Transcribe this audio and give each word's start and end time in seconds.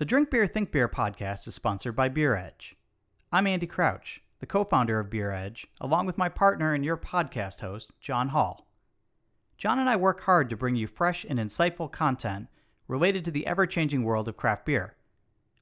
The 0.00 0.06
Drink 0.06 0.30
Beer 0.30 0.46
Think 0.46 0.72
Beer 0.72 0.88
podcast 0.88 1.46
is 1.46 1.54
sponsored 1.54 1.94
by 1.94 2.08
Beer 2.08 2.34
Edge. 2.34 2.74
I'm 3.30 3.46
Andy 3.46 3.66
Crouch, 3.66 4.22
the 4.38 4.46
co 4.46 4.64
founder 4.64 4.98
of 4.98 5.10
Beer 5.10 5.30
Edge, 5.30 5.66
along 5.78 6.06
with 6.06 6.16
my 6.16 6.30
partner 6.30 6.72
and 6.72 6.82
your 6.82 6.96
podcast 6.96 7.60
host, 7.60 7.92
John 8.00 8.30
Hall. 8.30 8.66
John 9.58 9.78
and 9.78 9.90
I 9.90 9.96
work 9.96 10.22
hard 10.22 10.48
to 10.48 10.56
bring 10.56 10.74
you 10.74 10.86
fresh 10.86 11.26
and 11.28 11.38
insightful 11.38 11.92
content 11.92 12.48
related 12.88 13.26
to 13.26 13.30
the 13.30 13.46
ever 13.46 13.66
changing 13.66 14.02
world 14.02 14.26
of 14.26 14.38
craft 14.38 14.64
beer. 14.64 14.96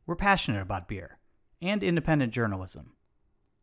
We're 0.07 0.15
passionate 0.15 0.63
about 0.63 0.87
beer 0.87 1.19
and 1.61 1.83
independent 1.83 2.33
journalism. 2.33 2.93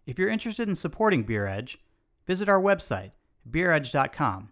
If 0.06 0.20
you're 0.20 0.28
interested 0.28 0.68
in 0.68 0.76
supporting 0.76 1.24
Beer 1.24 1.48
Edge, 1.48 1.78
visit 2.28 2.50
our 2.50 2.60
website, 2.60 3.12
beeredge.com, 3.50 4.50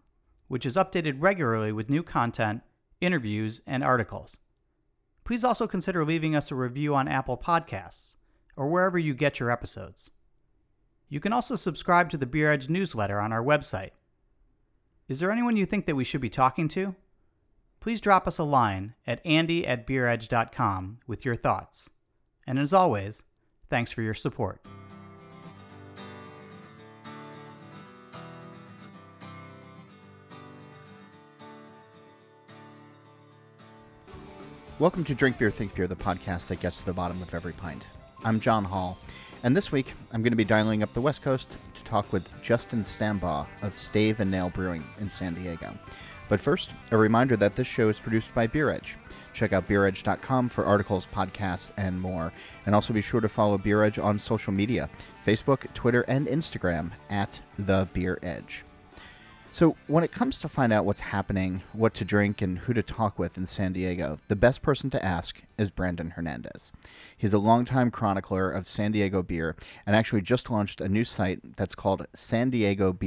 which 0.47 0.65
is 0.65 0.77
updated 0.77 1.17
regularly 1.17 1.73
with 1.73 1.89
new 1.89 2.01
content, 2.01 2.61
interviews, 3.01 3.59
and 3.67 3.83
articles. 3.83 4.37
Please 5.23 5.43
also 5.43 5.67
consider 5.67 6.03
leaving 6.03 6.35
us 6.35 6.51
a 6.51 6.55
review 6.55 6.95
on 6.95 7.07
Apple 7.07 7.37
Podcasts 7.37 8.15
or 8.55 8.67
wherever 8.67 8.97
you 8.97 9.13
get 9.13 9.39
your 9.39 9.49
episodes. 9.51 10.11
You 11.09 11.19
can 11.19 11.33
also 11.33 11.55
subscribe 11.55 12.09
to 12.09 12.17
the 12.17 12.25
Beer 12.25 12.51
Edge 12.51 12.69
newsletter 12.69 13.19
on 13.19 13.31
our 13.31 13.43
website. 13.43 13.91
Is 15.07 15.19
there 15.19 15.31
anyone 15.31 15.57
you 15.57 15.65
think 15.65 15.85
that 15.85 15.95
we 15.95 16.03
should 16.03 16.21
be 16.21 16.29
talking 16.29 16.67
to? 16.69 16.95
Please 17.79 18.01
drop 18.01 18.27
us 18.27 18.37
a 18.37 18.43
line 18.43 18.95
at 19.05 19.25
andy 19.25 19.67
at 19.67 19.85
beeredge.com 19.85 20.99
with 21.05 21.25
your 21.25 21.35
thoughts. 21.35 21.89
And 22.47 22.57
as 22.57 22.73
always, 22.73 23.23
thanks 23.67 23.91
for 23.91 24.01
your 24.01 24.13
support. 24.13 24.65
Welcome 34.79 35.03
to 35.03 35.13
Drink 35.13 35.37
Beer 35.37 35.51
Think 35.51 35.75
Beer, 35.75 35.87
the 35.87 35.95
podcast 35.95 36.47
that 36.47 36.59
gets 36.59 36.79
to 36.79 36.85
the 36.87 36.93
bottom 36.93 37.21
of 37.21 37.35
every 37.35 37.53
pint. 37.53 37.87
I'm 38.23 38.39
John 38.39 38.63
Hall, 38.63 38.97
and 39.43 39.55
this 39.55 39.71
week 39.71 39.93
I'm 40.11 40.23
going 40.23 40.31
to 40.31 40.37
be 40.37 40.43
dialing 40.43 40.81
up 40.81 40.91
the 40.93 41.01
West 41.01 41.21
Coast 41.21 41.55
to 41.75 41.83
talk 41.83 42.11
with 42.11 42.27
Justin 42.41 42.81
Stambaugh 42.81 43.45
of 43.61 43.77
Stave 43.77 44.19
and 44.19 44.31
Nail 44.31 44.49
Brewing 44.49 44.83
in 44.99 45.07
San 45.09 45.35
Diego. 45.35 45.77
But 46.27 46.39
first, 46.39 46.71
a 46.89 46.97
reminder 46.97 47.37
that 47.37 47.55
this 47.55 47.67
show 47.67 47.89
is 47.89 47.99
produced 47.99 48.33
by 48.33 48.47
Beer 48.47 48.71
Edge. 48.71 48.97
Check 49.33 49.53
out 49.53 49.67
beeredge.com 49.67 50.49
for 50.49 50.65
articles, 50.65 51.07
podcasts, 51.13 51.71
and 51.77 52.01
more. 52.01 52.33
And 52.65 52.73
also 52.73 52.93
be 52.93 53.01
sure 53.01 53.21
to 53.21 53.29
follow 53.29 53.59
Beer 53.59 53.83
Edge 53.83 53.99
on 53.99 54.17
social 54.17 54.53
media 54.53 54.89
Facebook, 55.23 55.71
Twitter, 55.75 56.01
and 56.07 56.25
Instagram 56.25 56.89
at 57.11 57.39
The 57.59 57.87
Beer 57.93 58.17
Edge. 58.23 58.65
So, 59.53 59.75
when 59.85 60.03
it 60.03 60.11
comes 60.11 60.39
to 60.39 60.49
find 60.49 60.73
out 60.73 60.83
what's 60.83 60.99
happening, 60.99 61.61
what 61.73 61.93
to 61.93 62.03
drink, 62.03 62.41
and 62.41 62.57
who 62.57 62.73
to 62.73 62.81
talk 62.81 63.19
with 63.19 63.37
in 63.37 63.45
San 63.45 63.71
Diego, 63.71 64.17
the 64.27 64.35
best 64.35 64.63
person 64.63 64.89
to 64.89 65.05
ask 65.05 65.43
is 65.59 65.69
Brandon 65.69 66.09
Hernandez. 66.09 66.71
He's 67.15 67.35
a 67.35 67.37
longtime 67.37 67.91
chronicler 67.91 68.49
of 68.49 68.67
San 68.67 68.91
Diego 68.91 69.21
beer 69.21 69.55
and 69.85 69.95
actually 69.95 70.21
just 70.21 70.49
launched 70.49 70.81
a 70.81 70.89
new 70.89 71.05
site 71.05 71.55
that's 71.55 71.75
called 71.75 72.07
san 72.15 72.49
diego. 72.49 72.97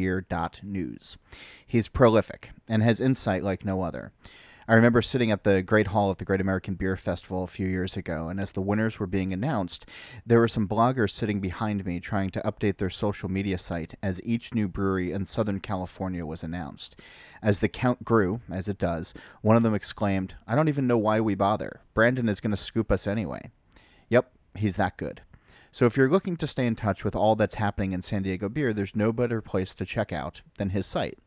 He's 1.67 1.89
prolific 1.89 2.51
and 2.69 2.81
has 2.81 3.01
insight 3.01 3.43
like 3.43 3.65
no 3.65 3.83
other. 3.83 4.13
I 4.69 4.75
remember 4.75 5.01
sitting 5.01 5.31
at 5.31 5.45
the 5.45 5.63
Great 5.63 5.87
Hall 5.89 6.11
at 6.11 6.19
the 6.19 6.25
Great 6.25 6.41
American 6.41 6.75
Beer 6.75 6.97
Festival 6.97 7.45
a 7.45 7.47
few 7.47 7.69
years 7.69 7.97
ago, 7.97 8.29
and 8.29 8.41
as 8.41 8.51
the 8.51 8.61
winners 8.61 8.99
were 8.99 9.07
being 9.07 9.33
announced, 9.33 9.87
there 10.27 10.41
were 10.41 10.49
some 10.49 10.67
bloggers 10.67 11.13
sitting 11.13 11.39
behind 11.39 11.87
me 11.87 12.01
trying 12.01 12.31
to 12.31 12.41
update 12.41 12.79
their 12.79 12.91
social 12.91 13.29
media 13.29 13.59
site 13.59 13.95
as 14.03 14.21
each 14.25 14.55
new 14.55 14.67
brewery 14.67 15.13
in 15.13 15.25
Southern 15.25 15.61
California 15.61 16.27
was 16.27 16.43
announced. 16.43 16.97
As 17.41 17.61
the 17.61 17.69
count 17.69 18.05
grew, 18.05 18.41
as 18.51 18.67
it 18.67 18.77
does, 18.77 19.15
one 19.41 19.55
of 19.55 19.63
them 19.63 19.75
exclaimed, 19.75 20.35
I 20.49 20.57
don't 20.57 20.69
even 20.69 20.89
know 20.89 20.99
why 20.99 21.21
we 21.21 21.37
bother. 21.37 21.83
Brandon 21.95 22.29
is 22.29 22.41
going 22.41 22.51
to 22.51 22.57
scoop 22.57 22.91
us 22.91 23.07
anyway. 23.07 23.53
Yep, 24.09 24.33
he's 24.57 24.75
that 24.77 24.97
good. 24.97 25.21
So 25.71 25.87
if 25.87 25.97
you're 25.97 26.11
looking 26.11 26.37
to 26.39 26.47
stay 26.49 26.67
in 26.67 26.75
touch 26.75 27.05
with 27.05 27.15
all 27.15 27.37
that's 27.37 27.55
happening 27.55 27.93
in 27.93 28.03
San 28.03 28.23
Diego 28.23 28.49
beer, 28.49 28.73
there's 28.73 28.97
no 28.97 29.13
better 29.13 29.41
place 29.41 29.77
to 29.77 29.85
check 29.85 30.13
out 30.13 30.43
than 30.59 30.71
his 30.71 30.87
site. 30.87 31.19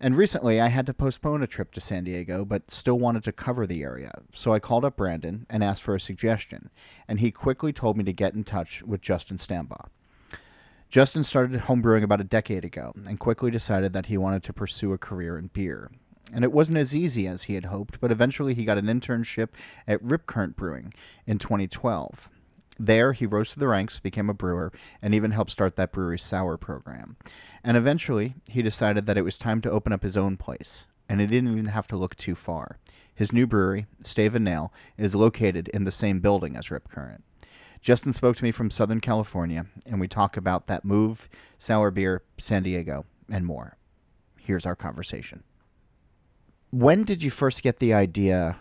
And 0.00 0.16
recently, 0.16 0.60
I 0.60 0.68
had 0.68 0.86
to 0.86 0.94
postpone 0.94 1.42
a 1.42 1.48
trip 1.48 1.72
to 1.72 1.80
San 1.80 2.04
Diego, 2.04 2.44
but 2.44 2.70
still 2.70 2.98
wanted 2.98 3.24
to 3.24 3.32
cover 3.32 3.66
the 3.66 3.82
area. 3.82 4.12
So 4.32 4.52
I 4.52 4.60
called 4.60 4.84
up 4.84 4.96
Brandon 4.96 5.44
and 5.50 5.64
asked 5.64 5.82
for 5.82 5.96
a 5.96 6.00
suggestion, 6.00 6.70
and 7.08 7.18
he 7.18 7.32
quickly 7.32 7.72
told 7.72 7.96
me 7.96 8.04
to 8.04 8.12
get 8.12 8.34
in 8.34 8.44
touch 8.44 8.82
with 8.84 9.00
Justin 9.00 9.38
Stambaugh. 9.38 9.88
Justin 10.88 11.24
started 11.24 11.62
homebrewing 11.62 12.04
about 12.04 12.20
a 12.20 12.24
decade 12.24 12.64
ago 12.64 12.92
and 13.06 13.18
quickly 13.18 13.50
decided 13.50 13.92
that 13.92 14.06
he 14.06 14.16
wanted 14.16 14.42
to 14.44 14.52
pursue 14.52 14.92
a 14.92 14.98
career 14.98 15.36
in 15.36 15.48
beer. 15.48 15.90
And 16.32 16.44
it 16.44 16.52
wasn't 16.52 16.78
as 16.78 16.94
easy 16.94 17.26
as 17.26 17.44
he 17.44 17.54
had 17.54 17.66
hoped, 17.66 18.00
but 18.00 18.12
eventually 18.12 18.54
he 18.54 18.64
got 18.64 18.78
an 18.78 18.86
internship 18.86 19.48
at 19.86 20.02
Rip 20.02 20.26
Current 20.26 20.56
Brewing 20.56 20.94
in 21.26 21.38
2012. 21.38 22.30
There, 22.78 23.12
he 23.12 23.26
rose 23.26 23.52
to 23.52 23.58
the 23.58 23.68
ranks, 23.68 23.98
became 23.98 24.30
a 24.30 24.34
brewer, 24.34 24.72
and 25.02 25.14
even 25.14 25.32
helped 25.32 25.50
start 25.50 25.76
that 25.76 25.92
brewery's 25.92 26.22
sour 26.22 26.56
program. 26.56 27.16
And 27.64 27.76
eventually, 27.76 28.34
he 28.46 28.62
decided 28.62 29.06
that 29.06 29.16
it 29.18 29.24
was 29.24 29.36
time 29.36 29.60
to 29.62 29.70
open 29.70 29.92
up 29.92 30.02
his 30.02 30.16
own 30.16 30.36
place, 30.36 30.86
and 31.08 31.20
he 31.20 31.26
didn't 31.26 31.52
even 31.52 31.66
have 31.66 31.88
to 31.88 31.96
look 31.96 32.14
too 32.16 32.34
far. 32.34 32.78
His 33.14 33.32
new 33.32 33.48
brewery, 33.48 33.86
Stave 34.02 34.36
and 34.36 34.44
Nail, 34.44 34.72
is 34.96 35.16
located 35.16 35.66
in 35.68 35.82
the 35.82 35.90
same 35.90 36.20
building 36.20 36.54
as 36.54 36.70
Rip 36.70 36.88
Current. 36.88 37.24
Justin 37.80 38.12
spoke 38.12 38.36
to 38.36 38.44
me 38.44 38.52
from 38.52 38.70
Southern 38.70 39.00
California, 39.00 39.66
and 39.86 39.98
we 40.00 40.06
talk 40.06 40.36
about 40.36 40.68
that 40.68 40.84
move, 40.84 41.28
sour 41.58 41.90
beer, 41.90 42.22
San 42.38 42.62
Diego, 42.62 43.06
and 43.28 43.44
more. 43.44 43.76
Here's 44.38 44.66
our 44.66 44.76
conversation. 44.76 45.42
When 46.70 47.02
did 47.02 47.22
you 47.22 47.30
first 47.30 47.62
get 47.62 47.78
the 47.78 47.94
idea 47.94 48.58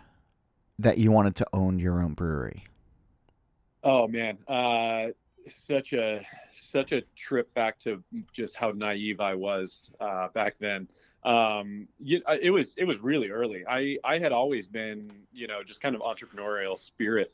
that 0.79 0.97
you 0.97 1.11
wanted 1.11 1.35
to 1.35 1.47
own 1.53 1.77
your 1.77 2.01
own 2.01 2.13
brewery? 2.13 2.63
Oh 3.89 4.05
man, 4.05 4.37
uh, 4.49 5.13
such 5.47 5.93
a 5.93 6.19
such 6.53 6.91
a 6.91 7.03
trip 7.15 7.53
back 7.53 7.79
to 7.79 8.03
just 8.33 8.57
how 8.57 8.71
naive 8.71 9.21
I 9.21 9.33
was 9.33 9.93
uh, 10.01 10.27
back 10.33 10.55
then. 10.59 10.89
Um, 11.23 11.87
you, 11.97 12.21
it 12.41 12.49
was 12.49 12.75
it 12.75 12.83
was 12.83 12.99
really 12.99 13.29
early. 13.29 13.63
I 13.65 13.97
I 14.03 14.19
had 14.19 14.33
always 14.33 14.67
been 14.67 15.09
you 15.31 15.47
know 15.47 15.63
just 15.63 15.79
kind 15.79 15.95
of 15.95 16.01
entrepreneurial 16.01 16.77
spirit. 16.77 17.31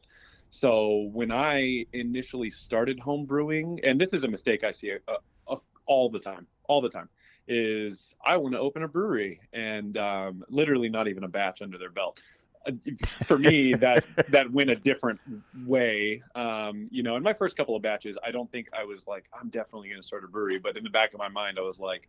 So 0.52 1.10
when 1.12 1.32
I 1.32 1.88
initially 1.92 2.52
started 2.52 3.00
home 3.00 3.26
brewing, 3.26 3.80
and 3.84 4.00
this 4.00 4.14
is 4.14 4.24
a 4.24 4.28
mistake 4.28 4.64
I 4.64 4.70
see 4.70 4.94
uh, 5.08 5.14
uh, 5.48 5.56
all 5.88 6.08
the 6.12 6.20
time, 6.20 6.46
all 6.66 6.82
the 6.82 6.90
time, 6.90 7.10
is 7.48 8.14
I 8.24 8.38
want 8.38 8.54
to 8.54 8.60
open 8.60 8.84
a 8.84 8.88
brewery 8.88 9.42
and 9.54 9.98
um, 9.98 10.44
literally 10.50 10.90
not 10.90 11.08
even 11.08 11.24
a 11.24 11.28
batch 11.28 11.64
under 11.64 11.80
their 11.80 11.90
belt 11.90 12.20
for 13.06 13.38
me 13.38 13.74
that 13.74 14.06
that 14.30 14.52
went 14.52 14.70
a 14.70 14.76
different 14.76 15.20
way 15.66 16.22
um, 16.36 16.88
you 16.92 17.04
know 17.04 17.16
in 17.16 17.24
my 17.24 17.34
first 17.34 17.58
couple 17.58 17.76
of 17.76 17.82
batches 17.82 18.18
i 18.26 18.32
don't 18.32 18.52
think 18.52 18.70
i 18.78 18.84
was 18.84 19.08
like 19.08 19.26
i'm 19.40 19.50
definitely 19.50 19.90
going 19.90 20.02
to 20.02 20.08
start 20.08 20.24
a 20.24 20.28
brewery 20.28 20.60
but 20.60 20.78
in 20.78 20.84
the 20.84 20.90
back 20.90 21.14
of 21.14 21.20
my 21.20 21.28
mind 21.28 21.58
i 21.60 21.62
was 21.62 21.80
like 21.80 22.08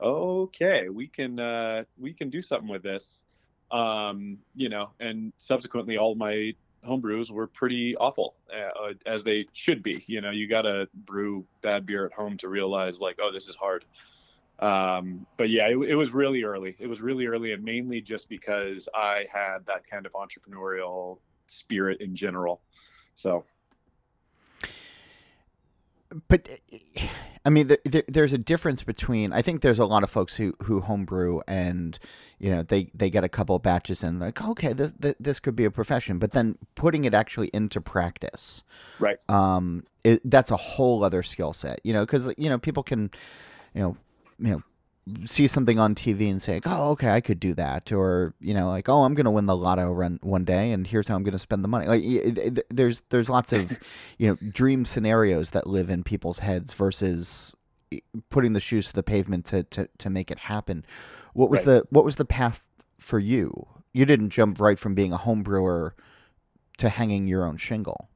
okay 0.00 0.88
we 0.88 1.06
can 1.06 1.40
uh, 1.40 1.82
we 1.98 2.12
can 2.12 2.30
do 2.30 2.42
something 2.42 2.68
with 2.68 2.82
this. 2.82 3.20
Um, 3.72 4.38
you 4.54 4.68
know 4.68 4.90
and 5.00 5.32
subsequently 5.38 5.98
all 5.98 6.14
my 6.14 6.54
homebrews 6.86 7.32
were 7.32 7.48
pretty 7.48 7.96
awful 7.96 8.36
uh, 8.54 8.92
as 9.06 9.24
they 9.24 9.46
should 9.52 9.82
be 9.82 10.04
you 10.06 10.20
know 10.20 10.30
you 10.30 10.46
got 10.46 10.62
to 10.62 10.88
brew 10.94 11.44
bad 11.62 11.84
beer 11.84 12.06
at 12.06 12.12
home 12.12 12.36
to 12.36 12.48
realize 12.48 13.00
like 13.00 13.18
oh 13.20 13.32
this 13.32 13.48
is 13.48 13.56
hard 13.56 13.84
um, 14.58 15.26
but 15.36 15.50
yeah, 15.50 15.68
it, 15.68 15.76
it, 15.76 15.94
was 15.94 16.12
really 16.12 16.42
early. 16.42 16.76
It 16.78 16.86
was 16.86 17.02
really 17.02 17.26
early, 17.26 17.52
and 17.52 17.62
mainly 17.62 18.00
just 18.00 18.28
because 18.28 18.88
I 18.94 19.26
had 19.30 19.66
that 19.66 19.86
kind 19.86 20.06
of 20.06 20.12
entrepreneurial 20.12 21.18
spirit 21.46 22.00
in 22.00 22.16
general. 22.16 22.62
So, 23.14 23.44
but 26.28 26.48
I 27.44 27.50
mean, 27.50 27.66
there, 27.84 28.02
there's 28.08 28.32
a 28.32 28.38
difference 28.38 28.82
between. 28.82 29.30
I 29.34 29.42
think 29.42 29.60
there's 29.60 29.78
a 29.78 29.84
lot 29.84 30.02
of 30.02 30.08
folks 30.08 30.36
who 30.36 30.54
who 30.62 30.80
homebrew 30.80 31.40
and 31.46 31.98
you 32.38 32.50
know 32.50 32.62
they 32.62 32.90
they 32.94 33.10
get 33.10 33.24
a 33.24 33.28
couple 33.28 33.58
batches 33.58 34.02
and 34.02 34.20
like 34.20 34.42
okay 34.42 34.72
this 34.72 34.92
this 35.20 35.38
could 35.38 35.54
be 35.54 35.66
a 35.66 35.70
profession, 35.70 36.18
but 36.18 36.32
then 36.32 36.56
putting 36.76 37.04
it 37.04 37.12
actually 37.12 37.50
into 37.52 37.82
practice, 37.82 38.64
right? 38.98 39.18
Um, 39.28 39.84
it, 40.02 40.22
that's 40.24 40.50
a 40.50 40.56
whole 40.56 41.04
other 41.04 41.22
skill 41.22 41.52
set, 41.52 41.80
you 41.84 41.92
know, 41.92 42.06
because 42.06 42.32
you 42.38 42.48
know 42.48 42.58
people 42.58 42.82
can, 42.82 43.10
you 43.74 43.82
know 43.82 43.96
you 44.38 44.50
know 44.50 44.62
see 45.24 45.46
something 45.46 45.78
on 45.78 45.94
TV 45.94 46.30
and 46.30 46.42
say, 46.42 46.60
"Oh, 46.64 46.90
okay, 46.90 47.10
I 47.10 47.20
could 47.20 47.38
do 47.38 47.54
that," 47.54 47.92
or 47.92 48.34
you 48.40 48.54
know, 48.54 48.68
like, 48.68 48.88
"Oh, 48.88 49.04
I'm 49.04 49.14
going 49.14 49.24
to 49.24 49.30
win 49.30 49.46
the 49.46 49.56
lotto 49.56 49.92
run 49.92 50.18
one 50.22 50.44
day, 50.44 50.72
and 50.72 50.86
here's 50.86 51.06
how 51.08 51.14
I'm 51.14 51.22
going 51.22 51.32
to 51.32 51.38
spend 51.38 51.62
the 51.62 51.68
money." 51.68 51.86
Like, 51.86 52.64
there's 52.70 53.02
there's 53.10 53.30
lots 53.30 53.52
of 53.52 53.78
you 54.18 54.28
know 54.28 54.50
dream 54.52 54.84
scenarios 54.84 55.50
that 55.50 55.66
live 55.66 55.90
in 55.90 56.02
people's 56.02 56.40
heads 56.40 56.72
versus 56.74 57.54
putting 58.30 58.52
the 58.52 58.60
shoes 58.60 58.88
to 58.88 58.94
the 58.94 59.02
pavement 59.02 59.44
to 59.46 59.62
to, 59.64 59.88
to 59.98 60.10
make 60.10 60.30
it 60.30 60.38
happen. 60.38 60.84
What 61.34 61.50
was 61.50 61.66
right. 61.66 61.74
the 61.74 61.86
what 61.90 62.04
was 62.04 62.16
the 62.16 62.24
path 62.24 62.68
for 62.98 63.18
you? 63.18 63.68
You 63.92 64.04
didn't 64.04 64.30
jump 64.30 64.60
right 64.60 64.78
from 64.78 64.94
being 64.94 65.12
a 65.12 65.16
home 65.16 65.42
brewer 65.42 65.94
to 66.78 66.88
hanging 66.88 67.26
your 67.26 67.44
own 67.44 67.56
shingle. 67.56 68.08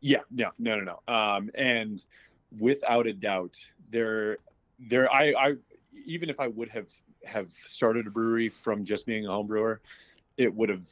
Yeah, 0.00 0.20
yeah, 0.32 0.50
no, 0.58 0.78
no, 0.78 0.98
no. 1.08 1.12
Um, 1.12 1.50
and 1.54 2.04
without 2.58 3.06
a 3.06 3.12
doubt, 3.12 3.56
there 3.90 4.38
there 4.78 5.12
I, 5.12 5.32
I 5.32 5.54
even 6.06 6.30
if 6.30 6.40
I 6.40 6.48
would 6.48 6.68
have 6.68 6.86
have 7.24 7.48
started 7.64 8.06
a 8.06 8.10
brewery 8.10 8.48
from 8.48 8.84
just 8.84 9.06
being 9.06 9.26
a 9.26 9.30
home 9.30 9.46
brewer, 9.46 9.80
it 10.36 10.54
would 10.54 10.68
have 10.68 10.86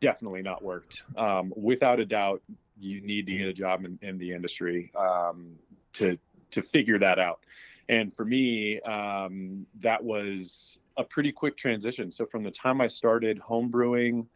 definitely 0.00 0.42
not 0.42 0.62
worked. 0.62 1.02
Um, 1.16 1.52
without 1.56 2.00
a 2.00 2.06
doubt, 2.06 2.42
you 2.78 3.00
need 3.00 3.26
to 3.26 3.36
get 3.36 3.48
a 3.48 3.52
job 3.52 3.84
in, 3.84 3.98
in 4.02 4.18
the 4.18 4.32
industry 4.32 4.90
um, 4.96 5.52
to 5.94 6.18
to 6.52 6.62
figure 6.62 6.98
that 6.98 7.18
out. 7.18 7.40
And 7.88 8.14
for 8.14 8.24
me, 8.24 8.80
um, 8.80 9.66
that 9.80 10.02
was 10.02 10.78
a 10.96 11.04
pretty 11.04 11.32
quick 11.32 11.56
transition. 11.56 12.10
So 12.10 12.24
from 12.24 12.42
the 12.42 12.50
time 12.50 12.80
I 12.80 12.86
started 12.86 13.38
home 13.38 13.68
brewing, 13.68 14.26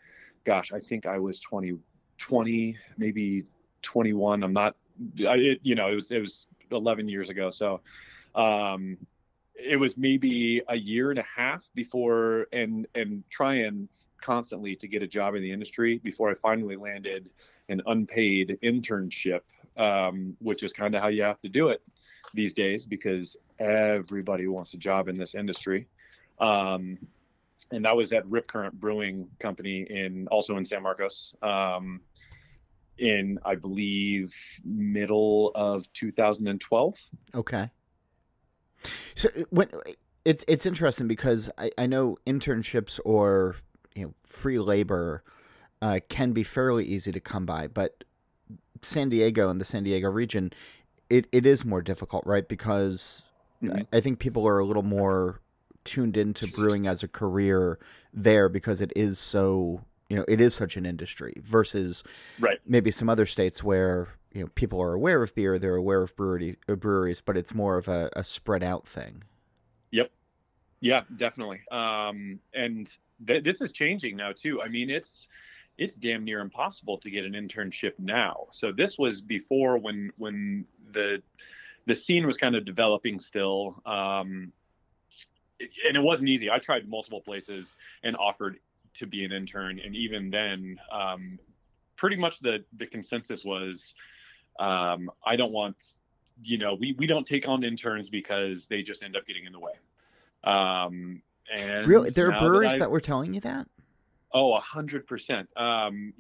gosh, 0.45 0.73
I 0.73 0.81
think 0.81 1.07
I 1.07 1.19
was 1.19 1.41
20, 1.41 1.79
20 2.19 2.77
maybe 2.99 3.45
21. 3.83 4.43
I'm 4.43 4.53
not, 4.53 4.77
I, 5.21 5.37
it, 5.37 5.61
you 5.63 5.75
know, 5.75 5.89
it 5.89 5.95
was, 5.95 6.11
it 6.11 6.21
was 6.21 6.47
11 6.71 7.09
years 7.09 7.31
ago. 7.31 7.51
So 7.51 7.81
um, 8.39 8.97
it 9.55 9.79
was 9.79 9.99
maybe 9.99 10.63
a 10.69 10.77
year 10.77 11.11
and 11.11 11.19
a 11.19 11.25
half 11.25 11.69
before, 11.75 12.47
and, 12.53 12.87
and 12.95 13.25
trying 13.29 13.89
constantly 14.21 14.77
to 14.77 14.89
get 14.89 15.03
a 15.03 15.07
job 15.07 15.35
in 15.35 15.43
the 15.43 15.51
industry 15.51 15.99
before 15.99 16.31
I 16.31 16.35
finally 16.35 16.77
landed 16.77 17.31
an 17.69 17.83
unpaid 17.87 18.57
internship, 18.63 19.41
um, 19.77 20.37
which 20.39 20.63
is 20.63 20.73
kind 20.73 20.95
of 20.95 21.03
how 21.03 21.09
you 21.09 21.23
have 21.23 21.41
to 21.41 21.49
do 21.49 21.69
it 21.69 21.83
these 22.33 22.53
days 22.53 22.87
because 22.87 23.37
everybody 23.59 24.47
wants 24.47 24.75
a 24.75 24.77
job 24.77 25.09
in 25.09 25.17
this 25.17 25.35
industry. 25.35 25.89
Um, 26.39 26.99
and 27.73 27.85
that 27.85 27.97
was 27.97 28.13
at 28.13 28.25
Rip 28.27 28.47
Current 28.47 28.79
Brewing 28.79 29.29
Company 29.41 29.83
in 29.91 30.29
also 30.29 30.57
in 30.57 30.65
San 30.65 30.85
Marcos. 30.85 31.35
Um, 31.43 32.01
in 32.99 33.39
I 33.45 33.55
believe 33.55 34.35
middle 34.65 35.53
of 35.55 35.91
2012. 35.93 36.97
Okay. 37.35 37.71
So 39.15 39.29
uh, 39.37 39.43
when 39.51 39.69
it's 40.25 40.45
it's 40.49 40.67
interesting 40.67 41.09
because 41.09 41.51
I, 41.59 41.71
I 41.79 41.87
know 41.87 42.17
internships 42.27 43.01
or 43.05 43.57
you 43.95 44.05
know 44.05 44.15
free 44.27 44.59
labor 44.59 45.23
uh, 45.81 46.01
can 46.09 46.33
be 46.33 46.43
fairly 46.43 46.85
easy 46.85 47.13
to 47.13 47.21
come 47.21 47.47
by, 47.47 47.69
but 47.69 48.05
San 48.83 49.09
Diego 49.09 49.49
and 49.49 49.61
the 49.61 49.65
San 49.65 49.85
Diego 49.85 50.11
region, 50.11 50.53
it, 51.11 51.27
it 51.33 51.47
is 51.47 51.65
more 51.65 51.83
difficult, 51.83 52.25
right? 52.27 52.49
Because 52.49 53.23
mm-hmm. 53.63 53.83
I 53.93 54.01
think 54.01 54.19
people 54.19 54.47
are 54.47 54.59
a 54.59 54.65
little 54.65 54.83
more 54.83 55.41
tuned 55.85 56.17
into 56.17 56.47
brewing 56.47 56.87
as 56.87 57.03
a 57.03 57.09
career 57.09 57.79
there 58.13 58.49
because 58.49 58.81
it 58.81 58.93
is 58.95 59.19
so 59.19 59.83
you 60.09 60.17
know 60.17 60.25
it 60.29 60.41
is 60.41 60.55
such 60.55 60.77
an 60.77 60.87
industry 60.87 61.35
versus 61.41 62.03
right. 62.39 62.59
maybe 62.67 62.91
some 62.91 63.09
other 63.09 63.27
states 63.27 63.63
where 63.63 64.09
you 64.33 64.43
know 64.43 64.49
people 64.55 64.81
are 64.83 64.95
aware 64.95 65.23
of 65.23 65.35
beer, 65.35 65.59
they're 65.59 65.77
aware 65.77 66.03
of 66.03 66.15
brewery, 66.17 66.57
uh, 66.69 66.75
breweries, 66.75 67.21
but 67.21 67.37
it's 67.37 67.55
more 67.55 67.77
of 67.77 67.89
a, 67.89 68.11
a 68.15 68.25
spread 68.25 68.63
out 68.63 68.87
thing. 68.87 69.25
Yep. 69.91 70.11
Yeah, 70.81 71.03
definitely. 71.17 71.61
Um, 71.71 72.39
and 72.55 72.93
th- 73.27 73.43
this 73.43 73.61
is 73.61 73.73
changing 73.73 74.17
now 74.17 74.33
too. 74.33 74.63
I 74.63 74.69
mean, 74.69 74.91
it's 74.91 75.29
it's 75.77 75.95
damn 75.95 76.25
near 76.25 76.41
impossible 76.41 76.99
to 76.99 77.11
get 77.11 77.25
an 77.25 77.33
internship 77.33 77.93
now. 77.99 78.47
So 78.51 78.73
this 78.73 78.99
was 78.99 79.21
before 79.21 79.79
when 79.79 80.13
when 80.17 80.65
the 80.93 81.23
the 81.87 81.95
scene 81.95 82.27
was 82.27 82.37
kind 82.37 82.55
of 82.55 82.65
developing 82.65 83.19
still. 83.19 83.81
Um, 83.87 84.53
and 85.61 85.97
it 85.97 86.03
wasn't 86.03 86.29
easy. 86.29 86.51
I 86.51 86.59
tried 86.59 86.89
multiple 86.89 87.21
places 87.21 87.75
and 88.05 88.17
offered 88.17 88.61
to 88.99 89.07
be 89.07 89.25
an 89.25 89.33
intern, 89.33 89.81
and 89.85 89.95
even 89.95 90.31
then, 90.31 90.79
um, 90.93 91.39
pretty 91.97 92.17
much 92.17 92.41
the 92.41 92.65
the 92.77 92.87
consensus 92.87 93.45
was, 93.45 93.95
um, 94.59 95.11
I 95.25 95.37
don't 95.37 95.53
want, 95.53 95.97
you 96.43 96.59
know, 96.59 96.75
we 96.75 96.93
we 96.99 97.07
don't 97.07 97.27
take 97.27 97.49
on 97.49 97.65
interns 97.65 98.09
because 98.09 98.67
they 98.67 98.83
just 98.83 99.03
end 99.03 99.17
up 99.17 99.27
getting 99.27 99.45
in 99.45 99.53
the 99.53 99.61
way. 99.61 99.73
Um, 100.45 101.23
and 101.53 101.87
really, 101.87 102.11
there 102.11 102.33
are 102.33 102.39
breweries 102.39 102.73
that, 102.73 102.79
that, 102.81 102.91
were 102.91 103.01
telling 103.01 103.35
you 103.35 103.41
that. 103.41 103.67
Oh, 104.33 104.55
a 104.55 104.61
hundred 104.61 105.07
percent. 105.07 105.49
Um, 105.57 106.13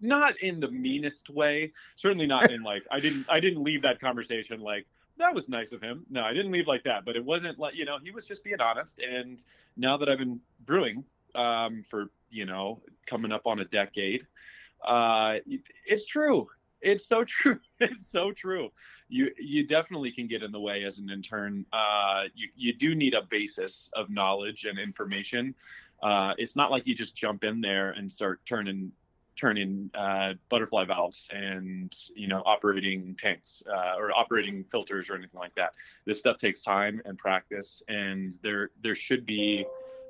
not 0.00 0.38
in 0.40 0.60
the 0.60 0.70
meanest 0.70 1.30
way. 1.30 1.72
Certainly 1.96 2.26
not 2.26 2.50
in 2.50 2.62
like 2.62 2.86
I 2.90 3.00
didn't 3.00 3.26
I 3.28 3.40
didn't 3.40 3.62
leave 3.62 3.82
that 3.82 4.00
conversation 4.00 4.60
like 4.60 4.86
that 5.18 5.34
was 5.34 5.48
nice 5.48 5.72
of 5.72 5.82
him. 5.82 6.06
No, 6.10 6.22
I 6.22 6.32
didn't 6.32 6.52
leave 6.52 6.68
like 6.68 6.84
that. 6.84 7.04
But 7.04 7.16
it 7.16 7.24
wasn't 7.24 7.58
like 7.58 7.74
you 7.74 7.84
know 7.84 7.98
he 8.02 8.10
was 8.10 8.26
just 8.26 8.44
being 8.44 8.60
honest. 8.60 9.00
And 9.00 9.42
now 9.76 9.96
that 9.96 10.08
I've 10.08 10.18
been 10.18 10.40
brewing 10.64 11.04
um, 11.34 11.84
for 11.88 12.10
you 12.30 12.46
know 12.46 12.80
coming 13.06 13.32
up 13.32 13.46
on 13.46 13.60
a 13.60 13.64
decade, 13.64 14.26
uh, 14.86 15.36
it's 15.86 16.06
true. 16.06 16.48
It's 16.80 17.06
so 17.06 17.24
true. 17.26 17.60
It's 17.80 18.06
so 18.06 18.32
true. 18.32 18.70
You 19.08 19.30
you 19.38 19.66
definitely 19.66 20.12
can 20.12 20.26
get 20.26 20.42
in 20.42 20.52
the 20.52 20.60
way 20.60 20.84
as 20.84 20.98
an 20.98 21.10
intern. 21.10 21.64
Uh, 21.72 22.24
you 22.34 22.48
you 22.56 22.74
do 22.74 22.94
need 22.94 23.14
a 23.14 23.22
basis 23.22 23.90
of 23.94 24.10
knowledge 24.10 24.64
and 24.64 24.78
information. 24.78 25.54
Uh, 26.02 26.34
it's 26.38 26.54
not 26.54 26.70
like 26.70 26.86
you 26.86 26.94
just 26.94 27.16
jump 27.16 27.42
in 27.42 27.60
there 27.60 27.90
and 27.90 28.10
start 28.10 28.40
turning 28.44 28.92
turning 29.38 29.88
uh, 29.94 30.34
butterfly 30.48 30.84
valves 30.84 31.28
and 31.32 31.96
you 32.14 32.26
know 32.26 32.42
operating 32.44 33.14
tanks 33.14 33.62
uh, 33.72 33.94
or 33.96 34.10
operating 34.12 34.64
filters 34.64 35.08
or 35.08 35.14
anything 35.14 35.40
like 35.40 35.54
that. 35.54 35.72
This 36.04 36.18
stuff 36.18 36.36
takes 36.36 36.62
time 36.62 37.00
and 37.04 37.16
practice, 37.16 37.82
and 37.88 38.38
there 38.42 38.70
there 38.82 38.94
should 38.94 39.24
be 39.24 39.64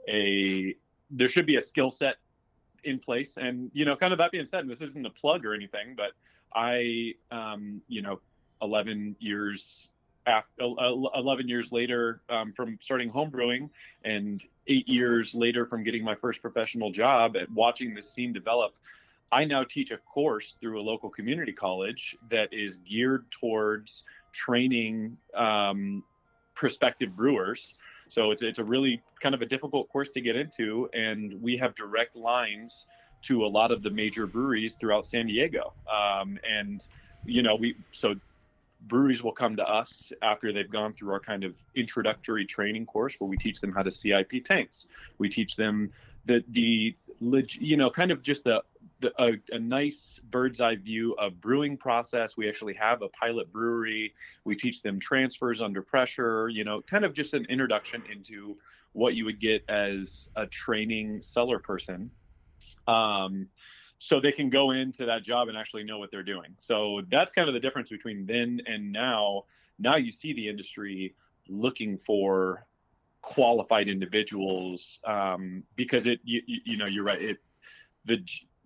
a 0.09 0.75
there 1.11 1.29
should 1.29 1.47
be 1.47 1.57
a 1.57 1.61
skill 1.61 1.91
set 1.91 2.17
in 2.85 2.99
place. 2.99 3.37
And 3.37 3.71
you 3.73 3.85
know, 3.85 3.97
kind 3.97 4.13
of 4.13 4.19
that 4.19 4.31
being 4.31 4.47
said, 4.47 4.69
this 4.69 4.81
isn't 4.81 5.07
a 5.07 5.11
plug 5.11 5.45
or 5.45 5.55
anything, 5.55 5.95
but 5.97 6.13
I 6.55 7.15
um, 7.31 7.83
you 7.89 8.03
know, 8.03 8.21
11 8.63 9.17
years 9.19 9.91
after 10.27 10.63
11 10.63 11.49
years 11.49 11.73
later 11.73 12.21
um, 12.29 12.53
from 12.53 12.79
starting 12.83 13.09
home 13.09 13.31
brewing 13.31 13.71
and 14.05 14.45
eight 14.67 14.87
years 14.87 15.35
later 15.35 15.65
from 15.65 15.83
getting 15.83 16.05
my 16.05 16.15
first 16.15 16.43
professional 16.43 16.91
job 16.91 17.35
at 17.35 17.51
watching 17.51 17.95
this 17.95 18.11
scene 18.11 18.31
develop 18.31 18.75
I 19.31 19.45
now 19.45 19.65
teach 19.65 19.91
a 19.91 19.99
course 19.99 20.57
through 20.61 20.81
a 20.81 20.83
local 20.83 21.11
community 21.11 21.53
college 21.53 22.17
that 22.31 22.53
is 22.53 22.79
geared 22.79 23.31
towards 23.31 24.05
training 24.33 25.17
um, 25.35 26.03
prospective 26.55 27.15
brewers. 27.15 27.75
So 28.09 28.31
it's 28.31 28.43
it's 28.43 28.59
a 28.59 28.65
really 28.65 29.03
kind 29.21 29.35
of 29.35 29.43
a 29.43 29.47
difficult 29.47 29.89
course 29.91 30.11
to 30.13 30.21
get 30.21 30.37
into, 30.37 30.89
and 30.93 31.41
we 31.43 31.57
have 31.59 31.75
direct 31.75 32.17
lines 32.17 32.87
to 33.23 33.45
a 33.45 33.49
lot 33.49 33.73
of 33.73 33.83
the 33.83 33.91
major 33.91 34.27
breweries 34.27 34.77
throughout 34.77 35.07
San 35.07 35.27
Diego. 35.27 35.73
Um, 35.93 36.39
and 36.49 36.87
you 37.25 37.43
know, 37.43 37.55
we 37.55 37.77
so 37.93 38.15
breweries 38.87 39.23
will 39.23 39.33
come 39.33 39.57
to 39.57 39.69
us 39.69 40.13
after 40.23 40.53
they've 40.53 40.71
gone 40.71 40.93
through 40.93 41.13
our 41.13 41.21
kind 41.21 41.45
of 41.45 41.57
introductory 41.75 42.47
training 42.47 42.87
course 42.87 43.17
where 43.19 43.29
we 43.29 43.37
teach 43.37 43.61
them 43.61 43.73
how 43.73 43.83
to 43.83 43.91
CIP 43.91 44.45
tanks. 44.45 44.87
We 45.19 45.29
teach 45.29 45.57
them 45.57 45.91
the 46.27 46.45
the 46.51 46.95
you 47.21 47.77
know 47.77 47.91
kind 47.91 48.11
of 48.11 48.23
just 48.23 48.45
the 48.45 48.63
the, 49.01 49.13
a, 49.23 49.33
a, 49.53 49.59
nice 49.59 50.21
bird's 50.31 50.61
eye 50.61 50.77
view 50.77 51.15
of 51.15 51.41
brewing 51.41 51.77
process. 51.77 52.37
We 52.37 52.49
actually 52.49 52.75
have 52.75 53.03
a 53.03 53.09
pilot 53.09 53.53
brewery. 53.53 54.13
We 54.45 54.57
teach 54.57 54.83
them 54.83 54.99
transfers 54.99 55.61
under 55.61 55.83
pressure, 55.83 56.49
you 56.49 56.65
know, 56.65 56.83
kind 56.83 57.05
of 57.05 57.15
just 57.15 57.35
an 57.35 57.47
introduction 57.49 58.03
into 58.11 58.57
what 58.93 59.15
you 59.15 59.25
would 59.25 59.41
get 59.41 59.65
as 59.69 60.29
a 60.37 60.47
training 60.47 61.23
cellar 61.23 61.59
person. 61.59 62.11
Um, 62.87 63.49
so 63.99 64.21
they 64.21 64.33
can 64.33 64.49
go 64.49 64.71
into 64.71 65.05
that 65.07 65.23
job 65.23 65.49
and 65.49 65.57
actually 65.57 65.85
know 65.85 65.99
what 65.99 66.11
they're 66.11 66.23
doing. 66.23 66.55
So 66.57 67.03
that's 67.11 67.33
kind 67.33 67.49
of 67.49 67.55
the 67.55 67.61
difference 67.61 67.91
between 67.91 68.27
then 68.27 68.61
and 68.67 68.93
now. 68.93 69.45
Now 69.79 69.97
you 69.97 70.13
see 70.13 70.33
the 70.33 70.49
industry 70.49 71.15
looking 71.49 71.99
for 71.99 72.67
qualified 73.23 73.89
individuals 73.89 75.01
um, 75.05 75.65
because 75.77 76.07
it 76.07 76.21
you, 76.25 76.41
you 76.47 76.77
know 76.77 76.87
you're 76.87 77.05
right 77.05 77.21
it 77.21 77.39
the 78.05 78.19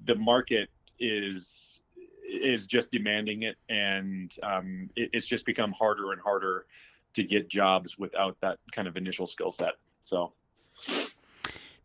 the 0.06 0.14
market 0.14 0.68
is 0.98 1.80
is 2.24 2.66
just 2.66 2.90
demanding 2.90 3.42
it, 3.42 3.56
and 3.68 4.34
um, 4.42 4.88
it, 4.96 5.10
it's 5.12 5.26
just 5.26 5.44
become 5.44 5.72
harder 5.72 6.12
and 6.12 6.20
harder 6.20 6.66
to 7.14 7.22
get 7.22 7.48
jobs 7.48 7.98
without 7.98 8.36
that 8.40 8.58
kind 8.72 8.88
of 8.88 8.96
initial 8.96 9.26
skill 9.26 9.50
set. 9.50 9.74
So 10.02 10.32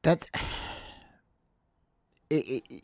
that's 0.01 0.27
it, 2.29 2.63
it, 2.69 2.83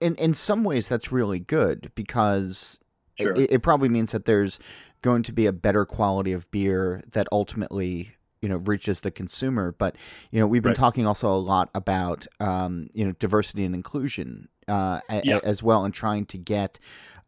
in 0.00 0.14
in 0.16 0.34
some 0.34 0.64
ways 0.64 0.88
that's 0.88 1.12
really 1.12 1.38
good 1.38 1.90
because 1.94 2.80
sure. 3.18 3.32
it, 3.32 3.52
it 3.52 3.62
probably 3.62 3.88
means 3.88 4.12
that 4.12 4.24
there's 4.24 4.58
going 5.02 5.22
to 5.24 5.32
be 5.32 5.46
a 5.46 5.52
better 5.52 5.84
quality 5.84 6.32
of 6.32 6.50
beer 6.50 7.02
that 7.10 7.26
ultimately 7.32 8.12
you 8.42 8.48
know 8.48 8.56
reaches 8.56 9.00
the 9.00 9.10
consumer 9.10 9.74
but 9.78 9.96
you 10.30 10.38
know 10.38 10.46
we've 10.46 10.62
been 10.62 10.70
right. 10.70 10.76
talking 10.76 11.06
also 11.06 11.32
a 11.32 11.38
lot 11.38 11.70
about 11.74 12.26
um, 12.40 12.88
you 12.92 13.04
know 13.04 13.12
diversity 13.12 13.64
and 13.64 13.74
inclusion 13.74 14.48
uh, 14.68 15.00
yeah. 15.24 15.36
a, 15.36 15.46
as 15.46 15.62
well 15.62 15.84
and 15.84 15.94
trying 15.94 16.26
to 16.26 16.36
get 16.36 16.78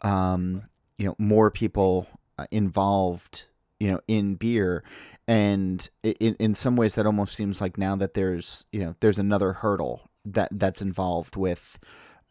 um, 0.02 0.64
you 0.98 1.06
know 1.06 1.14
more 1.18 1.50
people 1.50 2.06
uh, 2.38 2.46
involved 2.50 3.46
you 3.80 3.90
know 3.90 4.00
in 4.08 4.34
beer. 4.34 4.82
And 5.26 5.88
in 6.02 6.36
in 6.38 6.54
some 6.54 6.76
ways 6.76 6.94
that 6.96 7.06
almost 7.06 7.34
seems 7.34 7.60
like 7.60 7.78
now 7.78 7.96
that 7.96 8.14
there's 8.14 8.66
you 8.72 8.80
know 8.80 8.94
there's 9.00 9.18
another 9.18 9.54
hurdle 9.54 10.02
that 10.24 10.48
that's 10.52 10.82
involved 10.82 11.36
with 11.36 11.78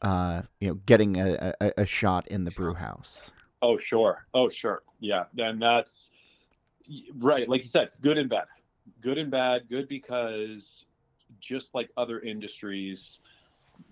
uh, 0.01 0.43
you 0.59 0.67
know 0.67 0.75
getting 0.85 1.17
a, 1.17 1.53
a, 1.59 1.71
a 1.77 1.85
shot 1.85 2.27
in 2.27 2.45
the 2.45 2.51
brew 2.51 2.75
house. 2.75 3.31
Oh 3.61 3.77
sure. 3.77 4.27
Oh 4.33 4.49
sure. 4.49 4.83
Yeah. 4.99 5.23
And 5.37 5.61
that's 5.61 6.11
right. 7.15 7.47
Like 7.49 7.61
you 7.61 7.67
said 7.67 7.89
good 8.01 8.17
and 8.17 8.29
bad 8.29 8.45
good 9.03 9.17
and 9.17 9.29
bad. 9.29 9.69
Good 9.69 9.87
because 9.87 10.85
just 11.39 11.75
like 11.75 11.91
other 11.97 12.21
industries, 12.21 13.19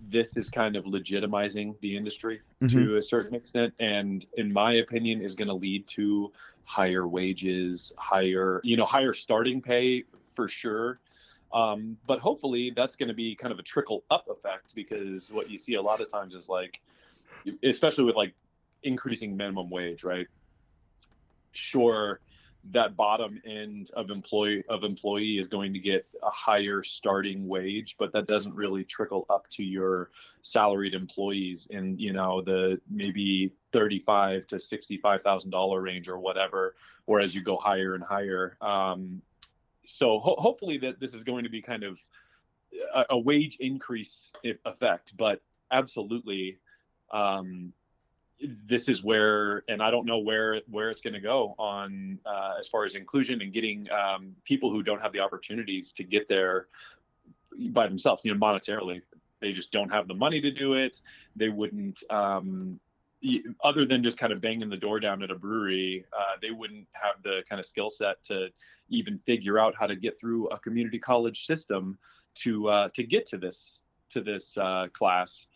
this 0.08 0.36
is 0.36 0.50
kind 0.50 0.74
of 0.74 0.84
legitimizing 0.86 1.78
the 1.80 1.96
industry 1.96 2.40
Mhm. 2.62 2.70
to 2.70 2.96
a 2.96 3.02
certain 3.02 3.34
extent, 3.34 3.74
and 3.78 4.26
in 4.38 4.52
my 4.52 4.74
opinion, 4.74 5.20
is 5.20 5.34
going 5.34 5.48
to 5.48 5.54
lead 5.54 5.86
to 5.88 6.32
higher 6.64 7.06
wages, 7.06 7.92
higher 7.98 8.60
you 8.64 8.76
know 8.76 8.86
higher 8.86 9.12
starting 9.12 9.60
pay 9.60 10.04
for 10.34 10.48
sure. 10.48 10.98
Um, 11.52 11.98
but 12.06 12.18
hopefully, 12.20 12.70
that's 12.70 12.96
going 12.96 13.08
to 13.08 13.14
be 13.14 13.34
kind 13.34 13.52
of 13.52 13.58
a 13.58 13.62
trickle 13.62 14.04
up 14.10 14.28
effect 14.28 14.74
because 14.74 15.30
what 15.32 15.50
you 15.50 15.58
see 15.58 15.74
a 15.74 15.82
lot 15.82 16.00
of 16.00 16.08
times 16.08 16.34
is 16.34 16.48
like, 16.48 16.80
especially 17.62 18.04
with 18.04 18.16
like 18.16 18.32
increasing 18.84 19.36
minimum 19.36 19.68
wage, 19.68 20.02
right? 20.02 20.26
Sure, 21.52 22.20
that 22.70 22.96
bottom 22.96 23.42
end 23.44 23.90
of 23.94 24.10
employee 24.10 24.62
of 24.68 24.84
employee 24.84 25.38
is 25.38 25.48
going 25.48 25.72
to 25.72 25.80
get 25.80 26.06
a 26.22 26.30
higher 26.30 26.82
starting 26.82 27.48
wage, 27.48 27.96
but 27.98 28.12
that 28.12 28.26
doesn't 28.26 28.54
really 28.54 28.84
trickle 28.84 29.26
up 29.28 29.48
to 29.50 29.64
your 29.64 30.10
salaried 30.42 30.94
employees 30.94 31.66
in 31.70 31.98
you 31.98 32.12
know 32.12 32.40
the 32.40 32.80
maybe 32.88 33.52
thirty-five 33.72 34.46
to 34.46 34.58
sixty-five 34.58 35.22
thousand 35.22 35.50
dollar 35.50 35.80
range 35.80 36.08
or 36.08 36.18
whatever. 36.18 36.76
Whereas 37.06 37.34
you 37.34 37.42
go 37.42 37.56
higher 37.56 37.94
and 37.94 38.04
higher. 38.04 38.56
Um, 38.60 39.22
so 39.84 40.20
ho- 40.20 40.36
hopefully 40.38 40.78
that 40.78 41.00
this 41.00 41.14
is 41.14 41.24
going 41.24 41.42
to 41.42 41.50
be 41.50 41.60
kind 41.60 41.82
of 41.82 41.98
a, 42.94 43.04
a 43.10 43.18
wage 43.18 43.56
increase 43.58 44.32
effect, 44.64 45.16
but 45.16 45.40
absolutely. 45.72 46.58
Um, 47.10 47.72
this 48.66 48.88
is 48.88 49.04
where, 49.04 49.62
and 49.68 49.82
I 49.82 49.90
don't 49.90 50.06
know 50.06 50.18
where 50.18 50.60
where 50.68 50.90
it's 50.90 51.00
going 51.00 51.14
to 51.14 51.20
go 51.20 51.54
on 51.58 52.18
uh, 52.26 52.54
as 52.58 52.68
far 52.68 52.84
as 52.84 52.94
inclusion 52.94 53.40
and 53.40 53.52
getting 53.52 53.88
um, 53.90 54.34
people 54.44 54.70
who 54.70 54.82
don't 54.82 55.00
have 55.00 55.12
the 55.12 55.20
opportunities 55.20 55.92
to 55.92 56.04
get 56.04 56.28
there 56.28 56.66
by 57.70 57.86
themselves. 57.86 58.24
You 58.24 58.34
know, 58.34 58.40
monetarily, 58.40 59.02
they 59.40 59.52
just 59.52 59.70
don't 59.70 59.90
have 59.90 60.08
the 60.08 60.14
money 60.14 60.40
to 60.40 60.50
do 60.50 60.74
it. 60.74 61.00
They 61.36 61.48
wouldn't, 61.48 62.02
um, 62.10 62.80
other 63.62 63.84
than 63.86 64.02
just 64.02 64.18
kind 64.18 64.32
of 64.32 64.40
banging 64.40 64.70
the 64.70 64.76
door 64.76 64.98
down 64.98 65.22
at 65.22 65.30
a 65.30 65.36
brewery, 65.36 66.04
uh, 66.12 66.36
they 66.40 66.50
wouldn't 66.50 66.88
have 66.92 67.22
the 67.22 67.42
kind 67.48 67.60
of 67.60 67.66
skill 67.66 67.90
set 67.90 68.22
to 68.24 68.48
even 68.88 69.18
figure 69.24 69.58
out 69.58 69.74
how 69.78 69.86
to 69.86 69.94
get 69.94 70.18
through 70.18 70.48
a 70.48 70.58
community 70.58 70.98
college 70.98 71.46
system 71.46 71.98
to 72.34 72.68
uh, 72.68 72.88
to 72.94 73.04
get 73.04 73.26
to 73.26 73.38
this 73.38 73.82
to 74.10 74.20
this 74.20 74.58
uh, 74.58 74.88
class. 74.92 75.46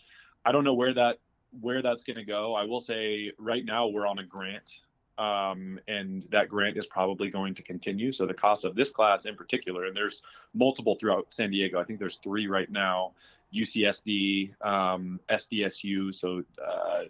I 0.44 0.52
don't 0.52 0.62
know 0.62 0.74
where 0.74 0.94
that 0.94 1.18
where 1.60 1.82
that's 1.82 2.02
going 2.02 2.16
to 2.16 2.24
go. 2.24 2.54
I 2.54 2.64
will 2.64 2.80
say 2.80 3.32
right 3.38 3.64
now 3.64 3.86
we're 3.86 4.06
on 4.06 4.18
a 4.18 4.24
grant, 4.24 4.80
um, 5.18 5.78
and 5.88 6.26
that 6.30 6.48
grant 6.48 6.76
is 6.76 6.86
probably 6.86 7.30
going 7.30 7.54
to 7.54 7.62
continue. 7.62 8.12
So 8.12 8.26
the 8.26 8.34
cost 8.34 8.64
of 8.64 8.74
this 8.74 8.90
class 8.90 9.24
in 9.26 9.36
particular, 9.36 9.86
and 9.86 9.96
there's 9.96 10.22
multiple 10.54 10.96
throughout 10.96 11.26
San 11.30 11.50
Diego. 11.50 11.80
I 11.80 11.84
think 11.84 11.98
there's 11.98 12.16
three 12.16 12.46
right 12.46 12.70
now: 12.70 13.12
UCSD, 13.54 14.60
um, 14.64 15.20
SDSU, 15.30 16.14
so 16.14 16.42
uh, 16.64 17.04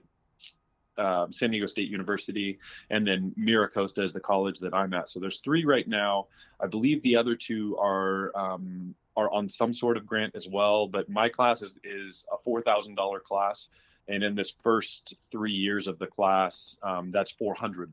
uh, 0.98 1.26
San 1.30 1.50
Diego 1.50 1.66
State 1.66 1.90
University, 1.90 2.58
and 2.90 3.06
then 3.06 3.34
Miracosta 3.38 4.02
is 4.02 4.12
the 4.12 4.20
college 4.20 4.58
that 4.60 4.74
I'm 4.74 4.94
at. 4.94 5.10
So 5.10 5.20
there's 5.20 5.40
three 5.40 5.64
right 5.64 5.86
now. 5.86 6.26
I 6.60 6.66
believe 6.66 7.02
the 7.02 7.16
other 7.16 7.34
two 7.34 7.76
are 7.78 8.36
um, 8.36 8.94
are 9.16 9.30
on 9.30 9.48
some 9.48 9.74
sort 9.74 9.96
of 9.96 10.06
grant 10.06 10.34
as 10.34 10.48
well. 10.48 10.86
But 10.86 11.08
my 11.08 11.28
class 11.28 11.62
is 11.62 11.78
is 11.84 12.24
a 12.32 12.38
four 12.38 12.60
thousand 12.60 12.94
dollar 12.94 13.20
class 13.20 13.68
and 14.08 14.22
in 14.22 14.34
this 14.34 14.52
first 14.62 15.14
three 15.30 15.52
years 15.52 15.86
of 15.86 15.98
the 15.98 16.06
class 16.06 16.76
um, 16.82 17.10
that's 17.10 17.32
$400 17.32 17.86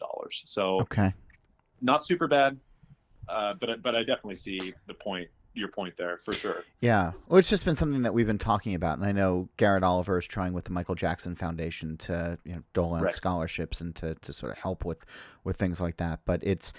so 0.46 0.79
Okay. 0.82 1.13
not 1.82 2.05
super 2.05 2.27
bad 2.27 2.58
uh, 3.29 3.53
but 3.60 3.82
but 3.82 3.96
i 3.96 4.00
definitely 4.00 4.36
see 4.36 4.74
the 4.88 4.93
point 4.93 5.27
your 5.55 5.67
point 5.67 5.96
there 5.98 6.17
for 6.17 6.34
sure 6.34 6.63
Yeah. 6.82 7.12
Well, 7.27 7.38
it's 7.38 7.48
just 7.50 7.63
been 7.63 7.75
something 7.75 8.01
that 8.01 8.13
we've 8.15 8.25
been 8.25 8.39
talking 8.39 8.74
about, 8.74 8.98
and 8.98 9.05
I 9.05 9.12
know 9.12 9.50
Garrett 9.58 9.84
Oliver 9.84 10.17
is 10.17 10.25
trying 10.25 10.51
with 10.53 10.65
the 10.65 10.72
Michael 10.72 10.96
Jackson 10.96 11.36
Foundation 11.36 11.96
to 11.98 12.39
you 12.43 12.55
know 12.55 12.63
dole 12.74 12.96
out 12.96 13.03
Right. 13.03 13.13
scholarships 13.13 13.79
and 13.79 13.93
to, 13.98 14.15
to 14.15 14.34
sort 14.34 14.51
of 14.53 14.58
help 14.58 14.84
with 14.84 15.05
with 15.43 15.55
things 15.55 15.79
like 15.79 15.98
that. 15.98 16.22
But 16.25 16.39
it's 16.43 16.74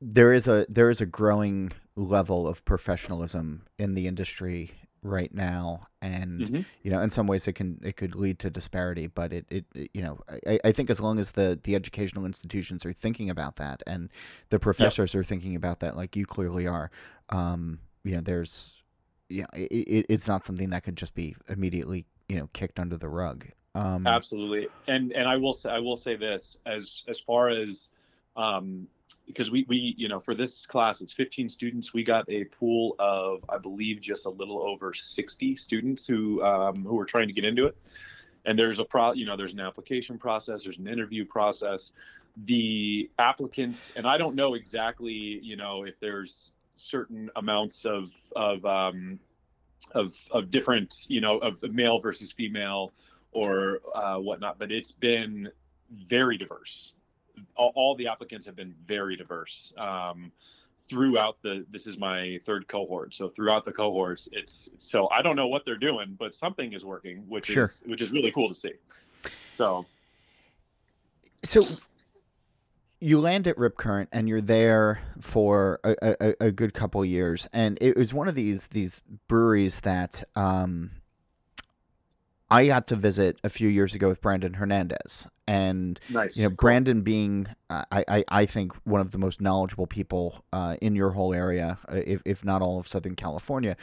there 0.00 0.32
is 0.32 0.48
a 0.48 0.66
there 0.68 0.90
is 0.90 1.00
a 1.00 1.06
growing 1.06 1.70
level 1.94 2.48
of 2.48 2.64
professionalism 2.64 3.66
in 3.78 3.94
the 3.94 4.08
industry 4.08 4.72
right 5.02 5.32
now, 5.34 5.80
and 6.00 6.40
Mhm. 6.48 6.64
you 6.82 6.90
know 6.90 7.00
in 7.02 7.10
some 7.10 7.26
ways 7.26 7.48
it 7.48 7.54
can 7.54 7.78
it 7.82 7.96
could 7.96 8.14
lead 8.14 8.38
to 8.40 8.50
disparity. 8.50 9.06
But 9.08 9.32
it, 9.32 9.46
it, 9.50 9.64
it- 9.74 9.90
you 9.94 10.02
know 10.02 10.18
I, 10.46 10.58
I 10.64 10.72
think 10.72 10.90
as 10.90 11.00
long 11.00 11.18
as 11.18 11.32
the 11.32 11.58
the 11.62 11.74
educational 11.74 12.24
institutions 12.24 12.86
are 12.86 12.92
thinking 12.92 13.28
about 13.30 13.56
that 13.56 13.82
and 13.86 14.10
the 14.50 14.58
professors 14.58 15.14
are 15.14 15.24
thinking 15.24 15.54
about 15.56 15.80
that, 15.80 15.96
like 15.96 16.16
you 16.16 16.24
clearly 16.26 16.66
are. 16.66 16.90
Um, 17.30 17.78
you 18.04 18.14
know, 18.14 18.20
there's 18.20 18.82
you 19.28 19.42
know, 19.42 19.48
it, 19.54 19.70
it, 19.72 20.06
it's 20.08 20.28
not 20.28 20.44
something 20.44 20.70
that 20.70 20.82
could 20.82 20.96
just 20.96 21.14
be 21.14 21.34
immediately, 21.48 22.04
you 22.28 22.36
know, 22.36 22.48
kicked 22.52 22.78
under 22.78 22.96
the 22.96 23.08
rug. 23.08 23.46
Um, 23.74 24.06
absolutely 24.06 24.68
and 24.86 25.12
and 25.12 25.26
i 25.26 25.34
will 25.36 25.54
say 25.54 25.70
i 25.70 25.78
will 25.78 25.96
say 25.96 26.14
this 26.14 26.58
as 26.66 27.02
as 27.08 27.18
far 27.18 27.48
as 27.48 27.88
um 28.36 28.86
because 29.26 29.50
we 29.50 29.64
we 29.68 29.94
you 29.96 30.08
know 30.08 30.18
for 30.18 30.34
this 30.34 30.66
class 30.66 31.00
it's 31.00 31.12
15 31.12 31.48
students. 31.48 31.94
We 31.94 32.04
got 32.04 32.28
a 32.28 32.44
pool 32.44 32.96
of 32.98 33.44
i 33.48 33.58
believe 33.58 34.00
just 34.00 34.26
a 34.26 34.30
little 34.30 34.62
over 34.62 34.92
60 34.92 35.56
students 35.56 36.06
who 36.06 36.42
um 36.42 36.84
who 36.84 36.94
were 36.94 37.04
trying 37.04 37.28
to 37.28 37.34
get 37.34 37.44
into 37.44 37.66
it. 37.66 37.76
And 38.44 38.58
there's 38.58 38.78
a 38.78 38.84
pro 38.84 39.12
you 39.12 39.26
know 39.26 39.36
there's 39.36 39.54
an 39.54 39.60
application 39.60 40.18
process 40.18 40.64
there's 40.64 40.78
an 40.78 40.88
interview 40.88 41.24
process. 41.24 41.92
The 42.44 43.10
applicants 43.18 43.92
and 43.94 44.06
i 44.06 44.16
don't 44.16 44.34
know 44.34 44.54
exactly 44.54 45.38
you 45.42 45.56
know 45.56 45.84
if 45.84 46.00
there's 46.00 46.52
certain 46.72 47.30
amounts 47.36 47.84
of 47.84 48.10
of 48.34 48.64
um 48.64 49.18
of 49.92 50.14
of 50.30 50.50
different 50.50 51.06
you 51.08 51.20
know 51.20 51.38
of 51.38 51.62
male 51.62 51.98
versus 51.98 52.32
female 52.32 52.92
or 53.32 53.80
uh, 53.94 54.16
whatnot 54.16 54.58
but 54.58 54.70
it's 54.70 54.92
been 54.92 55.50
very 55.90 56.38
diverse 56.38 56.94
all, 57.56 57.72
all 57.74 57.94
the 57.94 58.06
applicants 58.08 58.46
have 58.46 58.56
been 58.56 58.74
very 58.86 59.16
diverse 59.16 59.72
um 59.78 60.32
throughout 60.88 61.36
the 61.42 61.64
this 61.70 61.86
is 61.86 61.96
my 61.96 62.38
third 62.42 62.66
cohort. 62.66 63.14
So 63.14 63.28
throughout 63.28 63.64
the 63.64 63.72
cohorts 63.72 64.28
it's 64.32 64.68
so 64.78 65.08
i 65.10 65.22
don't 65.22 65.36
know 65.36 65.46
what 65.46 65.64
they're 65.64 65.76
doing 65.76 66.16
but 66.18 66.34
something 66.34 66.72
is 66.72 66.84
working 66.84 67.18
which 67.28 67.46
Sure. 67.46 67.64
is 67.64 67.82
which 67.86 68.02
is 68.02 68.10
really 68.10 68.32
cool 68.32 68.48
to 68.48 68.54
see. 68.54 68.72
So. 69.52 69.86
So 71.44 71.66
you 73.00 73.20
land 73.20 73.48
at 73.48 73.58
Rip 73.58 73.76
Current 73.76 74.08
and 74.12 74.28
you're 74.28 74.40
there 74.40 75.00
for 75.20 75.80
a, 75.82 75.96
a, 76.02 76.34
a 76.46 76.50
good 76.52 76.72
couple 76.72 77.04
years, 77.04 77.48
and 77.52 77.76
it 77.80 77.96
was 77.96 78.14
one 78.14 78.28
of 78.28 78.36
these 78.36 78.68
these 78.68 79.02
breweries 79.26 79.80
that 79.80 80.22
um, 80.36 80.92
I 82.52 82.66
got 82.66 82.86
to 82.88 82.96
visit 82.96 83.38
a 83.42 83.48
few 83.48 83.68
years 83.68 83.94
ago 83.94 84.08
with 84.08 84.20
Brandon 84.20 84.52
Hernandez, 84.52 85.26
and 85.46 85.98
nice 86.10 86.36
you 86.36 86.42
know 86.42 86.50
Cool. 86.50 86.56
Brandon 86.56 87.00
being 87.00 87.46
uh, 87.70 87.84
I, 87.90 88.04
I 88.08 88.24
I 88.28 88.46
think 88.46 88.74
one 88.84 89.00
of 89.00 89.10
the 89.10 89.18
most 89.18 89.40
knowledgeable 89.40 89.86
people 89.86 90.44
uh, 90.52 90.76
in 90.82 90.94
your 90.94 91.10
whole 91.10 91.32
area, 91.32 91.78
uh, 91.90 92.02
if 92.06 92.20
if 92.26 92.44
not 92.44 92.60
all 92.60 92.78
of 92.78 92.86
Southern 92.86 93.16
California. 93.16 93.76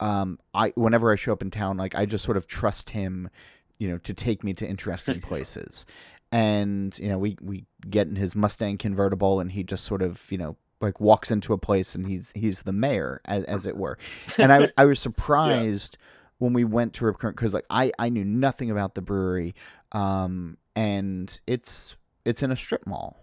Um, 0.00 0.40
I 0.52 0.72
whenever 0.74 1.12
I 1.12 1.14
show 1.14 1.32
up 1.32 1.40
in 1.40 1.50
town, 1.50 1.76
like 1.76 1.94
I 1.94 2.04
just 2.04 2.24
sort 2.24 2.36
of 2.36 2.48
trust 2.48 2.90
him, 2.90 3.30
you 3.78 3.88
know, 3.88 3.98
to 3.98 4.12
take 4.12 4.42
me 4.42 4.54
to 4.54 4.66
interesting 4.68 5.20
places. 5.30 5.86
And 6.32 6.98
you 6.98 7.08
know, 7.08 7.18
we 7.18 7.36
we 7.40 7.64
get 7.88 8.08
in 8.08 8.16
his 8.16 8.34
Mustang 8.34 8.76
convertible, 8.76 9.38
and 9.38 9.52
he 9.52 9.62
just 9.62 9.84
sort 9.84 10.02
of 10.02 10.26
you 10.30 10.38
know 10.38 10.56
like 10.80 11.00
walks 11.00 11.30
into 11.30 11.52
a 11.52 11.58
place, 11.58 11.94
and 11.94 12.08
he's 12.08 12.32
he's 12.34 12.64
the 12.64 12.72
mayor, 12.72 13.20
as 13.24 13.44
as 13.44 13.66
it 13.66 13.76
were. 13.76 13.98
And 14.36 14.52
I 14.52 14.72
I 14.76 14.84
was 14.84 14.98
surprised 15.08 15.96
when 16.38 16.52
we 16.52 16.64
went 16.64 16.94
to 16.94 17.06
Rip 17.06 17.18
Current 17.18 17.36
because 17.36 17.54
like 17.54 17.66
I 17.70 17.92
I 17.98 18.08
knew 18.08 18.24
nothing 18.24 18.70
about 18.70 18.94
the 18.94 19.02
brewery, 19.02 19.54
um, 19.92 20.56
and 20.74 21.38
it's 21.46 21.96
it's 22.24 22.42
in 22.42 22.50
a 22.50 22.56
strip 22.56 22.86
mall, 22.86 23.16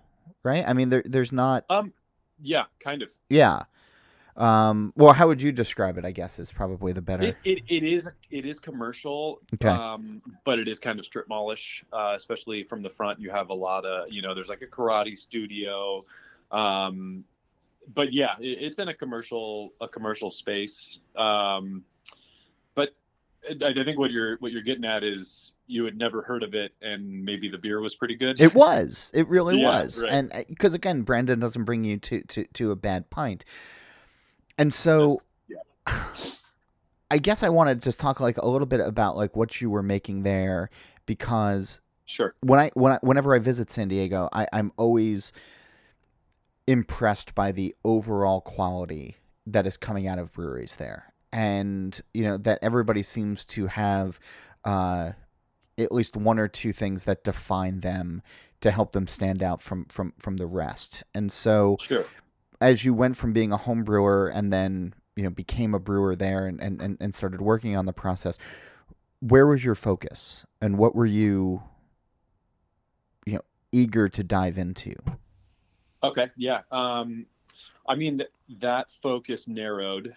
right? 0.43 0.63
I 0.67 0.73
mean, 0.73 0.89
there 0.89 1.03
there's 1.05 1.31
not 1.31 1.65
um 1.69 1.93
yeah 2.41 2.65
kind 2.79 3.01
of 3.01 3.15
yeah. 3.29 3.63
Um, 4.35 4.93
well, 4.95 5.13
how 5.13 5.27
would 5.27 5.43
you 5.43 5.51
describe 5.51 5.99
it? 5.99 6.05
I 6.05 6.11
guess 6.11 6.39
is 6.39 6.51
probably 6.51 6.91
the 6.91 7.03
better. 7.03 7.23
It, 7.23 7.37
it, 7.43 7.63
it 7.67 7.83
is 7.83 8.09
it 8.31 8.45
is 8.45 8.59
commercial, 8.59 9.41
Okay. 9.53 9.67
um, 9.67 10.23
but 10.43 10.57
it 10.57 10.67
is 10.67 10.79
kind 10.79 10.97
of 10.97 11.05
strip 11.05 11.29
mallish, 11.29 11.83
uh, 11.93 12.13
especially 12.15 12.63
from 12.63 12.81
the 12.81 12.89
front. 12.89 13.19
You 13.19 13.29
have 13.29 13.49
a 13.49 13.53
lot 13.53 13.85
of 13.85 14.11
you 14.11 14.23
know, 14.23 14.33
there's 14.33 14.49
like 14.49 14.63
a 14.63 14.67
karate 14.67 15.15
studio, 15.15 16.03
um, 16.51 17.23
but 17.93 18.11
yeah, 18.11 18.33
it, 18.39 18.57
it's 18.59 18.79
in 18.79 18.87
a 18.87 18.93
commercial 18.95 19.73
a 19.79 19.87
commercial 19.87 20.31
space. 20.31 21.01
Um, 21.15 21.83
I, 23.49 23.67
I 23.69 23.83
think 23.83 23.97
what 23.99 24.11
you're 24.11 24.37
what 24.37 24.51
you're 24.51 24.61
getting 24.61 24.85
at 24.85 25.03
is 25.03 25.53
you 25.67 25.85
had 25.85 25.97
never 25.97 26.21
heard 26.21 26.43
of 26.43 26.53
it, 26.53 26.73
and 26.81 27.23
maybe 27.25 27.49
the 27.49 27.57
beer 27.57 27.79
was 27.81 27.95
pretty 27.95 28.15
good. 28.15 28.39
It 28.39 28.53
was. 28.53 29.11
It 29.13 29.27
really 29.27 29.59
Yeah, 29.61 29.81
was. 29.81 30.01
right. 30.03 30.11
And 30.11 30.33
uh, 30.33 30.43
because 30.47 30.73
again, 30.73 31.01
Brandon 31.03 31.39
doesn't 31.39 31.63
bring 31.63 31.83
you 31.83 31.97
to, 31.97 32.21
to, 32.21 32.45
to 32.45 32.71
a 32.71 32.75
bad 32.75 33.09
pint. 33.09 33.45
And 34.57 34.73
so 34.73 35.21
I 37.11 37.17
guess 37.17 37.43
I 37.43 37.49
want 37.49 37.69
to 37.69 37.75
just 37.75 37.99
talk 37.99 38.19
like 38.19 38.37
a 38.37 38.47
little 38.47 38.65
bit 38.65 38.79
about 38.79 39.15
like 39.15 39.35
what 39.35 39.61
you 39.61 39.69
were 39.69 39.83
making 39.83 40.23
there 40.23 40.69
because 41.05 41.79
Sure. 42.05 42.35
when 42.41 42.59
I 42.59 42.71
when 42.73 42.93
I, 42.93 42.99
whenever 43.01 43.33
I 43.33 43.39
visit 43.39 43.69
San 43.69 43.87
Diego, 43.87 44.29
I, 44.33 44.47
I'm 44.51 44.71
always 44.77 45.31
impressed 46.67 47.33
by 47.35 47.51
the 47.51 47.75
overall 47.83 48.41
quality 48.41 49.17
that 49.45 49.65
is 49.65 49.77
coming 49.77 50.07
out 50.07 50.19
of 50.19 50.33
breweries 50.33 50.75
there. 50.77 51.12
And 51.33 51.99
you 52.13 52.23
know 52.23 52.37
that 52.37 52.59
everybody 52.61 53.03
seems 53.03 53.43
to 53.43 53.67
have 53.67 54.19
uh, 54.63 55.11
at 55.77 55.91
least 55.91 56.15
one 56.15 56.39
or 56.39 56.47
two 56.47 56.71
things 56.71 57.03
that 57.05 57.23
define 57.23 57.79
them 57.81 58.21
to 58.61 58.71
help 58.71 58.93
them 58.93 59.07
stand 59.07 59.41
out 59.43 59.59
from 59.59 59.85
from 59.85 60.13
from 60.19 60.37
the 60.37 60.45
rest. 60.45 61.03
And 61.13 61.31
so, 61.31 61.77
Sure. 61.81 62.05
as 62.61 62.85
you 62.85 62.93
went 62.93 63.17
from 63.17 63.33
being 63.33 63.51
a 63.51 63.57
home 63.57 63.83
brewer 63.83 64.27
and 64.27 64.53
then 64.53 64.93
you 65.15 65.23
know 65.23 65.31
became 65.31 65.73
a 65.73 65.79
brewer 65.79 66.15
there 66.15 66.45
and 66.45 66.61
and, 66.61 66.97
and, 66.99 67.15
started 67.15 67.41
working 67.41 67.75
on 67.75 67.87
the 67.87 67.93
process, 67.93 68.37
where 69.19 69.47
was 69.47 69.65
your 69.65 69.75
focus 69.75 70.45
and 70.61 70.77
what 70.77 70.95
were 70.95 71.05
you 71.05 71.63
you 73.25 73.33
know 73.33 73.41
eager 73.71 74.07
to 74.07 74.23
dive 74.23 74.59
into? 74.59 74.93
Okay. 76.03 76.27
Yeah. 76.37 76.61
Um, 76.71 77.25
I 77.87 77.95
mean, 77.95 78.19
th- 78.19 78.29
that 78.59 78.91
focus 79.01 79.47
narrowed 79.47 80.15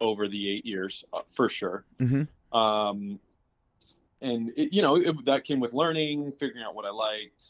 over 0.00 0.28
the 0.28 0.50
eight 0.50 0.66
years 0.66 1.04
uh, 1.12 1.20
for 1.26 1.48
sure. 1.48 1.84
Mm-hmm. 1.98 2.56
Um, 2.56 3.18
and 4.20 4.52
it, 4.56 4.72
you 4.72 4.82
know, 4.82 4.96
it, 4.96 5.24
that 5.26 5.44
came 5.44 5.60
with 5.60 5.72
learning, 5.72 6.32
figuring 6.32 6.64
out 6.64 6.74
what 6.74 6.84
I 6.84 6.90
liked, 6.90 7.44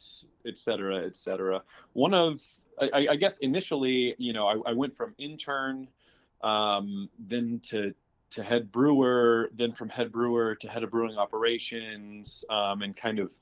et 0.47 0.59
cetera, 0.59 1.05
et 1.05 1.17
cetera. 1.17 1.63
One 1.93 2.15
of, 2.15 2.43
I, 2.81 3.09
I 3.11 3.17
guess 3.17 3.39
initially, 3.39 4.15
you 4.19 4.33
know, 4.33 4.47
I, 4.49 4.71
I 4.71 4.73
went 4.73 4.95
from 4.95 5.15
intern, 5.19 5.89
um, 6.43 7.09
then 7.19 7.61
to, 7.65 7.95
to 8.31 8.43
head 8.43 8.73
brewer, 8.73 9.51
then 9.55 9.73
from 9.73 9.89
head 9.89 10.11
brewer 10.11 10.57
to 10.57 10.69
head 10.69 10.83
of 10.83 10.91
brewing 10.91 11.17
operations, 11.17 12.45
um, 12.51 12.83
and 12.83 12.97
kind 12.97 13.21
of, 13.21 13.33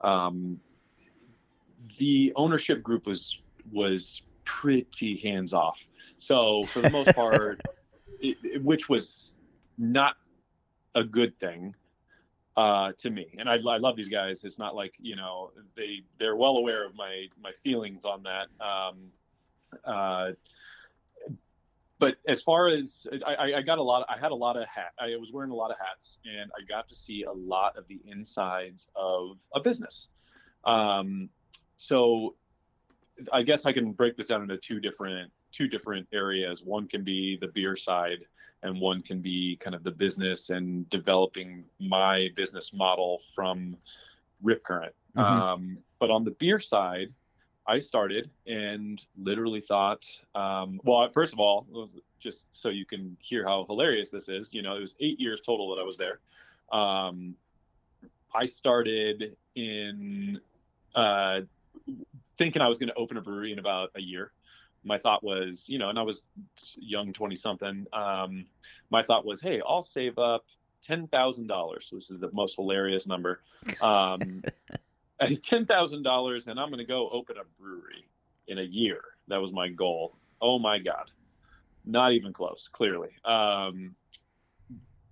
um, 0.00 0.58
the 1.98 2.32
ownership 2.36 2.82
group 2.82 3.06
was 3.06 3.38
was 3.72 4.22
pretty 4.44 5.16
hands 5.18 5.52
off. 5.52 5.86
So 6.18 6.64
for 6.64 6.80
the 6.80 6.90
most 6.90 7.14
part, 7.14 7.60
which 8.62 8.88
was 8.88 9.34
not 9.76 10.16
a 10.94 11.04
good 11.04 11.38
thing 11.38 11.74
uh, 12.56 12.92
to 12.98 13.10
me. 13.10 13.34
And 13.38 13.48
I, 13.48 13.54
I 13.54 13.76
love 13.78 13.96
these 13.96 14.08
guys. 14.08 14.44
It's 14.44 14.58
not 14.58 14.74
like 14.74 14.94
you 14.98 15.16
know 15.16 15.50
they 15.76 16.02
they're 16.18 16.36
well 16.36 16.56
aware 16.56 16.84
of 16.84 16.94
my 16.96 17.26
my 17.40 17.52
feelings 17.52 18.04
on 18.04 18.24
that. 18.24 18.48
Um, 18.64 18.96
uh, 19.84 20.30
but 22.00 22.16
as 22.28 22.42
far 22.42 22.68
as 22.68 23.06
I, 23.26 23.34
I- 23.34 23.56
I 23.58 23.62
got 23.62 23.78
a 23.78 23.82
lot, 23.82 24.06
I 24.08 24.16
had 24.18 24.30
a 24.30 24.34
lot 24.36 24.56
of 24.56 24.68
hat. 24.68 24.92
I 25.00 25.16
was 25.16 25.32
wearing 25.32 25.50
a 25.50 25.54
lot 25.56 25.70
of 25.70 25.76
hats, 25.78 26.18
and 26.24 26.50
I 26.56 26.64
got 26.68 26.86
to 26.88 26.94
see 26.94 27.24
a 27.24 27.32
lot 27.32 27.76
of 27.76 27.86
the 27.88 28.00
insides 28.06 28.88
of 28.94 29.38
a 29.54 29.60
business. 29.60 30.08
Um, 30.64 31.28
so 31.76 32.34
I 33.32 33.42
guess 33.42 33.66
I 33.66 33.72
can 33.72 33.92
break 33.92 34.16
this 34.16 34.28
down 34.28 34.42
into 34.42 34.56
two 34.58 34.78
different 34.80 35.32
two 35.52 35.68
different 35.68 36.06
areas. 36.12 36.62
One 36.62 36.86
can 36.86 37.04
be 37.04 37.36
the 37.40 37.48
beer 37.48 37.76
side, 37.76 38.18
and 38.62 38.80
one 38.80 39.02
can 39.02 39.20
be 39.20 39.56
kind 39.56 39.74
of 39.74 39.84
the 39.84 39.90
business 39.90 40.50
and 40.50 40.88
developing 40.90 41.64
my 41.78 42.28
business 42.34 42.72
model 42.72 43.20
from 43.34 43.76
Rip 44.42 44.62
Current. 44.64 44.94
Mhm. 45.16 45.22
Um, 45.22 45.78
but 45.98 46.10
on 46.10 46.24
the 46.24 46.32
beer 46.32 46.58
side, 46.58 47.12
I 47.66 47.78
started 47.78 48.30
and 48.46 49.04
literally 49.16 49.60
thought, 49.60 50.06
um, 50.34 50.80
well, 50.84 51.08
first 51.10 51.34
of 51.34 51.38
all, 51.38 51.66
just 52.18 52.48
so 52.50 52.70
you 52.70 52.86
can 52.86 53.16
hear 53.20 53.46
how 53.46 53.64
hilarious 53.64 54.10
this 54.10 54.28
is, 54.28 54.54
you 54.54 54.62
know, 54.62 54.76
it 54.76 54.80
was 54.80 54.96
eight 55.00 55.20
years 55.20 55.40
total 55.40 55.74
that 55.74 55.80
I 55.80 55.84
was 55.84 55.98
there. 55.98 56.20
Um, 56.72 57.36
I 58.34 58.46
started 58.46 59.36
in 59.54 60.40
uh, 60.94 61.42
thinking 62.38 62.62
I 62.62 62.68
was 62.68 62.78
going 62.78 62.88
to 62.88 62.94
open 62.94 63.16
a 63.16 63.20
brewery 63.20 63.52
in 63.52 63.58
about 63.58 63.90
a 63.94 64.00
year. 64.00 64.32
My 64.84 64.98
thought 64.98 65.22
was, 65.22 65.68
you 65.68 65.78
know, 65.78 65.88
and 65.90 65.98
I 65.98 66.02
was 66.02 66.28
young, 66.76 67.12
20 67.12 67.36
something. 67.36 67.86
Um, 67.92 68.46
my 68.90 69.02
thought 69.02 69.24
was, 69.24 69.40
hey, 69.40 69.60
I'll 69.66 69.82
save 69.82 70.18
up 70.18 70.44
$10,000. 70.86 71.90
This 71.90 72.10
is 72.10 72.20
the 72.20 72.30
most 72.32 72.56
hilarious 72.56 73.06
number. 73.06 73.40
Um, 73.82 74.20
$10,000 75.20 76.46
and 76.46 76.60
I'm 76.60 76.68
going 76.68 76.78
to 76.78 76.84
go 76.84 77.08
open 77.10 77.36
a 77.38 77.60
brewery 77.60 78.08
in 78.46 78.58
a 78.58 78.62
year. 78.62 79.00
That 79.28 79.40
was 79.40 79.52
my 79.52 79.68
goal. 79.68 80.16
Oh 80.40 80.58
my 80.58 80.78
God. 80.78 81.10
Not 81.84 82.12
even 82.12 82.32
close, 82.32 82.68
clearly. 82.70 83.10
Um, 83.24 83.94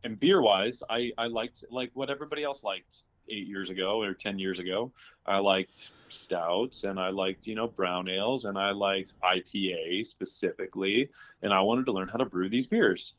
and 0.04 0.18
beer 0.18 0.40
wise, 0.40 0.82
I, 0.88 1.12
I 1.18 1.26
liked 1.26 1.64
like 1.70 1.90
what 1.94 2.10
everybody 2.10 2.44
else 2.44 2.62
liked 2.62 3.04
eight 3.28 3.46
years 3.46 3.70
ago 3.70 4.02
or 4.02 4.14
10 4.14 4.38
years 4.38 4.58
ago. 4.58 4.92
I 5.26 5.38
liked 5.38 5.90
stouts 6.08 6.84
and 6.84 6.98
I 6.98 7.10
liked, 7.10 7.46
you 7.46 7.54
know, 7.54 7.68
brown 7.68 8.08
ales 8.08 8.44
and 8.44 8.58
I 8.58 8.70
liked 8.70 9.14
IPA 9.22 10.04
specifically. 10.06 11.10
And 11.42 11.52
I 11.52 11.60
wanted 11.60 11.86
to 11.86 11.92
learn 11.92 12.08
how 12.08 12.18
to 12.18 12.24
brew 12.24 12.48
these 12.48 12.66
beers. 12.66 13.14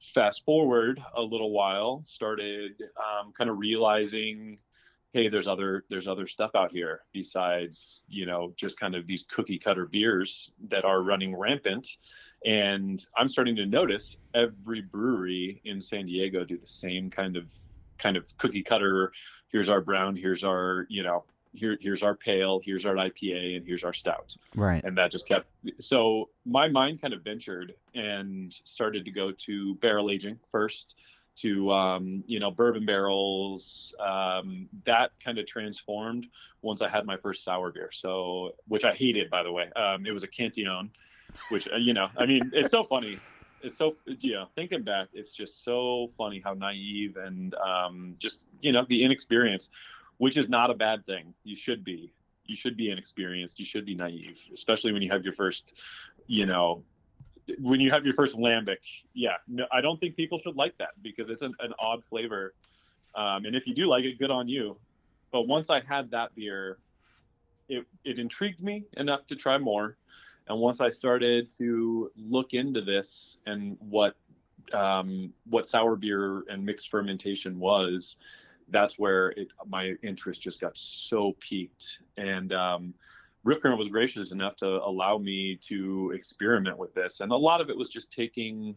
Fast 0.00 0.44
forward 0.44 1.02
a 1.16 1.22
little 1.22 1.50
while, 1.50 2.02
started 2.04 2.82
um, 2.96 3.32
kind 3.32 3.50
of 3.50 3.58
realizing, 3.58 4.58
hey, 5.12 5.28
there's 5.28 5.48
other 5.48 5.84
there's 5.90 6.06
other 6.06 6.26
stuff 6.26 6.52
out 6.54 6.70
here 6.70 7.00
besides, 7.12 8.04
you 8.08 8.24
know, 8.24 8.52
just 8.56 8.78
kind 8.78 8.94
of 8.94 9.06
these 9.06 9.24
cookie 9.24 9.58
cutter 9.58 9.86
beers 9.86 10.52
that 10.68 10.84
are 10.84 11.02
running 11.02 11.36
rampant. 11.36 11.96
And 12.44 13.04
I'm 13.16 13.28
starting 13.28 13.56
to 13.56 13.66
notice 13.66 14.16
every 14.34 14.82
brewery 14.82 15.60
in 15.64 15.80
San 15.80 16.06
Diego 16.06 16.44
do 16.44 16.56
the 16.56 16.66
same 16.66 17.10
kind 17.10 17.36
of 17.36 17.52
kind 17.98 18.16
of 18.16 18.36
cookie 18.38 18.62
cutter 18.62 19.12
here's 19.50 19.68
our 19.68 19.80
brown 19.80 20.16
here's 20.16 20.44
our 20.44 20.86
you 20.88 21.02
know 21.02 21.24
here 21.52 21.76
here's 21.80 22.02
our 22.02 22.14
pale 22.14 22.60
here's 22.62 22.86
our 22.86 22.94
ipa 22.94 23.56
and 23.56 23.66
here's 23.66 23.84
our 23.84 23.92
stout. 23.92 24.36
Right. 24.54 24.82
and 24.84 24.96
that 24.98 25.10
just 25.10 25.26
kept 25.26 25.46
so 25.80 26.28
my 26.44 26.68
mind 26.68 27.00
kind 27.00 27.14
of 27.14 27.22
ventured 27.22 27.74
and 27.94 28.52
started 28.52 29.04
to 29.04 29.10
go 29.10 29.32
to 29.32 29.74
barrel 29.76 30.10
aging 30.10 30.38
first 30.50 30.94
to 31.36 31.70
um, 31.70 32.24
you 32.26 32.40
know 32.40 32.50
bourbon 32.50 32.84
barrels 32.84 33.94
um, 34.00 34.68
that 34.84 35.12
kind 35.22 35.38
of 35.38 35.46
transformed 35.46 36.26
once 36.62 36.82
i 36.82 36.88
had 36.88 37.06
my 37.06 37.16
first 37.16 37.44
sour 37.44 37.70
beer. 37.70 37.90
So 37.92 38.54
which 38.66 38.84
i 38.84 38.92
hated 38.92 39.30
by 39.30 39.42
the 39.42 39.52
way. 39.52 39.70
Um, 39.74 40.06
it 40.06 40.12
was 40.12 40.24
a 40.24 40.28
cantillon 40.28 40.90
which 41.50 41.68
uh, 41.72 41.76
you 41.76 41.92
know 41.92 42.08
i 42.16 42.26
mean 42.26 42.50
it's 42.54 42.70
so 42.70 42.82
funny 42.82 43.18
it's 43.62 43.76
so 43.76 43.96
yeah 44.20 44.44
thinking 44.54 44.82
back 44.82 45.08
it's 45.12 45.32
just 45.32 45.64
so 45.64 46.08
funny 46.16 46.40
how 46.44 46.54
naive 46.54 47.16
and 47.16 47.54
um, 47.56 48.14
just 48.18 48.48
you 48.60 48.72
know 48.72 48.84
the 48.88 49.02
inexperience 49.02 49.70
which 50.18 50.36
is 50.36 50.48
not 50.48 50.68
a 50.68 50.74
bad 50.74 51.06
thing. 51.06 51.32
You 51.44 51.54
should 51.54 51.84
be. 51.84 52.12
You 52.44 52.56
should 52.56 52.76
be 52.76 52.90
inexperienced. 52.90 53.58
You 53.58 53.64
should 53.64 53.86
be 53.86 53.94
naive 53.94 54.44
especially 54.52 54.92
when 54.92 55.02
you 55.02 55.10
have 55.10 55.24
your 55.24 55.32
first 55.32 55.74
you 56.26 56.46
know 56.46 56.82
when 57.60 57.80
you 57.80 57.90
have 57.90 58.04
your 58.04 58.14
first 58.14 58.36
lambic. 58.36 58.78
Yeah 59.14 59.36
no, 59.46 59.66
i 59.72 59.80
don't 59.80 59.98
think 59.98 60.16
people 60.16 60.38
should 60.38 60.56
like 60.56 60.76
that 60.78 60.90
because 61.02 61.30
it's 61.30 61.42
an, 61.42 61.54
an 61.60 61.72
odd 61.78 62.04
flavor. 62.04 62.54
Um, 63.14 63.46
and 63.46 63.56
if 63.56 63.66
you 63.66 63.74
do 63.74 63.86
like 63.86 64.04
it 64.04 64.18
good 64.18 64.30
on 64.30 64.48
you. 64.48 64.76
But 65.30 65.42
once 65.42 65.70
i 65.70 65.80
had 65.80 66.10
that 66.12 66.34
beer 66.34 66.78
it, 67.68 67.84
it 68.04 68.18
intrigued 68.18 68.62
me 68.62 68.84
enough 68.96 69.26
to 69.26 69.36
try 69.36 69.58
more 69.58 69.96
and 70.48 70.58
once 70.58 70.80
I 70.80 70.90
started 70.90 71.52
to 71.58 72.10
look 72.16 72.54
into 72.54 72.80
this 72.80 73.38
and 73.46 73.76
what 73.80 74.16
um, 74.72 75.32
what 75.48 75.66
sour 75.66 75.96
beer 75.96 76.44
and 76.48 76.64
mixed 76.64 76.90
fermentation 76.90 77.58
was, 77.58 78.16
that's 78.68 78.98
where 78.98 79.30
it, 79.30 79.48
my 79.66 79.94
interest 80.02 80.42
just 80.42 80.60
got 80.60 80.76
so 80.76 81.34
peaked. 81.40 82.00
And 82.16 82.52
um, 82.52 82.94
was 83.44 83.88
gracious 83.88 84.32
enough 84.32 84.56
to 84.56 84.66
allow 84.66 85.16
me 85.16 85.56
to 85.62 86.12
experiment 86.14 86.76
with 86.76 86.92
this, 86.94 87.20
and 87.20 87.32
a 87.32 87.36
lot 87.36 87.60
of 87.60 87.70
it 87.70 87.76
was 87.76 87.88
just 87.88 88.12
taking, 88.12 88.74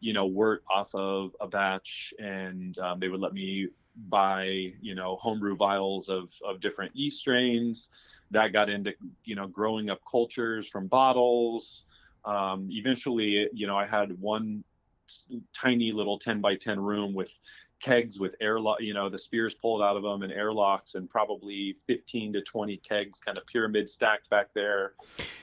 you 0.00 0.12
know, 0.12 0.26
wort 0.26 0.62
off 0.74 0.94
of 0.94 1.36
a 1.40 1.46
batch, 1.46 2.14
and 2.18 2.78
um, 2.78 2.98
they 2.98 3.08
would 3.08 3.20
let 3.20 3.34
me 3.34 3.68
buy, 4.08 4.72
you 4.80 4.94
know, 4.94 5.16
homebrew 5.16 5.56
vials 5.56 6.08
of 6.08 6.30
of 6.44 6.60
different 6.60 6.94
yeast 6.94 7.18
strains. 7.20 7.90
That 8.30 8.52
got 8.52 8.68
into 8.68 8.94
you 9.24 9.34
know 9.36 9.46
growing 9.46 9.90
up 9.90 10.00
cultures 10.10 10.68
from 10.68 10.86
bottles. 10.86 11.84
Um, 12.24 12.68
eventually 12.72 13.48
you 13.52 13.68
know 13.68 13.76
i 13.76 13.86
had 13.86 14.20
one 14.20 14.64
tiny 15.52 15.92
little 15.92 16.18
10 16.18 16.40
by 16.40 16.56
10 16.56 16.80
room 16.80 17.14
with 17.14 17.38
kegs 17.78 18.18
with 18.18 18.34
airlock 18.40 18.80
you 18.80 18.92
know 18.92 19.08
the 19.08 19.18
spears 19.18 19.54
pulled 19.54 19.80
out 19.80 19.96
of 19.96 20.02
them 20.02 20.22
and 20.22 20.32
airlocks 20.32 20.96
and 20.96 21.08
probably 21.08 21.76
15 21.86 22.32
to 22.32 22.42
20 22.42 22.78
kegs 22.78 23.20
kind 23.20 23.38
of 23.38 23.46
pyramid 23.46 23.88
stacked 23.88 24.28
back 24.28 24.48
there. 24.54 24.94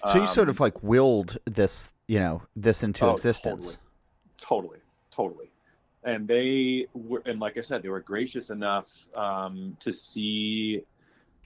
So 0.07 0.19
you 0.19 0.25
sort 0.25 0.49
Um, 0.49 0.55
of 0.55 0.59
like 0.59 0.83
willed 0.83 1.37
this, 1.45 1.93
you 2.09 2.19
know, 2.19 2.41
this 2.53 2.83
into 2.83 3.05
Oh, 3.05 3.13
existence. 3.13 3.79
totally. 4.41 4.79
Totally 5.09 5.52
and 6.05 6.27
they 6.27 6.85
were 6.93 7.21
and 7.25 7.39
like 7.39 7.57
i 7.57 7.61
said 7.61 7.81
they 7.81 7.89
were 7.89 7.99
gracious 7.99 8.49
enough 8.49 8.87
um, 9.15 9.75
to 9.79 9.91
see 9.93 10.81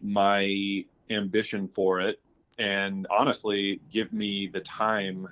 my 0.02 0.84
ambition 1.10 1.67
for 1.67 2.00
it 2.02 2.20
and 2.60 3.08
honestly 3.10 3.80
give 3.91 4.12
me 4.13 4.50
the 4.52 4.60
time 4.62 5.28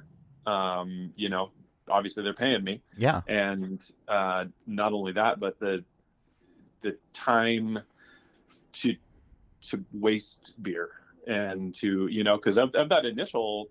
um, 0.45 1.11
you 1.15 1.29
know 1.29 1.51
obviously 1.89 2.23
they're 2.23 2.33
paying 2.33 2.63
me 2.63 2.81
Yeah. 2.97 3.21
and 3.27 3.91
uh, 4.07 4.45
not 4.65 4.93
only 4.93 5.11
that 5.13 5.39
but 5.39 5.59
the 5.59 5.83
the 6.81 6.97
time 7.13 7.79
to 8.73 8.95
to 9.61 9.83
waste 9.93 10.53
beer 10.61 10.89
and 11.27 11.73
to 11.75 12.07
you 12.07 12.23
know 12.23 12.37
because 12.37 12.57
of, 12.57 12.73
of 12.75 12.89
that 12.89 13.05
initial 13.05 13.69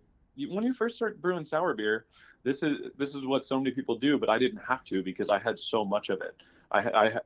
when 0.49 0.65
you 0.65 0.73
first 0.73 0.97
start 0.97 1.21
brewing 1.23 1.45
sour 1.45 1.75
beer, 1.75 2.07
this 2.45 2.63
is 2.63 2.79
this 2.97 3.15
is 3.15 3.25
what 3.27 3.45
so 3.45 3.59
many 3.59 3.71
people 3.73 3.97
do, 3.97 4.19
but 4.19 4.29
I 4.29 4.39
didn't 4.39 4.61
have 4.69 4.85
to 4.85 5.03
because 5.03 5.31
I 5.31 5.39
had 5.39 5.59
so 5.59 5.85
much 5.85 6.11
of 6.11 6.21
it. 6.21 6.37
I, 6.71 6.79
I 6.79 7.21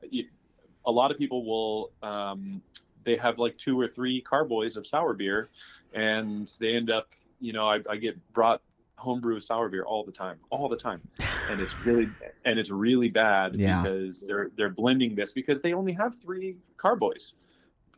a 0.87 0.91
lot 0.91 1.11
of 1.11 1.19
people 1.19 1.45
will 1.45 1.91
um, 2.03 2.63
they 3.05 3.17
have 3.17 3.39
like 3.39 3.57
two 3.59 3.79
or 3.79 3.89
three 3.89 4.21
carboys 4.23 4.77
of 4.77 4.87
sour 4.87 5.13
beer, 5.15 5.49
and 5.93 6.51
they 6.61 6.75
end 6.75 6.91
up 6.91 7.09
you 7.41 7.53
know 7.53 7.69
I, 7.69 7.81
I 7.91 7.97
get 7.97 8.17
brought 8.33 8.63
homebrew 8.97 9.39
sour 9.39 9.69
beer 9.69 9.85
all 9.85 10.05
the 10.05 10.13
time, 10.13 10.39
all 10.51 10.69
the 10.69 10.77
time, 10.77 11.01
and 11.51 11.61
it's 11.61 11.85
really 11.85 12.09
and 12.45 12.59
it's 12.59 12.71
really 12.71 13.09
bad 13.09 13.55
Yeah. 13.57 13.83
because 13.83 14.27
they're 14.27 14.51
they're 14.57 14.71
blending 14.71 15.15
this 15.15 15.33
because 15.33 15.61
they 15.61 15.73
only 15.73 15.93
have 15.93 16.15
three 16.17 16.57
carboys. 16.77 17.35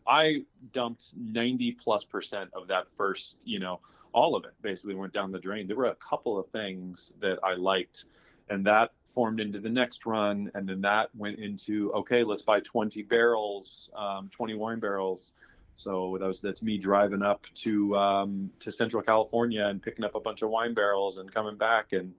I 0.07 0.45
dumped 0.73 1.13
90 1.17 1.73
plus 1.73 2.05
percent 2.05 2.51
of 2.53 2.69
that 2.69 2.91
first, 2.91 3.43
you 3.45 3.59
know, 3.59 3.81
all 4.13 4.35
of 4.35 4.45
it 4.45 4.53
basically 4.63 4.95
went 4.95 5.13
down 5.13 5.31
the 5.31 5.39
drain. 5.39 5.67
There 5.67 5.77
were 5.77 5.87
a 5.87 5.95
couple 5.97 6.39
of 6.39 6.49
things 6.49 7.13
that 7.21 7.39
I 7.45 7.55
liked, 7.55 8.07
and 8.49 8.67
that 8.67 8.93
formed 9.07 9.41
into 9.41 9.61
the 9.61 9.69
next 9.69 10.07
run. 10.07 10.51
And 10.55 10.69
then 10.69 10.81
that 10.81 11.15
went 11.15 11.39
into, 11.39 11.93
okay, 11.93 12.25
let's 12.25 12.43
buy 12.43 12.61
20 12.61 13.03
barrels, 13.03 13.91
um, 13.97 14.29
20 14.31 14.55
wine 14.55 14.81
barrels. 14.81 15.33
So 15.75 16.17
that 16.21 16.27
was 16.27 16.41
that's 16.41 16.63
me 16.63 16.77
driving 16.77 17.23
up 17.23 17.47
to 17.55 17.97
um, 17.97 18.51
to 18.59 18.71
Central 18.71 19.03
California 19.03 19.65
and 19.67 19.81
picking 19.81 20.05
up 20.05 20.15
a 20.15 20.21
bunch 20.21 20.43
of 20.43 20.51
wine 20.51 20.75
barrels 20.75 21.19
and 21.19 21.33
coming 21.33 21.57
back. 21.57 21.93
And 21.93 22.13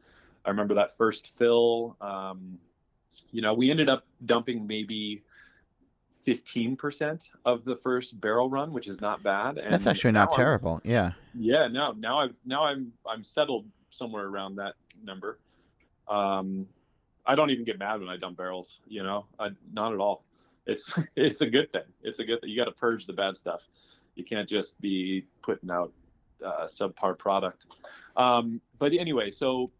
I 0.45 0.49
remember 0.49 0.73
that 0.75 0.95
first 0.95 1.37
fill. 1.37 1.97
Um, 2.01 2.57
you 3.31 3.41
know, 3.41 3.53
we 3.53 3.69
ended 3.69 3.89
up 3.89 4.05
dumping 4.25 4.65
maybe 4.65 5.21
15% 6.25 7.29
of 7.45 7.63
the 7.63 7.75
first 7.75 8.19
barrel 8.21 8.49
run, 8.49 8.71
which 8.71 8.87
is 8.87 9.01
not 9.01 9.23
bad. 9.23 9.57
And 9.57 9.73
That's 9.73 9.87
actually 9.87 10.11
not 10.11 10.25
now 10.25 10.31
I'm- 10.31 10.35
terrible. 10.37 10.81
Yeah. 10.83 11.11
yeah, 11.33 11.67
no, 11.67 11.91
now 11.93 12.19
I'm 12.19 12.35
now 12.45 12.63
I'm 12.63 12.91
I'm 13.09 13.23
settled 13.23 13.65
somewhere 13.89 14.25
around 14.25 14.55
that 14.55 14.75
number. 15.03 15.39
Um, 16.07 16.67
I 17.25 17.35
don't 17.35 17.49
even 17.51 17.65
get 17.65 17.77
mad 17.79 17.99
when 17.99 18.09
I 18.09 18.17
dump 18.17 18.37
barrels. 18.37 18.79
You 18.87 19.03
know, 19.03 19.25
I, 19.39 19.49
not 19.71 19.93
at 19.93 19.99
all. 19.99 20.23
It's 20.65 20.93
it's 21.15 21.41
a 21.41 21.49
good 21.49 21.71
thing. 21.71 21.83
It's 22.01 22.19
a 22.19 22.23
good 22.23 22.41
thing. 22.41 22.49
You 22.49 22.57
got 22.57 22.65
to 22.65 22.71
purge 22.71 23.05
the 23.05 23.13
bad 23.13 23.37
stuff. 23.37 23.67
You 24.15 24.23
can't 24.23 24.47
just 24.47 24.79
be 24.81 25.25
putting 25.41 25.71
out 25.71 25.93
uh, 26.45 26.65
subpar 26.65 27.17
product. 27.17 27.67
Um, 28.15 28.59
but 28.77 28.91
anyway, 28.93 29.29
so 29.29 29.71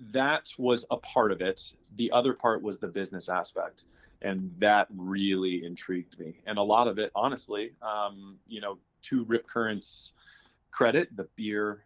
that 0.00 0.48
was 0.58 0.86
a 0.90 0.96
part 0.96 1.30
of 1.32 1.40
it. 1.40 1.74
The 1.96 2.10
other 2.10 2.32
part 2.32 2.62
was 2.62 2.78
the 2.78 2.88
business 2.88 3.28
aspect, 3.28 3.84
and 4.24 4.50
that 4.58 4.88
really 4.96 5.64
intrigued 5.64 6.18
me. 6.18 6.40
And 6.46 6.58
a 6.58 6.62
lot 6.62 6.88
of 6.88 6.98
it, 6.98 7.12
honestly, 7.14 7.72
um, 7.82 8.38
you 8.48 8.60
know, 8.60 8.78
to 9.02 9.24
Rip 9.24 9.46
Current's 9.46 10.14
credit, 10.70 11.14
the 11.14 11.28
beer 11.36 11.84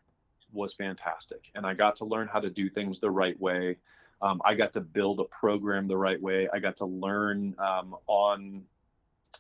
was 0.53 0.73
fantastic, 0.73 1.51
and 1.55 1.67
I 1.67 1.75
got 1.75 1.97
to 1.97 2.05
learn 2.07 2.29
how 2.29 2.41
to 2.41 2.49
do 2.49 2.71
things 2.71 3.01
the 3.01 3.11
right 3.11 3.39
way. 3.39 3.77
Um, 4.23 4.41
I 4.45 4.55
got 4.55 4.73
to 4.75 4.81
build 4.81 5.21
a 5.21 5.25
program 5.25 5.89
the 5.89 5.97
right 5.97 6.21
way. 6.21 6.49
I 6.53 6.59
got 6.59 6.77
to 6.79 6.87
learn 6.87 7.55
um, 7.59 7.97
on 8.07 8.63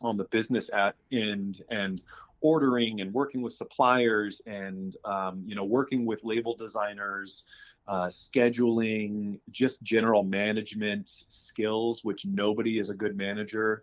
on 0.00 0.16
the 0.16 0.24
business 0.24 0.70
at 0.72 0.94
end 1.11 1.62
and 1.70 2.02
ordering 2.40 3.01
and 3.01 3.12
working 3.12 3.42
with 3.42 3.53
suppliers 3.53 4.40
and 4.46 4.96
um, 5.05 5.42
you 5.46 5.55
know 5.55 5.64
working 5.64 6.07
with 6.07 6.24
label 6.24 6.55
designers 6.57 7.44
uh, 7.87 8.07
scheduling 8.07 9.38
just 9.51 9.83
general 9.83 10.22
management 10.22 11.09
skills 11.09 12.05
which 12.05 12.27
nobody 12.27 12.79
is 12.79 12.90
a 12.90 12.94
good 12.94 13.16
manager 13.16 13.83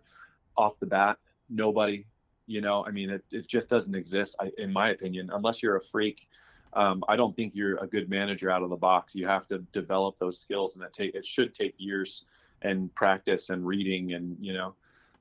off 0.56 0.78
the 0.80 0.86
bat. 0.86 1.18
Nobody 1.48 2.06
you 2.48 2.60
know 2.60 2.84
i 2.86 2.90
mean 2.90 3.10
it, 3.10 3.24
it 3.32 3.46
just 3.48 3.68
doesn't 3.68 3.94
exist 3.94 4.36
I, 4.40 4.52
in 4.56 4.72
my 4.72 4.90
opinion 4.90 5.30
unless 5.32 5.62
you're 5.62 5.76
a 5.76 5.80
freak. 5.80 6.28
Um, 6.72 7.02
i 7.08 7.16
don't 7.16 7.34
think 7.34 7.54
you're 7.54 7.76
a 7.78 7.86
good 7.86 8.08
manager 8.08 8.50
out 8.50 8.62
of 8.62 8.70
the 8.70 8.76
box. 8.76 9.14
You 9.14 9.26
have 9.26 9.46
to 9.48 9.58
develop 9.72 10.16
those 10.18 10.38
skills 10.38 10.76
and 10.76 10.84
it 10.84 10.92
take 10.92 11.14
it 11.14 11.24
should 11.24 11.54
take 11.54 11.74
years 11.76 12.24
and 12.62 12.94
practice 12.94 13.50
and 13.50 13.66
reading 13.66 14.14
and 14.14 14.36
you 14.40 14.52
know 14.54 14.74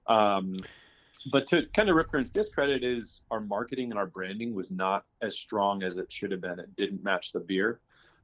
um, 0.08 0.58
but 1.32 1.48
to 1.48 1.66
kind 1.74 1.90
of 1.90 1.96
Rip 1.96 2.10
Current's 2.10 2.30
discredit 2.32 2.84
is 2.84 3.22
our 3.32 3.40
marketing 3.40 3.90
and 3.92 3.98
our 3.98 4.06
branding 4.06 4.54
was 4.54 4.72
not 4.72 5.06
as 5.22 5.38
strong 5.38 5.84
as 5.84 5.98
it 5.98 6.12
should 6.12 6.32
have 6.32 6.42
been. 6.42 6.60
It 6.60 6.76
didn't 6.76 7.04
match 7.04 7.32
the 7.32 7.40
beer. 7.40 7.80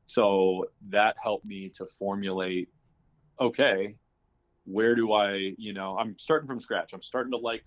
So 0.05 0.65
that 0.89 1.15
helped 1.21 1.47
me 1.47 1.69
to 1.69 1.85
formulate, 1.85 2.69
okay, 3.39 3.95
where 4.65 4.93
do 4.95 5.13
I, 5.13 5.53
you 5.57 5.73
know, 5.73 5.97
I'm 5.97 6.17
starting 6.17 6.47
from 6.47 6.59
scratch. 6.59 6.93
I'm 6.93 7.01
starting 7.01 7.31
to 7.31 7.37
like 7.37 7.63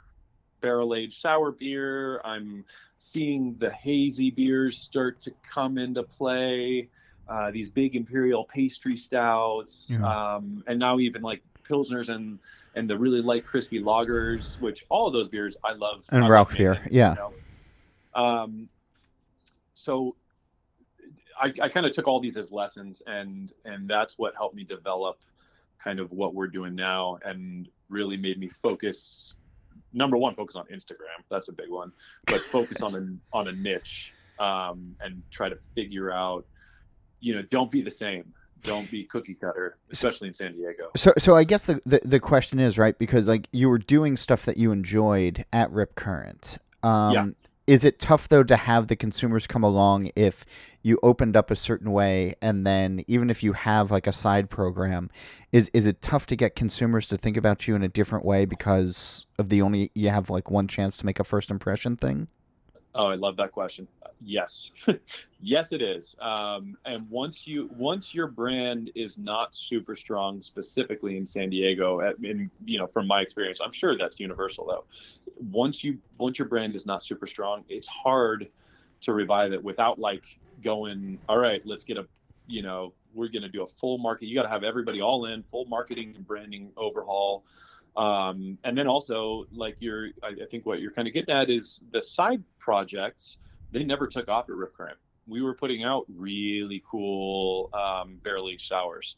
barrel 0.60 0.94
aged 0.94 1.18
sour 1.20 1.52
beer. 1.52 2.20
I'm 2.24 2.64
seeing 2.98 3.56
the 3.58 3.70
hazy 3.70 4.30
beers 4.30 4.78
start 4.78 5.20
to 5.22 5.32
come 5.48 5.78
into 5.78 6.02
play. 6.02 6.88
Uh, 7.28 7.50
these 7.50 7.68
big 7.70 7.96
imperial 7.96 8.44
pastry 8.44 8.96
stouts, 8.96 9.96
Yeah. 9.98 10.34
um, 10.36 10.62
and 10.66 10.78
now 10.78 10.98
even 10.98 11.22
like 11.22 11.42
pilsners 11.64 12.08
and 12.08 12.38
and 12.74 12.88
the 12.88 12.98
really 12.98 13.22
light 13.22 13.44
crispy 13.44 13.80
lagers, 13.80 14.60
which 14.60 14.84
all 14.88 15.06
of 15.06 15.12
those 15.12 15.28
beers 15.28 15.56
I 15.64 15.72
love. 15.72 16.04
And 16.10 16.24
I 16.24 16.28
love 16.28 16.54
beer, 16.56 16.78
yeah. 16.90 17.10
you 17.10 17.16
know. 17.16 17.32
Um, 18.14 18.68
so 19.74 20.16
I, 21.40 21.52
I 21.60 21.68
kind 21.68 21.86
of 21.86 21.92
took 21.92 22.06
all 22.06 22.20
these 22.20 22.36
as 22.36 22.50
lessons, 22.50 23.02
and 23.06 23.52
and 23.64 23.88
that's 23.88 24.18
what 24.18 24.34
helped 24.34 24.54
me 24.54 24.64
develop 24.64 25.18
kind 25.82 26.00
of 26.00 26.10
what 26.12 26.34
we're 26.34 26.46
doing 26.46 26.74
now, 26.74 27.18
and 27.24 27.68
really 27.88 28.16
made 28.16 28.38
me 28.38 28.48
focus. 28.48 29.34
Number 29.92 30.16
one, 30.16 30.34
focus 30.34 30.56
on 30.56 30.64
Instagram. 30.66 31.22
That's 31.30 31.48
a 31.48 31.52
big 31.52 31.70
one, 31.70 31.92
but 32.26 32.40
focus 32.40 32.82
on 32.82 32.94
a 32.94 33.36
on 33.36 33.48
a 33.48 33.52
niche 33.52 34.12
um, 34.38 34.96
and 35.00 35.22
try 35.30 35.48
to 35.48 35.58
figure 35.74 36.10
out. 36.10 36.46
You 37.20 37.36
know, 37.36 37.42
don't 37.42 37.70
be 37.70 37.80
the 37.80 37.90
same. 37.90 38.34
Don't 38.64 38.90
be 38.90 39.04
cookie 39.04 39.34
cutter, 39.34 39.76
especially 39.92 40.28
in 40.28 40.34
San 40.34 40.54
Diego. 40.54 40.90
So, 40.96 41.12
so 41.18 41.36
I 41.36 41.44
guess 41.44 41.66
the, 41.66 41.80
the 41.86 42.00
the 42.04 42.20
question 42.20 42.58
is 42.58 42.78
right 42.78 42.98
because 42.98 43.28
like 43.28 43.48
you 43.52 43.68
were 43.68 43.78
doing 43.78 44.16
stuff 44.16 44.44
that 44.46 44.56
you 44.56 44.72
enjoyed 44.72 45.44
at 45.52 45.70
Rip 45.70 45.94
Current. 45.94 46.58
Um, 46.82 47.12
Yeah. 47.12 47.26
Is 47.66 47.82
it 47.82 47.98
tough 47.98 48.28
though 48.28 48.42
to 48.42 48.56
have 48.56 48.88
the 48.88 48.96
consumers 48.96 49.46
come 49.46 49.62
along 49.62 50.10
if 50.14 50.44
you 50.82 50.98
opened 51.02 51.34
up 51.34 51.50
a 51.50 51.56
certain 51.56 51.92
way 51.92 52.34
and 52.42 52.66
then 52.66 53.02
even 53.06 53.30
if 53.30 53.42
you 53.42 53.54
have 53.54 53.90
like 53.90 54.06
a 54.06 54.12
side 54.12 54.50
program, 54.50 55.08
is 55.50 55.70
is 55.72 55.86
it 55.86 56.02
tough 56.02 56.26
to 56.26 56.36
get 56.36 56.56
consumers 56.56 57.08
to 57.08 57.16
think 57.16 57.38
about 57.38 57.66
you 57.66 57.74
in 57.74 57.82
a 57.82 57.88
different 57.88 58.24
way 58.24 58.44
because 58.44 59.26
of 59.38 59.48
the 59.48 59.62
only 59.62 59.90
you 59.94 60.10
have 60.10 60.28
like 60.28 60.50
one 60.50 60.68
chance 60.68 60.98
to 60.98 61.06
make 61.06 61.18
a 61.18 61.24
first 61.24 61.50
impression 61.50 61.96
thing? 61.96 62.28
Oh, 62.94 63.06
I 63.06 63.16
love 63.16 63.36
that 63.38 63.50
question. 63.50 63.88
Yes, 64.20 64.70
yes, 65.40 65.72
it 65.72 65.82
is. 65.82 66.14
Um, 66.20 66.76
and 66.84 67.08
once 67.10 67.46
you 67.46 67.68
once 67.76 68.14
your 68.14 68.28
brand 68.28 68.90
is 68.94 69.18
not 69.18 69.54
super 69.54 69.96
strong, 69.96 70.40
specifically 70.42 71.16
in 71.16 71.26
San 71.26 71.50
Diego, 71.50 72.00
at, 72.00 72.16
in 72.22 72.50
you 72.64 72.78
know 72.78 72.86
from 72.86 73.06
my 73.08 73.20
experience, 73.20 73.60
I'm 73.62 73.72
sure 73.72 73.98
that's 73.98 74.20
universal 74.20 74.66
though. 74.66 74.84
Once 75.50 75.82
you 75.82 75.98
once 76.18 76.38
your 76.38 76.48
brand 76.48 76.76
is 76.76 76.86
not 76.86 77.02
super 77.02 77.26
strong, 77.26 77.64
it's 77.68 77.88
hard 77.88 78.48
to 79.00 79.12
revive 79.12 79.52
it 79.52 79.62
without 79.62 79.98
like 79.98 80.24
going. 80.62 81.18
All 81.28 81.38
right, 81.38 81.60
let's 81.66 81.84
get 81.84 81.96
a 81.96 82.06
you 82.46 82.62
know 82.62 82.92
we're 83.12 83.28
going 83.28 83.42
to 83.42 83.48
do 83.48 83.62
a 83.62 83.66
full 83.66 83.98
market. 83.98 84.26
You 84.26 84.36
got 84.36 84.42
to 84.42 84.48
have 84.48 84.64
everybody 84.64 85.00
all 85.00 85.26
in, 85.26 85.42
full 85.50 85.66
marketing 85.66 86.14
and 86.16 86.26
branding 86.26 86.70
overhaul 86.76 87.44
um, 87.96 88.58
and 88.64 88.76
then 88.76 88.86
also 88.86 89.46
like 89.52 89.76
you're 89.80 90.08
I, 90.22 90.28
I 90.28 90.46
think 90.50 90.66
what 90.66 90.80
you're 90.80 90.92
kind 90.92 91.08
of 91.08 91.14
getting 91.14 91.34
at 91.34 91.50
is 91.50 91.84
the 91.92 92.02
side 92.02 92.42
projects 92.58 93.38
they 93.72 93.84
never 93.84 94.06
took 94.06 94.28
off 94.28 94.48
at 94.48 94.54
rip 94.54 94.76
current. 94.76 94.98
We 95.26 95.42
were 95.42 95.54
putting 95.54 95.84
out 95.84 96.04
really 96.08 96.82
cool 96.88 97.70
um, 97.72 98.20
aged 98.26 98.66
sours 98.66 99.16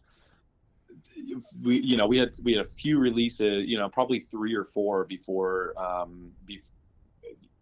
we 1.63 1.81
you 1.81 1.97
know 1.97 2.07
we 2.07 2.19
had 2.19 2.31
we 2.43 2.53
had 2.53 2.65
a 2.65 2.69
few 2.69 2.99
releases 2.99 3.67
you 3.67 3.79
know 3.79 3.89
probably 3.89 4.21
three 4.21 4.55
or 4.55 4.65
four 4.65 5.05
before 5.05 5.75
um 5.79 6.31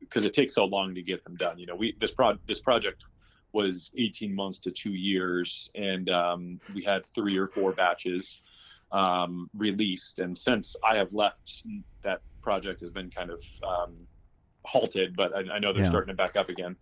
because 0.00 0.24
it 0.24 0.34
takes 0.34 0.54
so 0.54 0.64
long 0.64 0.94
to 0.94 1.02
get 1.02 1.24
them 1.24 1.36
done 1.36 1.58
you 1.58 1.66
know. 1.66 1.74
We 1.74 1.96
this 2.00 2.12
pro 2.12 2.36
this 2.46 2.60
project 2.60 3.02
was 3.52 3.92
18 3.96 4.34
months 4.34 4.58
to 4.58 4.70
two 4.70 4.94
years 4.94 5.70
and 5.76 6.10
um, 6.10 6.60
we 6.74 6.82
had 6.82 7.06
three 7.06 7.36
or 7.36 7.46
four 7.46 7.72
batches 7.72 8.40
um, 8.94 9.50
released. 9.56 10.18
And 10.20 10.38
since 10.38 10.76
I 10.88 10.96
have 10.96 11.12
left, 11.12 11.64
that 12.02 12.20
project 12.42 12.80
has 12.80 12.90
been 12.90 13.10
kind 13.10 13.30
of 13.30 13.42
um, 13.66 13.92
halted, 14.64 15.16
but 15.16 15.34
I, 15.34 15.40
I 15.54 15.58
know 15.58 15.72
they're 15.72 15.82
Yeah. 15.82 15.88
starting 15.90 16.08
to 16.08 16.14
back 16.14 16.36
up 16.36 16.48
again. 16.48 16.76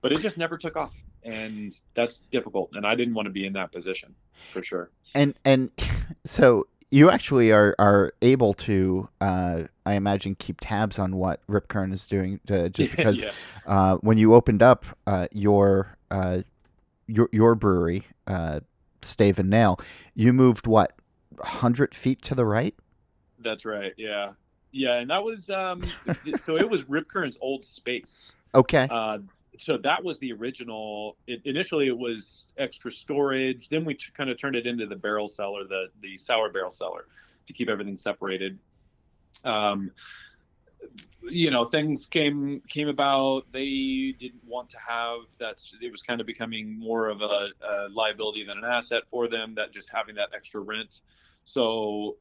But 0.00 0.12
it 0.12 0.20
just 0.20 0.38
never 0.38 0.56
took 0.56 0.76
off. 0.76 0.94
And 1.24 1.72
that's 1.94 2.20
difficult. 2.30 2.70
And 2.74 2.86
I 2.86 2.94
didn't 2.94 3.14
want 3.14 3.26
to 3.26 3.32
be 3.32 3.44
in 3.46 3.52
that 3.54 3.72
position 3.72 4.14
for 4.52 4.62
sure. 4.62 4.90
and 5.14 5.34
and 5.44 5.70
so 6.24 6.66
you 6.90 7.10
actually 7.10 7.50
are 7.50 7.74
are 7.80 8.12
able 8.22 8.54
to 8.54 9.08
uh, 9.20 9.62
I 9.84 9.94
imagine 9.94 10.36
keep 10.36 10.58
tabs 10.60 10.98
on 11.00 11.16
what 11.16 11.40
Rip 11.48 11.66
Current 11.66 11.92
is 11.92 12.06
doing 12.06 12.38
uh, 12.48 12.68
just 12.68 12.90
because 12.96 13.22
yeah. 13.22 13.32
uh, 13.66 13.96
when 13.96 14.18
you 14.18 14.34
opened 14.34 14.62
up 14.62 14.84
uh, 15.08 15.26
your 15.32 15.96
uh, 16.12 16.42
your 17.08 17.28
your 17.32 17.56
brewery 17.56 18.04
uh, 18.28 18.60
Stave 19.02 19.40
and 19.40 19.50
Nail 19.50 19.80
you 20.14 20.32
moved 20.32 20.66
what 20.68 20.92
hundred 21.40 21.94
feet 21.94 22.22
to 22.22 22.34
the 22.34 22.44
right 22.44 22.74
that's 23.38 23.64
right. 23.64 23.92
Yeah. 23.96 24.32
Yeah. 24.72 24.94
And 24.94 25.10
that 25.10 25.22
was, 25.22 25.50
um, 25.50 25.82
so 26.38 26.56
it 26.56 26.68
was 26.68 26.88
Rip 26.88 27.08
Current's 27.08 27.38
old 27.40 27.64
space. 27.64 28.32
okay 28.54 28.88
Uh, 28.90 29.18
so 29.58 29.78
that 29.78 30.04
was 30.04 30.18
the 30.18 30.32
original. 30.34 31.16
It, 31.26 31.40
initially, 31.46 31.86
it 31.86 31.96
was 31.96 32.44
extra 32.58 32.92
storage. 32.92 33.70
Then 33.70 33.86
we 33.86 33.94
t- 33.94 34.06
kind 34.14 34.28
of 34.28 34.38
turned 34.38 34.54
it 34.54 34.66
into 34.66 34.86
the 34.86 34.96
barrel 34.96 35.28
cellar, 35.28 35.64
the 35.64 35.86
the 36.02 36.14
sour 36.18 36.50
barrel 36.50 36.68
cellar, 36.68 37.06
to 37.46 37.52
keep 37.54 37.70
everything 37.70 37.96
separated. 37.96 38.58
Um, 39.44 39.92
you 41.22 41.50
know, 41.50 41.64
things 41.64 42.06
came 42.06 42.62
came 42.68 42.88
about. 42.88 43.50
They 43.52 44.14
didn't 44.18 44.44
want 44.46 44.70
to 44.70 44.78
have 44.78 45.20
that's. 45.38 45.74
It 45.80 45.90
was 45.90 46.02
kind 46.02 46.20
of 46.20 46.26
becoming 46.26 46.78
more 46.78 47.08
of 47.08 47.20
a, 47.20 47.48
a 47.62 47.88
liability 47.90 48.44
than 48.44 48.58
an 48.58 48.64
asset 48.64 49.02
for 49.10 49.28
them. 49.28 49.54
That 49.56 49.72
just 49.72 49.90
having 49.92 50.14
that 50.16 50.30
extra 50.34 50.60
rent. 50.60 51.00
So, 51.44 52.16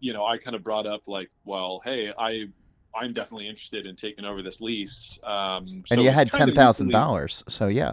you 0.00 0.12
know, 0.12 0.24
I 0.24 0.38
kind 0.38 0.54
of 0.54 0.62
brought 0.62 0.86
up 0.86 1.02
like, 1.06 1.30
well, 1.44 1.80
hey, 1.84 2.12
I 2.18 2.46
I'm 2.94 3.12
definitely 3.12 3.48
interested 3.48 3.86
in 3.86 3.96
taking 3.96 4.24
over 4.24 4.42
this 4.42 4.60
lease. 4.60 5.18
Um, 5.22 5.84
so 5.86 5.94
and 5.94 6.02
you 6.02 6.10
had 6.10 6.32
ten 6.32 6.52
thousand 6.52 6.90
dollars, 6.90 7.44
so 7.48 7.68
yeah. 7.68 7.92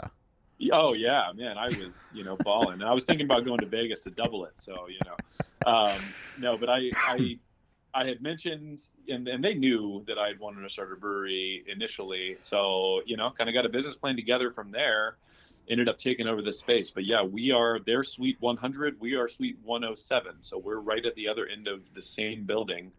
Oh 0.72 0.94
yeah, 0.94 1.32
man, 1.36 1.58
I 1.58 1.66
was 1.66 2.10
you 2.14 2.24
know 2.24 2.38
balling. 2.38 2.82
I 2.82 2.94
was 2.94 3.06
thinking 3.06 3.26
about 3.26 3.44
going 3.44 3.60
to 3.60 3.66
Vegas 3.66 4.02
to 4.04 4.12
double 4.12 4.46
it. 4.46 4.54
So 4.56 4.88
you 4.88 5.00
know, 5.06 5.72
um, 5.72 6.00
no, 6.40 6.58
but 6.58 6.70
I 6.70 6.90
I 6.96 7.38
I 7.96 8.06
had 8.06 8.22
mentioned 8.22 8.90
and 9.08 9.28
and 9.28 9.44
they 9.44 9.54
knew 9.54 10.04
that 10.08 10.18
I 10.18 10.28
had 10.28 10.40
wanted 10.40 10.62
to 10.62 10.70
start 10.70 10.92
a 10.92 10.96
brewery 10.96 11.64
initially. 11.68 12.38
So 12.40 13.02
you 13.06 13.18
know, 13.18 13.30
kind 13.32 13.50
of 13.50 13.54
got 13.54 13.66
a 13.66 13.70
business 13.70 13.96
plan 13.96 14.16
together 14.16 14.50
from 14.50 14.72
there. 14.72 15.18
Ended 15.70 15.88
up 15.88 15.98
taking 15.98 16.28
over 16.28 16.42
the 16.42 16.52
space, 16.52 16.92
but 16.92 17.06
yeah, 17.06 17.24
we 17.24 17.52
are 17.52 17.80
their 17.80 18.04
suite 18.04 18.36
100. 18.42 19.00
We 19.00 19.16
are 19.16 19.30
suite 19.30 19.58
107. 19.64 20.36
So 20.42 20.58
we're 20.58 20.80
right 20.82 21.06
at 21.06 21.16
the 21.16 21.30
other 21.30 21.48
end 21.48 21.70
of 21.70 21.94
the 21.94 22.02
same 22.02 22.44
building. 22.44 22.92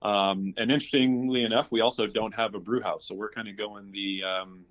Um, 0.00 0.54
and 0.56 0.70
interestingly 0.70 1.42
enough, 1.42 1.72
we 1.72 1.80
also 1.80 2.06
don't 2.06 2.32
have 2.34 2.54
a 2.54 2.60
brew 2.60 2.80
house, 2.82 3.04
so 3.06 3.14
we're 3.16 3.30
kind 3.30 3.48
of 3.48 3.56
going 3.56 3.90
the 3.90 4.22
um, 4.22 4.64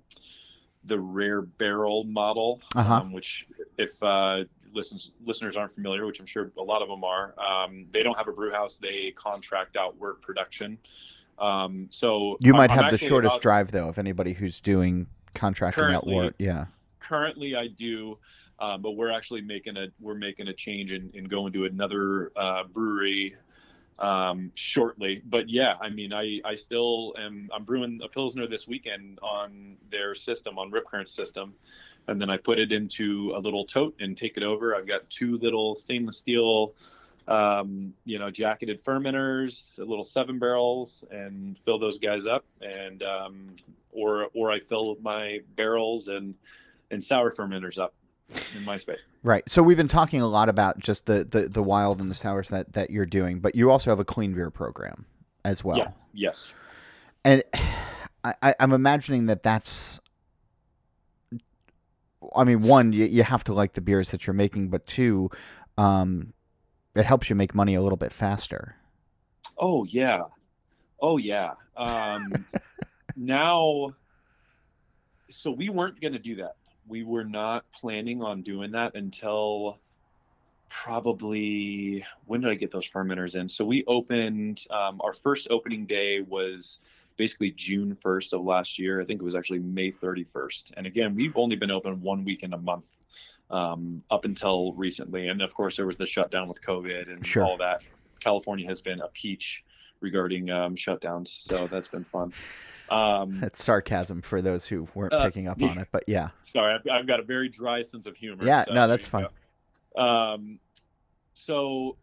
the 0.84 0.98
rare 0.98 1.42
barrel 1.42 2.04
model, 2.04 2.62
Uh-huh. 2.76 2.94
um, 2.94 3.12
which 3.12 3.46
if 3.76 4.00
uh, 4.02 4.44
listens, 4.74 5.12
listeners 5.24 5.56
aren't 5.56 5.72
familiar, 5.72 6.04
which 6.06 6.20
I'm 6.20 6.26
sure 6.26 6.50
a 6.58 6.62
lot 6.62 6.82
of 6.82 6.88
them 6.88 7.04
are, 7.04 7.34
um, 7.40 7.86
they 7.92 8.02
don't 8.02 8.16
have 8.16 8.28
a 8.28 8.32
brew 8.32 8.50
house. 8.52 8.76
They 8.78 9.12
contract 9.16 9.76
out 9.76 9.96
work 9.98 10.20
production. 10.20 10.78
Um, 11.38 11.86
so 11.90 12.36
You 12.40 12.52
might 12.52 12.70
I'm 12.70 12.78
have 12.78 12.90
the 12.90 12.98
shortest 12.98 13.36
about- 13.36 13.42
drive 13.42 13.70
though 13.72 13.88
of 13.88 13.98
anybody 13.98 14.32
who's 14.32 14.60
doing 14.60 15.06
contracting 15.34 15.84
out 15.84 16.06
work. 16.06 16.34
Yeah. 16.38 16.66
currently 17.00 17.56
I 17.56 17.66
do, 17.68 18.18
um, 18.60 18.82
but 18.82 18.92
we're 18.92 19.10
actually 19.10 19.40
making 19.42 19.76
a 19.76 19.88
we're 20.00 20.14
making 20.14 20.48
a 20.48 20.52
change 20.52 20.92
and, 20.92 21.12
and 21.14 21.28
going 21.28 21.52
to 21.54 21.64
another 21.64 22.30
uh, 22.36 22.64
brewery 22.64 23.34
um, 23.98 24.50
shortly. 24.54 25.22
But 25.26 25.48
yeah, 25.50 25.74
I 25.80 25.90
mean, 25.90 26.12
I 26.12 26.40
I 26.44 26.54
still 26.54 27.14
am 27.18 27.48
I'm 27.52 27.64
brewing 27.64 28.00
a 28.02 28.08
pilsner 28.08 28.46
this 28.46 28.66
weekend 28.68 29.18
on 29.22 29.76
their 29.90 30.14
system 30.14 30.58
on 30.58 30.70
Rip 30.70 30.86
Current 30.86 31.10
system, 31.10 31.54
and 32.08 32.20
then 32.20 32.30
I 32.30 32.36
put 32.36 32.58
it 32.58 32.72
into 32.72 33.32
a 33.36 33.38
little 33.38 33.64
tote 33.64 33.94
and 34.00 34.16
take 34.16 34.36
it 34.36 34.42
over. 34.42 34.74
I've 34.74 34.86
got 34.86 35.08
two 35.10 35.38
little 35.38 35.74
stainless 35.74 36.18
steel. 36.18 36.74
Um, 37.26 37.94
you 38.04 38.18
know, 38.18 38.30
jacketed 38.30 38.84
fermenters, 38.84 39.78
a 39.78 39.84
little 39.84 40.04
seven 40.04 40.38
barrels, 40.38 41.04
and 41.10 41.58
fill 41.64 41.78
those 41.78 41.98
guys 41.98 42.26
up, 42.26 42.44
and 42.60 43.02
um, 43.02 43.56
or 43.92 44.28
or 44.34 44.50
I 44.50 44.60
fill 44.60 44.98
my 45.00 45.40
barrels 45.56 46.08
and 46.08 46.34
and 46.90 47.02
sour 47.02 47.32
fermenters 47.32 47.78
up 47.78 47.94
in 48.56 48.64
my 48.64 48.76
space. 48.76 49.02
Right. 49.22 49.48
So 49.48 49.62
we've 49.62 49.76
been 49.76 49.88
talking 49.88 50.20
a 50.20 50.26
lot 50.26 50.48
about 50.48 50.78
just 50.78 51.06
the, 51.06 51.24
the, 51.24 51.48
the 51.48 51.62
wild 51.62 52.00
and 52.00 52.10
the 52.10 52.14
sours 52.14 52.48
that, 52.50 52.72
that 52.72 52.90
you're 52.90 53.06
doing, 53.06 53.40
but 53.40 53.54
you 53.54 53.70
also 53.70 53.90
have 53.90 54.00
a 54.00 54.04
clean 54.04 54.34
beer 54.34 54.50
program 54.50 55.06
as 55.44 55.62
well. 55.64 55.76
Yeah. 55.76 55.90
Yes. 56.12 56.52
And 57.24 57.42
I, 58.24 58.34
I, 58.42 58.54
I'm 58.58 58.72
imagining 58.72 59.26
that 59.26 59.42
that's. 59.42 59.93
I 62.34 62.44
mean, 62.44 62.62
one, 62.62 62.92
you, 62.92 63.04
you 63.06 63.22
have 63.22 63.44
to 63.44 63.52
like 63.52 63.72
the 63.72 63.80
beers 63.80 64.10
that 64.10 64.26
you're 64.26 64.34
making, 64.34 64.68
but 64.68 64.86
two, 64.86 65.30
um, 65.76 66.32
it 66.94 67.04
helps 67.04 67.28
you 67.28 67.36
make 67.36 67.54
money 67.54 67.74
a 67.74 67.82
little 67.82 67.96
bit 67.96 68.12
faster. 68.12 68.76
Oh 69.58 69.84
yeah. 69.84 70.22
Oh 71.00 71.16
yeah. 71.16 71.54
Um, 71.76 72.46
now, 73.16 73.92
so 75.28 75.50
we 75.50 75.68
weren't 75.68 76.00
going 76.00 76.12
to 76.12 76.18
do 76.18 76.36
that. 76.36 76.56
We 76.86 77.02
were 77.02 77.24
not 77.24 77.64
planning 77.72 78.22
on 78.22 78.42
doing 78.42 78.72
that 78.72 78.94
until 78.94 79.80
probably 80.68 82.04
when 82.26 82.40
did 82.40 82.50
I 82.50 82.54
get 82.54 82.70
those 82.70 82.88
fermenters 82.88 83.36
in? 83.36 83.48
So 83.48 83.64
we 83.64 83.84
opened 83.86 84.64
um, 84.70 85.00
our 85.02 85.12
first 85.12 85.48
opening 85.50 85.86
day 85.86 86.20
was 86.20 86.80
basically 87.16 87.50
June 87.52 87.94
1st 87.96 88.32
of 88.32 88.42
last 88.44 88.78
year. 88.78 89.00
I 89.00 89.04
think 89.04 89.20
it 89.20 89.24
was 89.24 89.34
actually 89.34 89.60
May 89.60 89.92
31st. 89.92 90.72
And 90.76 90.86
again, 90.86 91.14
we've 91.14 91.36
only 91.36 91.56
been 91.56 91.70
open 91.70 92.00
one 92.00 92.24
weekend 92.24 92.54
a 92.54 92.58
month 92.58 92.88
um, 93.50 94.02
up 94.10 94.24
until 94.24 94.72
recently. 94.72 95.28
And 95.28 95.42
of 95.42 95.54
course, 95.54 95.76
there 95.76 95.86
was 95.86 95.96
the 95.96 96.06
shutdown 96.06 96.48
with 96.48 96.60
COVID 96.62 97.10
and 97.12 97.24
Sure. 97.24 97.44
all 97.44 97.56
that. 97.58 97.84
California 98.20 98.66
has 98.66 98.80
been 98.80 99.00
a 99.00 99.08
peach 99.08 99.64
regarding 100.00 100.50
um, 100.50 100.74
shutdowns, 100.74 101.28
so 101.28 101.66
that's 101.66 101.88
been 101.88 102.04
fun. 102.04 102.32
Um, 102.90 103.40
That's 103.40 103.64
sarcasm 103.64 104.20
for 104.20 104.42
those 104.42 104.66
who 104.66 104.86
weren't 104.94 105.14
Uh, 105.14 105.24
picking 105.24 105.48
up 105.48 105.62
on 105.62 105.78
it, 105.78 105.88
but 105.90 106.04
yeah. 106.06 106.28
sorry, 106.42 106.74
I've, 106.74 106.86
I've 106.90 107.06
got 107.06 107.18
a 107.18 107.22
very 107.22 107.48
dry 107.48 107.80
sense 107.80 108.06
of 108.06 108.14
humor. 108.14 108.44
Yeah, 108.44 108.64
so 108.66 108.74
no, 108.74 108.86
that's 108.86 109.06
fine. 109.06 109.26
Um, 109.96 110.58
so 111.32 111.96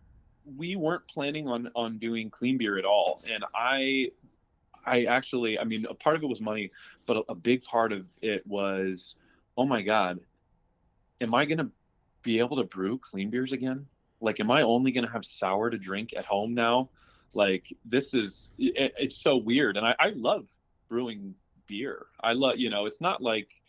we 0.58 0.76
weren't 0.76 1.08
planning 1.08 1.48
on 1.48 1.70
on 1.76 2.00
doing 2.00 2.32
clean 2.32 2.58
beer 2.58 2.80
at 2.80 2.86
all, 2.86 3.22
and 3.32 3.44
I, 3.54 4.10
I 4.86 5.06
actually, 5.06 5.60
I 5.60 5.64
mean, 5.64 5.86
a 5.90 5.94
part 5.94 6.16
of 6.16 6.24
it 6.24 6.28
was 6.28 6.42
money, 6.42 6.72
but 7.06 7.18
a, 7.18 7.24
a 7.30 7.36
big 7.36 7.64
part 7.64 7.92
of 7.92 8.06
it 8.22 8.46
was, 8.46 9.16
oh 9.58 9.66
my 9.66 9.82
god, 9.82 10.20
am 11.20 11.34
I 11.34 11.46
gonna 11.46 11.70
be 12.24 12.40
able 12.40 12.58
to 12.58 12.64
brew 12.64 12.98
clean 12.98 13.30
beers 13.30 13.54
again? 13.54 13.88
Like, 14.20 14.40
am 14.40 14.52
I 14.52 14.62
only 14.62 14.92
gonna 14.92 15.12
have 15.12 15.26
sour 15.26 15.70
to 15.70 15.78
drink 15.78 16.14
at 16.16 16.26
home 16.26 16.54
now? 16.54 16.90
Like, 17.34 17.76
this 17.86 18.14
is 18.14 18.52
it, 18.58 18.94
it's 18.98 19.18
so 19.18 19.38
weird, 19.38 19.78
and 19.78 19.86
I, 19.86 19.96
I 20.00 20.10
love 20.16 20.48
brewing 20.90 21.36
beer. 21.68 22.06
I 22.20 22.34
love, 22.34 22.58
you 22.58 22.70
know, 22.70 22.86
it's 22.86 23.02
not 23.02 23.22
like 23.22 23.62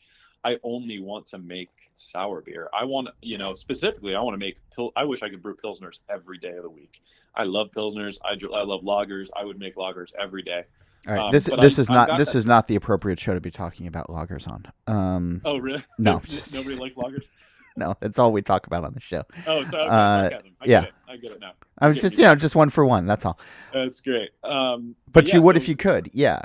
I 0.44 0.58
only 0.64 0.98
want 0.98 1.26
to 1.26 1.38
make 1.38 1.70
sour 1.96 2.40
beer. 2.40 2.68
I 2.78 2.84
want, 2.84 3.08
you 3.20 3.38
know, 3.38 3.54
specifically, 3.54 4.14
I 4.14 4.20
want 4.20 4.34
to 4.34 4.38
make. 4.38 4.58
Pil- 4.74 4.92
I 4.96 5.04
wish 5.04 5.22
I 5.22 5.28
could 5.28 5.42
brew 5.42 5.54
pilsners 5.54 6.00
every 6.08 6.38
day 6.38 6.56
of 6.56 6.64
the 6.64 6.70
week. 6.70 7.02
I 7.34 7.44
love 7.44 7.70
pilsners. 7.70 8.18
I, 8.24 8.32
I 8.32 8.62
love 8.64 8.82
lagers. 8.82 9.28
I 9.36 9.44
would 9.44 9.58
make 9.58 9.76
lagers 9.76 10.12
every 10.20 10.42
day. 10.42 10.64
All 11.06 11.14
right. 11.14 11.22
Um, 11.26 11.30
this 11.30 11.48
but 11.48 11.60
this 11.60 11.78
I- 11.78 11.82
is 11.82 11.88
not 11.90 12.16
this 12.18 12.32
that- 12.32 12.38
is 12.38 12.46
not 12.46 12.66
the 12.68 12.76
appropriate 12.76 13.18
show 13.18 13.34
to 13.34 13.40
be 13.40 13.50
talking 13.50 13.86
about 13.86 14.08
lagers 14.08 14.46
on. 14.48 14.64
Um, 14.86 15.40
Oh, 15.44 15.58
really? 15.58 15.82
No. 15.98 16.12
Nobody 16.54 16.76
likes 16.76 16.96
lagers. 16.96 17.24
no, 17.76 17.94
that's 18.00 18.18
all 18.18 18.32
we 18.32 18.42
talk 18.42 18.66
about 18.66 18.84
on 18.84 18.92
the 18.92 19.00
show. 19.00 19.22
Oh, 19.46 19.62
so 19.64 19.78
okay, 19.78 19.88
Uh, 19.88 20.20
sarcasm. 20.30 20.50
I 20.60 20.64
yeah. 20.66 20.80
get 20.80 20.88
it. 20.88 20.94
I 21.08 21.16
get 21.16 21.32
it 21.32 21.40
now. 21.40 21.52
I 21.78 21.88
was 21.88 22.00
just 22.00 22.16
you 22.18 22.24
know 22.24 22.34
just 22.34 22.54
one 22.54 22.68
for 22.70 22.84
one. 22.84 23.06
That's 23.06 23.24
all. 23.26 23.38
That's 23.72 24.00
great. 24.00 24.30
Um, 24.44 24.94
But 25.10 25.28
yeah, 25.28 25.34
you 25.36 25.42
would 25.42 25.56
so- 25.56 25.62
if 25.62 25.68
you 25.68 25.76
could. 25.76 26.10
Yeah. 26.12 26.40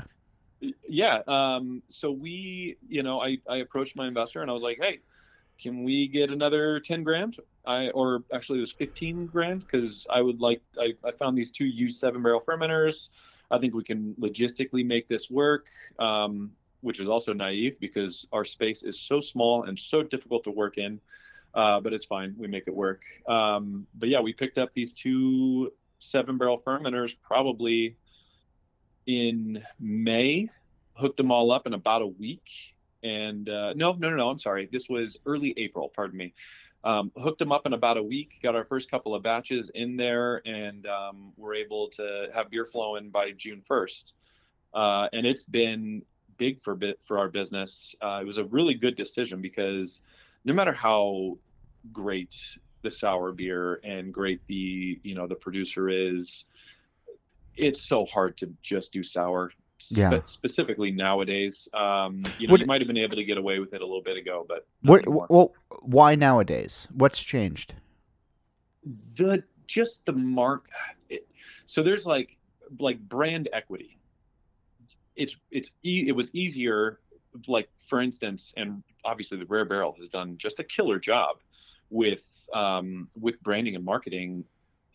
yeah 0.90 1.20
um 1.28 1.84
so 1.88 2.12
we 2.12 2.78
you 2.90 3.04
know 3.04 3.22
i 3.22 3.38
i 3.48 3.58
approached 3.58 3.96
my 3.96 4.08
investor 4.08 4.42
and 4.42 4.50
i 4.50 4.54
was 4.54 4.64
like 4.64 4.80
hey 4.82 4.98
can 5.62 5.84
we 5.84 6.08
get 6.08 6.32
another 6.32 6.80
10 6.80 7.04
grand 7.04 7.38
i 7.68 7.90
or 7.90 8.24
actually 8.34 8.58
it 8.58 8.62
was 8.62 8.72
15 8.72 9.28
grand 9.28 9.60
because 9.62 10.08
i 10.10 10.20
would 10.20 10.42
like 10.42 10.62
I, 10.80 10.94
I 11.06 11.12
found 11.12 11.38
these 11.38 11.52
two 11.52 11.66
used 11.66 12.00
seven 12.00 12.24
barrel 12.24 12.42
fermenters 12.42 13.10
i 13.52 13.58
think 13.58 13.74
we 13.74 13.84
can 13.84 14.16
logistically 14.20 14.86
make 14.86 15.08
this 15.08 15.30
work 15.30 15.68
um 16.00 16.52
which 16.82 17.00
is 17.00 17.08
also 17.08 17.34
naive 17.34 17.80
because 17.80 18.28
our 18.32 18.46
space 18.46 18.84
is 18.84 19.00
so 19.00 19.20
small 19.20 19.64
and 19.64 19.78
so 19.78 20.04
difficult 20.04 20.44
to 20.44 20.52
work 20.52 20.78
in 20.78 21.00
uh, 21.54 21.80
but 21.80 21.92
it's 21.94 22.06
fine 22.06 22.36
we 22.38 22.48
make 22.48 22.66
it 22.68 22.76
work 22.76 23.02
um 23.28 23.88
but 23.98 24.10
yeah 24.10 24.20
we 24.20 24.32
picked 24.32 24.58
up 24.58 24.72
these 24.74 24.94
two 24.94 25.72
seven 26.00 26.38
barrel 26.38 26.62
fermenters 26.66 27.16
probably 27.22 27.98
in 29.08 29.64
May, 29.80 30.50
hooked 30.94 31.18
them 31.18 31.32
all 31.32 31.52
up 31.52 31.66
in 31.66 31.74
about 31.74 32.02
a 32.02 32.08
week. 32.08 32.76
And 33.04 33.48
uh, 33.50 33.74
no, 33.74 33.94
no, 33.94 34.10
no, 34.10 34.18
no, 34.18 34.30
I'm 34.30 34.38
sorry. 34.38 34.68
This 34.72 34.90
was 34.90 35.18
early 35.26 35.54
April, 35.58 35.90
pardon 35.96 36.18
me. 36.18 36.34
Um, 36.84 37.12
hooked 37.18 37.40
them 37.40 37.52
up 37.52 37.66
in 37.66 37.74
about 37.74 37.98
a 37.98 38.04
week, 38.04 38.40
got 38.42 38.56
our 38.56 38.64
first 38.64 38.90
couple 38.90 39.14
of 39.14 39.24
batches 39.24 39.70
in 39.74 39.98
there, 39.98 40.42
and 40.48 40.86
um, 40.88 41.34
we're 41.36 41.56
able 41.56 41.90
to 41.90 42.28
have 42.34 42.50
beer 42.50 42.66
flowing 42.66 43.10
by 43.10 43.32
June 43.32 43.62
1st. 43.70 44.14
Uh, 44.74 45.08
and 45.12 45.26
it's 45.26 45.44
been 45.44 46.04
big 46.38 46.62
for 46.62 46.76
bit 46.76 47.00
for 47.04 47.18
our 47.18 47.28
business. 47.30 47.96
Uh, 48.02 48.20
it 48.22 48.26
was 48.26 48.38
a 48.38 48.46
really 48.46 48.76
good 48.76 48.96
decision 48.96 49.42
because 49.42 50.02
no 50.46 50.54
matter 50.54 50.72
how 50.72 51.38
great 51.92 52.58
the 52.84 52.92
sour 52.92 53.32
beer 53.32 53.80
and 53.84 54.14
great 54.14 54.40
the 54.48 55.00
you 55.04 55.16
know 55.16 55.26
the 55.28 55.36
producer 55.36 55.90
is, 55.90 56.46
it's 57.56 57.82
so 57.82 58.06
hard 58.06 58.38
to 58.38 58.54
just 58.62 58.94
do 58.94 59.02
sour 59.04 59.52
spe- 59.80 60.28
specifically 60.28 60.90
nowadays 60.92 61.68
um 61.74 62.24
you 62.40 62.48
know 62.48 62.52
What- 62.54 62.62
you 62.62 62.66
might 62.66 62.82
have 62.82 62.88
been 62.88 62.98
able 62.98 63.16
to 63.16 63.24
get 63.24 63.38
away 63.38 63.60
with 63.60 63.74
it 63.74 63.82
a 63.82 63.86
little 63.86 64.02
bit 64.02 64.18
ago 64.18 64.46
but 64.48 64.66
What? 64.82 65.08
Well, 65.08 65.54
why 65.88 66.16
nowadays? 66.16 66.88
What's 66.94 67.24
changed? 67.24 67.74
the 69.18 69.44
just 69.66 70.06
the 70.06 70.14
mark 70.14 70.70
it, 71.10 71.28
so 71.66 71.84
there's 71.84 72.06
like 72.06 72.38
like 72.80 72.98
brand 73.00 73.50
equity 73.52 73.98
it's 75.18 75.36
it's 75.52 75.74
e- 75.84 76.06
it 76.08 76.14
was 76.14 76.34
easier 76.34 77.00
like 77.48 77.70
for 77.78 78.02
instance, 78.02 78.54
and 78.58 78.84
obviously 79.06 79.38
the 79.38 79.46
Rare 79.46 79.66
Barrel 79.66 79.94
has 79.98 80.10
done 80.10 80.38
just 80.38 80.60
a 80.60 80.64
killer 80.64 81.00
job 81.00 81.38
with 81.90 82.48
um, 82.54 83.10
with 83.20 83.42
branding 83.44 83.76
and 83.76 83.86
marketing 83.86 84.44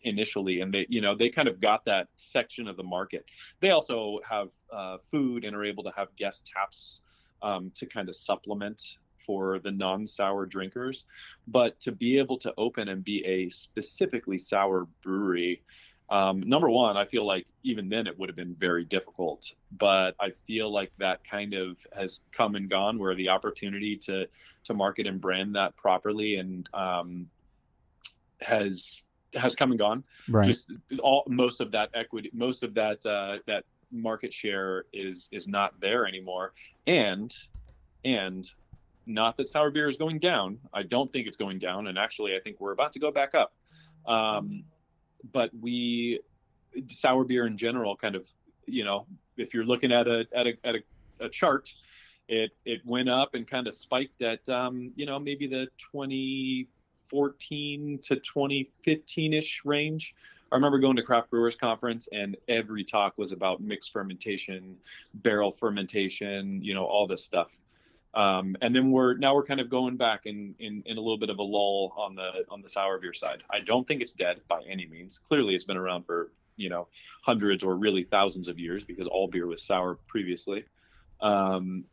initially 0.05 0.59
and 0.59 0.73
they 0.73 0.85
you 0.89 0.99
know 0.99 1.15
they 1.15 1.29
kind 1.29 1.47
of 1.47 1.61
got 1.61 1.85
that 1.85 2.09
section 2.17 2.67
of 2.67 2.75
the 2.75 2.83
market 2.83 3.23
they 3.61 3.69
also 3.69 4.19
have 4.29 4.49
uh, 4.69 4.97
food 5.09 5.45
and 5.45 5.55
are 5.55 5.63
able 5.63 5.81
to 5.81 5.91
have 5.95 6.13
guest 6.17 6.49
taps 6.53 6.99
um, 7.41 7.71
to 7.73 7.85
kind 7.85 8.09
of 8.09 8.15
supplement 8.15 8.97
for 9.25 9.59
the 9.59 9.71
non-sour 9.71 10.45
drinkers 10.45 11.05
but 11.47 11.79
to 11.79 11.91
be 11.91 12.17
able 12.17 12.37
to 12.37 12.53
open 12.57 12.89
and 12.89 13.03
be 13.03 13.23
a 13.25 13.49
specifically 13.49 14.37
sour 14.37 14.87
brewery 15.01 15.61
um, 16.09 16.41
number 16.41 16.69
one 16.69 16.97
i 16.97 17.05
feel 17.05 17.25
like 17.25 17.47
even 17.63 17.89
then 17.89 18.07
it 18.07 18.17
would 18.17 18.29
have 18.29 18.35
been 18.35 18.55
very 18.59 18.83
difficult 18.83 19.51
but 19.77 20.15
i 20.19 20.29
feel 20.45 20.71
like 20.71 20.91
that 20.97 21.23
kind 21.23 21.53
of 21.53 21.77
has 21.95 22.21
come 22.31 22.55
and 22.55 22.69
gone 22.69 22.97
where 22.99 23.15
the 23.15 23.29
opportunity 23.29 23.95
to 23.95 24.27
to 24.63 24.73
market 24.73 25.07
and 25.07 25.21
brand 25.21 25.55
that 25.55 25.75
properly 25.77 26.35
and 26.35 26.69
um, 26.73 27.27
has 28.41 29.05
has 29.35 29.55
come 29.55 29.71
and 29.71 29.79
gone 29.79 30.03
Right. 30.29 30.45
just 30.45 30.71
all 31.01 31.23
most 31.27 31.59
of 31.61 31.71
that 31.71 31.89
equity 31.93 32.29
most 32.33 32.63
of 32.63 32.73
that 32.75 33.05
uh, 33.05 33.39
that 33.47 33.63
market 33.91 34.33
share 34.33 34.85
is 34.93 35.29
is 35.31 35.47
not 35.47 35.79
there 35.79 36.05
anymore 36.05 36.53
and 36.87 37.33
and 38.05 38.49
not 39.05 39.37
that 39.37 39.49
sour 39.49 39.69
beer 39.69 39.87
is 39.87 39.97
going 39.97 40.19
down. 40.19 40.59
I 40.73 40.83
don't 40.83 41.11
think 41.11 41.27
it's 41.27 41.37
going 41.37 41.59
down 41.59 41.87
and 41.87 41.97
actually 41.97 42.35
i 42.35 42.39
think 42.39 42.59
we're 42.59 42.71
about 42.71 42.93
to 42.93 42.99
go 42.99 43.11
back 43.11 43.35
up. 43.35 43.53
Um, 44.05 44.63
but 45.31 45.51
we 45.59 46.19
sour 46.87 47.23
beer 47.23 47.45
in 47.45 47.57
general 47.57 47.95
kind 47.95 48.15
of 48.15 48.27
you 48.65 48.83
know 48.83 49.05
if 49.37 49.53
you're 49.53 49.65
looking 49.65 49.91
at 49.91 50.07
a 50.07 50.25
at 50.33 50.47
a, 50.47 50.53
at 50.63 50.75
a, 50.75 51.25
a 51.25 51.29
chart 51.29 51.71
it 52.27 52.51
it 52.65 52.81
went 52.85 53.09
up 53.09 53.35
and 53.35 53.47
kind 53.47 53.67
of 53.67 53.73
spiked 53.73 54.21
at 54.21 54.47
um, 54.49 54.91
you 54.95 55.05
know 55.05 55.19
maybe 55.19 55.47
the 55.47 55.67
2014 55.91 57.99
to 58.03 58.15
2015 58.15 59.33
ish 59.33 59.61
range. 59.65 60.15
I 60.51 60.55
remember 60.55 60.79
going 60.79 60.97
to 60.97 61.03
craft 61.03 61.29
brewers 61.31 61.55
conference 61.55 62.07
and 62.11 62.35
every 62.47 62.83
talk 62.83 63.17
was 63.17 63.31
about 63.31 63.61
mixed 63.61 63.91
fermentation, 63.91 64.77
barrel 65.15 65.51
fermentation, 65.51 66.61
you 66.61 66.75
know, 66.75 66.85
all 66.85 67.07
this 67.07 67.23
stuff. 67.23 67.57
Um, 68.15 68.55
and 68.61 68.75
then 68.75 68.91
we're 68.91 69.15
now 69.17 69.33
we're 69.33 69.43
kind 69.45 69.59
of 69.59 69.69
going 69.69 69.97
back 69.97 70.21
in, 70.25 70.53
in 70.59 70.83
in 70.85 70.97
a 70.97 71.01
little 71.01 71.17
bit 71.17 71.29
of 71.29 71.39
a 71.39 71.43
lull 71.43 71.93
on 71.97 72.15
the 72.15 72.45
on 72.49 72.61
the 72.61 72.69
sour 72.69 72.99
beer 72.99 73.13
side. 73.13 73.43
I 73.49 73.59
don't 73.59 73.87
think 73.87 74.01
it's 74.01 74.13
dead 74.13 74.41
by 74.47 74.61
any 74.69 74.85
means. 74.87 75.19
Clearly, 75.27 75.55
it's 75.55 75.63
been 75.63 75.77
around 75.77 76.05
for 76.05 76.31
you 76.55 76.69
know 76.69 76.87
hundreds 77.23 77.63
or 77.63 77.75
really 77.75 78.03
thousands 78.03 78.47
of 78.47 78.59
years 78.59 78.83
because 78.83 79.07
all 79.07 79.27
beer 79.27 79.47
was 79.47 79.63
sour 79.63 79.95
previously. 80.07 80.65
Um, 81.21 81.85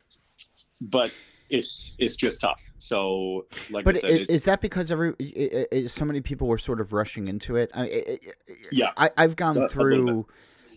but 0.79 1.11
it's 1.49 1.93
it's 1.97 2.15
just 2.15 2.39
tough. 2.39 2.61
So 2.77 3.47
like 3.71 3.83
But 3.83 3.97
I 3.97 3.99
said, 4.01 4.09
it- 4.11 4.29
is 4.29 4.45
that 4.45 4.61
because 4.61 4.91
every 4.91 5.13
i- 5.19 5.65
i- 5.73 5.77
i- 5.77 5.85
so 5.87 6.05
many 6.05 6.21
people 6.21 6.47
were 6.47 6.57
sort 6.59 6.79
of 6.79 6.93
rushing 6.93 7.27
into 7.27 7.55
it? 7.55 7.71
I, 7.73 7.81
I- 7.83 7.85
I- 7.87 8.19
Yeah. 8.71 8.91
I, 8.95 9.09
I've 9.17 9.35
gone 9.35 9.67
through, 9.67 10.27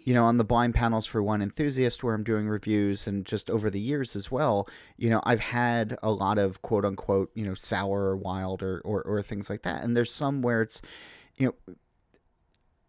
you 0.05 0.13
know, 0.15 0.25
on 0.25 0.37
the 0.37 0.45
blind 0.45 0.75
panels 0.75 1.07
for 1.07 1.23
Wine 1.23 1.43
Enthusiast, 1.43 2.05
where 2.05 2.15
I'm 2.15 2.23
doing 2.23 2.47
reviews, 2.47 3.07
and 3.07 3.25
just 3.25 3.51
over 3.51 3.71
the 3.71 3.81
years 3.81 4.15
as 4.15 4.31
well. 4.31 4.69
You 4.97 5.11
know, 5.11 5.21
I've 5.25 5.41
had 5.41 5.97
a 6.03 6.11
lot 6.11 6.39
of 6.39 6.63
quote 6.63 6.85
unquote, 6.85 7.31
you 7.35 7.45
know, 7.45 7.55
sour 7.55 8.05
or 8.05 8.17
wild 8.17 8.63
or 8.63 8.81
or, 8.85 9.03
or 9.03 9.23
things 9.23 9.49
like 9.51 9.63
that, 9.63 9.83
and 9.83 9.97
there's 9.97 10.13
some 10.13 10.43
where 10.43 10.63
it's, 10.63 10.83
you 11.39 11.47
know. 11.47 11.75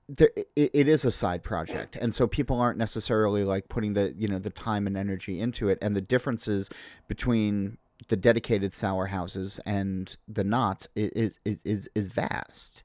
There, 0.08 0.30
it, 0.36 0.70
it 0.72 0.88
is 0.88 1.04
a 1.04 1.10
side 1.10 1.42
project, 1.42 1.96
and 1.96 2.14
so 2.14 2.28
people 2.28 2.60
aren't 2.60 2.78
necessarily 2.78 3.44
like 3.44 3.70
putting 3.70 3.94
the 3.94 4.14
you 4.16 4.28
know 4.28 4.38
the 4.38 4.52
time 4.52 4.86
and 4.86 4.96
energy 4.96 5.42
into 5.42 5.68
it, 5.68 5.80
and 5.82 5.96
the 5.96 6.02
differences 6.02 6.70
between 7.08 7.80
the 8.08 8.16
dedicated 8.16 8.74
sour 8.74 9.08
houses 9.08 9.60
and 9.66 10.16
the 10.28 10.44
not 10.44 10.86
is 10.96 11.40
is 11.44 11.60
is, 11.64 11.90
is 11.96 12.10
vast. 12.10 12.84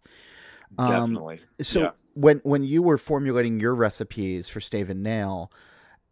Um, 0.79 0.89
definitely. 0.89 1.41
So 1.61 1.81
yeah. 1.81 1.91
When 2.21 2.39
when 2.45 2.65
you 2.65 2.83
were 2.83 2.99
formulating 2.99 3.61
your 3.61 3.75
recipes 3.75 4.49
for 4.49 4.61
Stave 4.61 4.91
and 4.91 5.03
Nail, 5.03 5.51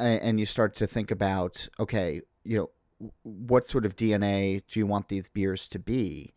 a- 0.01 0.05
and 0.25 0.40
you 0.40 0.47
start 0.47 0.75
to 0.77 0.87
think 0.87 1.11
about 1.11 1.68
okay, 1.79 2.23
you 2.44 2.59
know, 2.59 3.11
what 3.23 3.66
sort 3.66 3.85
of 3.85 3.97
DNA 3.97 4.62
do 4.66 4.81
you 4.81 4.87
want 4.87 5.09
these 5.09 5.29
beers 5.29 5.68
to 5.68 5.79
be? 5.79 6.33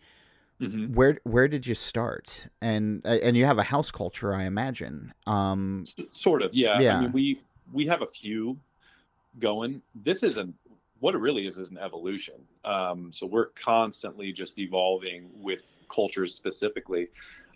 Mhm. 0.60 0.94
Where 0.94 1.20
where 1.24 1.48
did 1.48 1.66
you 1.66 1.74
start? 1.76 2.48
And 2.62 3.06
and 3.06 3.36
you 3.38 3.46
have 3.46 3.58
a 3.58 3.64
house 3.64 3.92
culture, 3.92 4.34
I 4.34 4.44
imagine. 4.44 5.14
Um, 5.26 5.86
sort 6.10 6.42
of 6.42 6.54
yeah. 6.54 6.80
Yeah. 6.80 6.98
i 6.98 7.02
mean 7.02 7.12
we 7.12 7.42
we 7.74 7.86
have 7.88 8.02
a 8.02 8.08
few 8.08 8.60
going 9.40 9.82
this 9.96 10.24
isn't 10.24 10.54
what 11.00 11.16
it 11.16 11.20
really 11.20 11.46
is 11.48 11.58
is 11.58 11.72
an 11.72 11.78
evolution 11.78 12.36
um, 12.66 13.12
so 13.14 13.26
we're 13.26 13.48
constantly 13.56 14.34
just 14.34 14.60
evolving 14.60 15.30
with 15.34 15.78
cultures 15.90 16.36
specifically 16.36 17.08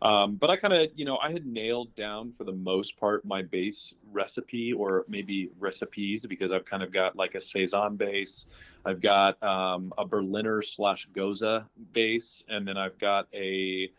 um, 0.05 0.35
but 0.35 0.49
i 0.49 0.55
kind 0.55 0.73
of 0.73 0.89
you 0.95 1.05
know 1.05 1.17
i 1.17 1.31
had 1.31 1.45
nailed 1.45 1.93
down 1.95 2.31
for 2.31 2.43
the 2.43 2.51
most 2.51 2.97
part 2.97 3.25
my 3.25 3.41
base 3.41 3.93
recipe 4.11 4.73
or 4.73 5.05
maybe 5.07 5.49
recipes 5.59 6.25
because 6.25 6.51
i've 6.51 6.65
kind 6.65 6.83
of 6.83 6.91
got 6.91 7.15
like 7.15 7.35
a 7.35 7.41
saison 7.41 7.95
base 7.95 8.47
i've 8.85 9.01
got 9.01 9.41
um, 9.43 9.93
a 9.97 10.05
berliner 10.05 10.61
slash 10.61 11.07
gose 11.09 11.65
base 11.93 12.43
and 12.49 12.67
then 12.67 12.77
i've 12.77 12.97
got 12.97 13.27
a 13.33 13.89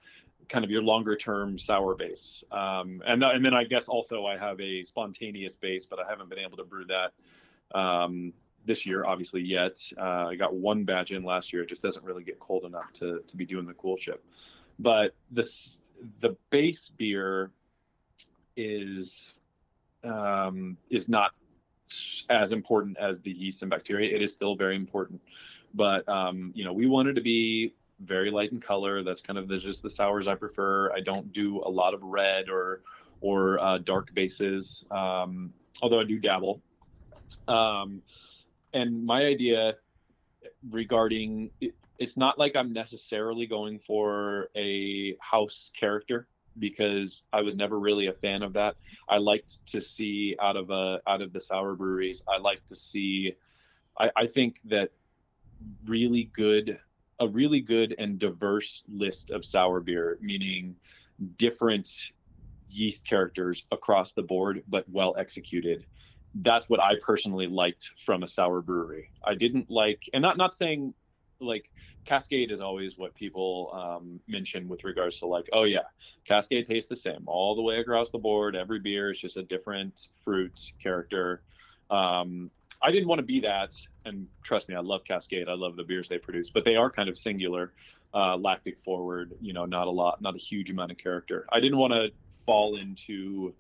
kind 0.49 0.65
of 0.65 0.71
your 0.71 0.83
longer 0.83 1.17
term 1.17 1.59
sour 1.59 1.95
base. 1.95 2.45
Um, 2.51 3.03
and, 3.07 3.23
and 3.23 3.45
then 3.45 3.55
I 3.55 3.65
guess 3.65 3.89
also 3.89 4.27
I 4.27 4.37
have 4.37 4.61
a 4.61 4.83
spontaneous 4.83 5.57
base, 5.57 5.87
but 5.87 5.99
I 5.99 6.09
haven't 6.09 6.29
been 6.29 6.39
able 6.39 6.57
to 6.59 6.65
brew 6.65 6.85
that 6.87 7.13
um, 7.77 8.33
this 8.65 8.87
year, 8.87 9.05
obviously 9.05 9.43
yet. 9.43 9.79
Uh, 9.99 10.27
I 10.29 10.37
got 10.37 10.55
one 10.55 10.85
batch 10.85 11.13
in 11.13 11.25
last 11.25 11.53
year. 11.53 11.63
It 11.63 11.69
just 11.69 11.83
doesn't 11.83 12.05
really 12.05 12.25
get 12.25 12.39
cold 12.39 12.65
enough 12.65 12.93
to, 12.95 13.23
to 13.27 13.37
be 13.37 13.45
doing 13.45 13.67
the 13.67 13.75
coolship. 13.75 14.19
But 14.79 15.15
this, 15.31 15.79
the 16.21 16.37
base 16.51 16.89
beer 16.89 17.51
is, 18.57 19.41
um, 20.05 20.77
is 20.91 21.09
not 21.09 21.33
as 22.31 22.53
important 22.53 22.97
as 22.99 23.21
the 23.21 23.31
yeast 23.31 23.63
and 23.63 23.71
bacteria. 23.71 24.15
It 24.15 24.23
is 24.23 24.33
still 24.33 24.57
very 24.57 24.77
important. 24.77 25.21
But, 25.75 26.09
um, 26.09 26.53
you 26.55 26.65
know, 26.65 26.73
we 26.73 26.87
wanted 26.87 27.15
to 27.17 27.21
be 27.21 27.75
very 28.01 28.31
light 28.31 28.53
in 28.53 28.61
color. 28.61 29.03
That's 29.03 29.21
kind 29.21 29.39
of 29.39 29.49
the, 29.49 29.59
just 29.59 29.83
the 29.83 29.91
sours 29.91 30.27
I 30.29 30.35
prefer. 30.35 30.93
I 30.93 31.01
don't 31.01 31.33
do 31.33 31.61
a 31.65 31.69
lot 31.69 31.95
of 31.95 32.03
red 32.03 32.49
or 32.49 32.83
or 33.23 33.59
uh, 33.61 33.79
dark 33.79 34.13
bases, 34.15 34.87
um, 34.91 35.53
although 35.81 36.01
I 36.01 36.05
do 36.05 36.19
dabble. 36.19 36.61
Um, 37.49 38.03
and 38.75 39.05
my 39.05 39.25
idea 39.25 39.75
regarding 40.71 41.51
it's 41.99 42.17
not 42.17 42.39
like 42.39 42.57
I'm 42.57 42.73
necessarily 42.73 43.47
going 43.47 43.79
for 43.79 44.49
a 44.57 45.17
house 45.21 45.71
character 45.79 46.29
because 46.59 47.23
I 47.33 47.43
was 47.43 47.55
never 47.55 47.79
really 47.79 48.07
a 48.07 48.13
fan 48.13 48.43
of 48.43 48.53
that. 48.55 48.77
I 49.09 49.19
liked 49.19 49.67
to 49.67 49.81
see 49.81 50.37
out 50.41 50.57
of 50.57 50.71
a 50.71 51.01
out 51.07 51.23
of 51.23 51.33
the 51.33 51.41
sour 51.41 51.75
breweries. 51.75 52.23
I 52.29 52.39
like 52.39 52.65
to 52.67 52.77
see. 52.77 53.35
I, 53.99 54.11
I 54.17 54.27
think 54.27 54.61
that 54.65 54.91
really 55.87 56.25
good 56.35 56.79
a 57.19 57.29
really 57.29 57.61
good 57.61 57.95
and 57.99 58.19
diverse 58.19 58.85
list 58.89 59.31
of 59.31 59.45
sour 59.45 59.81
beer, 59.81 60.19
meaning 60.21 60.77
different 61.37 62.13
yeast 62.69 63.09
characters 63.09 63.65
across 63.73 64.13
the 64.13 64.23
board, 64.23 64.63
but 64.69 64.85
well 64.91 65.15
executed. 65.19 65.87
That's 66.35 66.69
what 66.69 66.83
I 66.83 66.95
personally 67.01 67.47
liked 67.47 67.93
from 68.05 68.23
a 68.23 68.29
sour 68.29 68.61
brewery. 68.61 69.11
I 69.25 69.35
didn't 69.35 69.71
like, 69.71 70.09
and 70.13 70.21
not 70.21 70.37
not 70.37 70.55
saying 70.55 70.93
like 71.41 71.71
Cascade 72.05 72.51
is 72.51 72.61
always 72.61 72.97
what 72.97 73.15
people 73.15 73.71
um, 73.73 74.21
mention 74.29 74.69
with 74.69 74.85
regards 74.85 75.19
to 75.21 75.27
like, 75.27 75.49
oh 75.53 75.65
yeah, 75.65 75.81
Cascade 76.25 76.67
tastes 76.67 76.89
the 76.89 76.97
same 76.97 77.25
all 77.27 77.55
the 77.55 77.63
way 77.63 77.79
across 77.79 78.11
the 78.11 78.19
board. 78.19 78.57
Every 78.57 78.79
beer 78.79 79.11
is 79.11 79.21
just 79.21 79.37
a 79.37 79.43
different 79.43 80.09
fruit 80.25 80.73
character. 80.83 81.43
Um, 81.91 82.51
I 82.83 82.91
didn't 82.91 83.09
want 83.09 83.21
to 83.21 83.25
be 83.25 83.41
that, 83.41 83.75
and 84.05 84.27
trust 84.43 84.69
me, 84.69 84.75
I 84.75 84.81
love 84.81 85.03
Cascade. 85.05 85.49
I 85.49 85.55
love 85.55 85.77
the 85.77 85.85
beers 85.85 86.09
they 86.09 86.19
produce, 86.19 86.51
but 86.51 86.65
they 86.65 86.77
are 86.77 86.91
kind 86.91 87.09
of 87.09 87.17
singular, 87.17 87.73
uh, 88.13 88.37
lactic 88.37 88.79
forward. 88.79 89.33
You 89.41 89.53
know, 89.53 89.65
not 89.65 89.87
a 89.87 89.91
lot, 89.91 90.21
not 90.21 90.35
a 90.35 90.39
huge 90.39 90.71
amount 90.71 90.93
of 90.93 90.99
character. 90.99 91.47
I 91.51 91.61
didn't 91.61 91.79
want 91.79 91.95
to 91.95 92.11
fall 92.45 92.77
into 92.77 93.55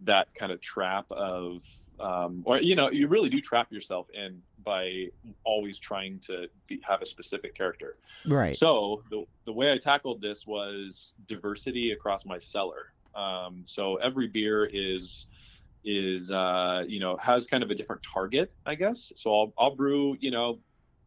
that 0.00 0.34
kind 0.34 0.50
of 0.50 0.60
trap 0.60 1.06
of, 1.10 1.62
um, 2.00 2.42
or 2.44 2.60
you 2.60 2.74
know, 2.74 2.90
you 2.90 3.08
really 3.08 3.28
do 3.28 3.40
trap 3.40 3.70
yourself 3.72 4.08
in 4.12 4.42
by 4.64 5.06
always 5.44 5.78
trying 5.78 6.18
to 6.20 6.48
be, 6.66 6.80
have 6.86 7.02
a 7.02 7.06
specific 7.06 7.54
character. 7.54 7.96
right. 8.26 8.56
So 8.56 9.02
the 9.10 9.24
the 9.44 9.52
way 9.52 9.72
I 9.72 9.78
tackled 9.78 10.20
this 10.20 10.46
was 10.46 11.14
diversity 11.26 11.92
across 11.92 12.24
my 12.24 12.38
cellar. 12.38 12.92
Um, 13.14 13.62
so 13.64 13.96
every 13.96 14.28
beer 14.28 14.64
is 14.64 15.26
is 15.84 16.30
uh, 16.30 16.84
you 16.86 17.00
know 17.00 17.16
has 17.18 17.46
kind 17.46 17.62
of 17.62 17.70
a 17.70 17.74
different 17.74 18.02
target, 18.02 18.52
I 18.66 18.74
guess. 18.74 19.12
So 19.16 19.32
I'll 19.32 19.52
I'll 19.58 19.74
brew 19.76 20.16
you 20.18 20.30
know 20.30 20.58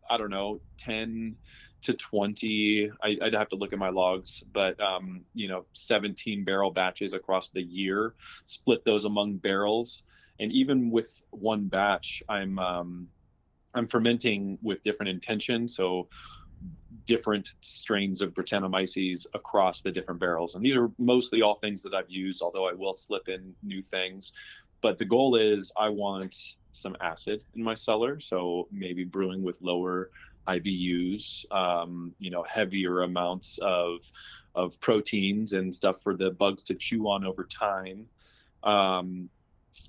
I 0.09 0.17
don't 0.17 0.31
know 0.31 0.61
ten 0.77 1.35
to 1.79 1.93
20 1.93 2.91
I, 3.03 3.17
i'd 3.21 3.35
have 3.35 3.49
to 3.49 3.55
look 3.55 3.71
at 3.71 3.77
my 3.77 3.89
logs 3.89 4.43
but 4.51 4.79
um, 4.81 5.21
you 5.35 5.47
know 5.47 5.65
17 5.73 6.43
barrel 6.43 6.71
batches 6.71 7.13
across 7.13 7.49
the 7.49 7.61
year 7.61 8.15
split 8.45 8.83
those 8.83 9.05
among 9.05 9.37
barrels 9.37 10.03
and 10.39 10.51
even 10.51 10.89
with 10.91 11.21
one 11.31 11.67
batch 11.67 12.21
i'm 12.29 12.59
um, 12.59 13.07
I'm 13.77 13.87
fermenting 13.87 14.57
with 14.61 14.83
different 14.83 15.09
intention. 15.09 15.69
So 15.69 16.07
different 17.05 17.53
strains 17.61 18.21
of 18.21 18.33
Brettanomyces 18.33 19.25
across 19.33 19.81
the 19.81 19.91
different 19.91 20.19
barrels. 20.19 20.55
And 20.55 20.65
these 20.65 20.75
are 20.75 20.91
mostly 20.97 21.41
all 21.41 21.55
things 21.55 21.81
that 21.83 21.93
I've 21.93 22.09
used, 22.09 22.41
although 22.41 22.67
I 22.67 22.73
will 22.73 22.93
slip 22.93 23.29
in 23.29 23.53
new 23.63 23.81
things. 23.81 24.33
But 24.81 24.97
the 24.97 25.05
goal 25.05 25.35
is 25.35 25.71
I 25.77 25.89
want 25.89 26.35
some 26.73 26.97
acid 26.99 27.43
in 27.55 27.63
my 27.63 27.75
cellar. 27.75 28.19
So 28.19 28.67
maybe 28.71 29.03
brewing 29.03 29.41
with 29.41 29.61
lower 29.61 30.09
IBUs, 30.47 31.49
um, 31.51 32.13
you 32.19 32.29
know, 32.29 32.43
heavier 32.43 33.03
amounts 33.03 33.59
of 33.59 34.11
of 34.55 34.79
proteins 34.79 35.53
and 35.53 35.73
stuff 35.73 36.01
for 36.01 36.15
the 36.15 36.31
bugs 36.31 36.63
to 36.63 36.73
chew 36.73 37.07
on 37.07 37.23
over 37.23 37.43
time. 37.43 38.07
Um, 38.63 39.29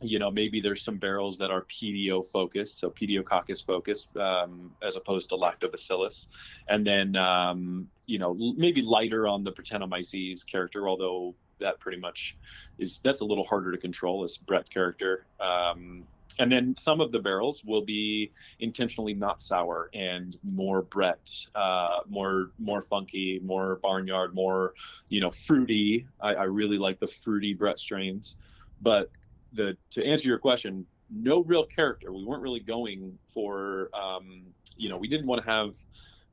you 0.00 0.18
know, 0.18 0.30
maybe 0.30 0.60
there's 0.60 0.82
some 0.82 0.96
barrels 0.96 1.38
that 1.38 1.50
are 1.50 1.62
Pedio 1.62 2.24
focused, 2.24 2.78
so 2.78 2.90
Pediococcus 2.90 3.64
focused, 3.64 4.16
um, 4.16 4.70
as 4.82 4.96
opposed 4.96 5.28
to 5.30 5.36
Lactobacillus, 5.36 6.28
and 6.68 6.86
then 6.86 7.16
um, 7.16 7.88
you 8.06 8.18
know 8.18 8.34
maybe 8.56 8.82
lighter 8.82 9.26
on 9.26 9.44
the 9.44 9.52
Brettanomyces 9.52 10.46
character, 10.46 10.88
although 10.88 11.34
that 11.60 11.80
pretty 11.80 11.98
much 11.98 12.36
is 12.78 13.00
that's 13.00 13.20
a 13.20 13.24
little 13.24 13.44
harder 13.44 13.72
to 13.72 13.78
control 13.78 14.24
as 14.24 14.36
Brett 14.36 14.68
character. 14.70 15.26
Um, 15.40 16.04
and 16.40 16.52
then 16.52 16.76
some 16.76 17.00
of 17.00 17.10
the 17.10 17.18
barrels 17.18 17.64
will 17.64 17.84
be 17.84 18.30
intentionally 18.60 19.12
not 19.12 19.42
sour 19.42 19.90
and 19.92 20.36
more 20.44 20.82
Brett, 20.82 21.46
uh, 21.54 22.00
more 22.08 22.50
more 22.58 22.82
funky, 22.82 23.40
more 23.44 23.76
barnyard, 23.82 24.34
more 24.34 24.74
you 25.08 25.20
know 25.20 25.30
fruity. 25.30 26.06
I, 26.20 26.34
I 26.34 26.44
really 26.44 26.78
like 26.78 27.00
the 27.00 27.08
fruity 27.08 27.54
Brett 27.54 27.80
strains, 27.80 28.36
but 28.80 29.10
the 29.52 29.76
to 29.90 30.04
answer 30.04 30.28
your 30.28 30.38
question, 30.38 30.86
no 31.10 31.42
real 31.42 31.64
character. 31.64 32.12
We 32.12 32.24
weren't 32.24 32.42
really 32.42 32.60
going 32.60 33.18
for 33.32 33.90
um, 33.94 34.42
you 34.76 34.88
know 34.88 34.96
we 34.96 35.08
didn't 35.08 35.26
want 35.26 35.42
to 35.42 35.48
have 35.48 35.74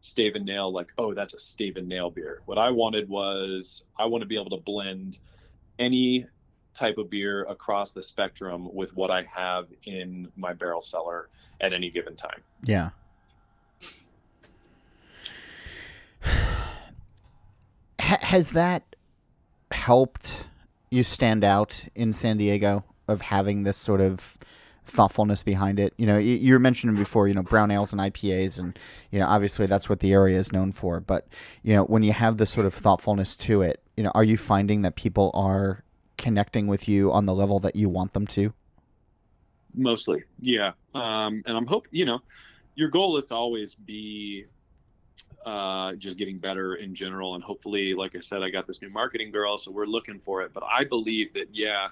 stave 0.02 0.36
and 0.36 0.46
nail 0.46 0.72
like 0.72 0.92
oh 1.00 1.16
that's 1.16 1.34
a 1.34 1.40
stave 1.40 1.78
and 1.78 1.88
nail 1.88 2.10
beer. 2.10 2.42
What 2.46 2.58
I 2.58 2.70
wanted 2.72 3.10
was 3.10 3.86
I 3.98 4.06
want 4.06 4.22
to 4.22 4.28
be 4.28 4.36
able 4.36 4.52
to 4.52 4.64
blend 4.64 5.20
any 5.80 6.26
type 6.74 6.98
of 6.98 7.10
beer 7.10 7.44
across 7.46 7.92
the 7.92 8.04
spectrum 8.04 8.74
with 8.74 8.96
what 8.96 9.10
I 9.10 9.24
have 9.24 9.68
in 9.86 10.32
my 10.36 10.54
barrel 10.54 10.82
cellar 10.82 11.30
at 11.62 11.74
any 11.74 11.90
given 11.90 12.16
time. 12.16 12.42
Yeah. 12.64 12.90
has 18.00 18.52
that 18.52 18.96
helped 19.72 20.48
you 20.92 21.02
stand 21.04 21.44
out 21.44 21.88
in 21.96 22.14
San 22.14 22.38
Diego 22.38 22.84
of 23.08 23.22
having 23.22 23.64
this 23.64 23.78
sort 23.78 24.02
of 24.02 24.38
thoughtfulness 24.86 25.44
behind 25.44 25.80
it? 25.80 25.94
You 25.98 26.06
know, 26.06 26.18
you, 26.18 26.36
you 26.36 26.54
were 26.54 26.60
mentioning 26.60 26.96
before, 26.96 27.28
you 27.28 27.34
know, 27.34 27.44
brown 27.44 27.72
ales 27.72 27.92
and 27.92 28.02
IPAs, 28.02 28.60
and 28.60 28.78
you 29.12 29.20
know, 29.20 29.28
obviously 29.28 29.66
that's 29.66 29.90
what 29.90 30.00
the 30.00 30.14
area 30.14 30.38
is 30.38 30.52
known 30.52 30.72
for. 30.72 31.00
But 31.00 31.28
you 31.64 31.74
know, 31.74 31.84
when 31.84 32.04
you 32.04 32.14
have 32.14 32.38
this 32.38 32.50
sort 32.50 32.66
of 32.66 32.74
thoughtfulness 32.74 33.36
to 33.38 33.62
it, 33.62 33.82
you 33.98 34.04
know, 34.04 34.12
are 34.16 34.24
you 34.24 34.38
finding 34.38 34.82
that 34.84 34.96
people 34.96 35.32
are 35.34 35.84
connecting 36.18 36.68
with 36.68 36.88
you 36.88 37.12
on 37.12 37.26
the 37.26 37.34
level 37.34 37.60
that 37.60 37.76
you 37.76 37.90
want 37.90 38.14
them 38.14 38.28
to? 38.28 38.54
Mostly, 39.74 40.24
yeah. 40.40 40.72
Um, 40.94 41.44
and 41.46 41.58
I'm 41.58 41.66
hope 41.66 41.88
you 41.92 42.06
know, 42.06 42.20
your 42.76 42.90
goal 42.90 43.18
is 43.18 43.26
to 43.28 43.36
always 43.36 43.76
be 43.76 44.46
uh, 45.46 45.94
just 45.94 46.18
getting 46.18 46.38
better 46.38 46.76
in 46.76 46.96
general. 46.96 47.36
And 47.36 47.44
hopefully, 47.44 47.94
like 47.94 48.16
I 48.16 48.20
said, 48.20 48.42
I 48.42 48.50
got 48.50 48.68
this 48.68 48.82
new 48.82 48.90
marketing 48.90 49.32
girl, 49.32 49.58
so 49.58 49.72
we're 49.72 49.86
looking 49.86 50.20
for 50.20 50.42
it. 50.42 50.54
But 50.54 50.64
I 50.64 50.84
believe 50.84 51.34
that, 51.34 51.48
yeah, 51.54 51.90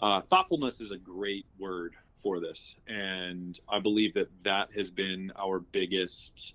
uh, 0.00 0.20
thoughtfulness 0.20 0.80
is 0.80 0.90
a 0.90 0.98
great 0.98 1.46
word 1.58 1.94
for 2.22 2.40
this. 2.40 2.76
And 2.86 3.58
I 3.68 3.80
believe 3.80 4.14
that 4.14 4.28
that 4.44 4.68
has 4.74 4.90
been 4.90 5.32
our 5.36 5.60
biggest, 5.60 6.54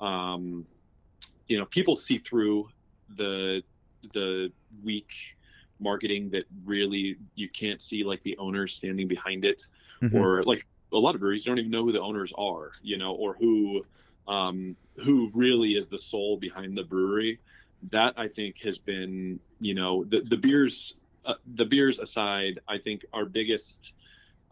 um, 0.00 0.66
you 1.48 1.58
know, 1.58 1.66
people 1.66 1.96
see 1.96 2.18
through 2.18 2.68
the, 3.16 3.62
the 4.12 4.50
weak 4.82 5.12
marketing 5.82 6.30
that 6.30 6.44
really 6.64 7.16
you 7.34 7.48
can't 7.48 7.82
see 7.82 8.04
like 8.04 8.22
the 8.22 8.36
owners 8.38 8.74
standing 8.74 9.08
behind 9.08 9.44
it 9.44 9.66
mm-hmm. 10.00 10.16
or 10.16 10.42
like 10.44 10.66
a 10.92 10.96
lot 10.96 11.14
of 11.14 11.20
breweries 11.20 11.42
don't 11.42 11.58
even 11.58 11.70
know 11.70 11.84
who 11.84 11.92
the 11.92 12.00
owners 12.00 12.32
are 12.38 12.72
you 12.82 12.96
know 12.96 13.12
or 13.12 13.34
who 13.34 13.84
um 14.28 14.76
who 15.02 15.30
really 15.34 15.72
is 15.72 15.88
the 15.88 15.98
soul 15.98 16.36
behind 16.36 16.76
the 16.78 16.84
brewery 16.84 17.40
that 17.90 18.14
i 18.16 18.28
think 18.28 18.58
has 18.62 18.78
been 18.78 19.40
you 19.60 19.74
know 19.74 20.04
the 20.04 20.20
the 20.20 20.36
beers 20.36 20.94
uh, 21.24 21.34
the 21.54 21.64
beers 21.64 21.98
aside 21.98 22.58
i 22.68 22.78
think 22.78 23.04
our 23.12 23.24
biggest 23.24 23.92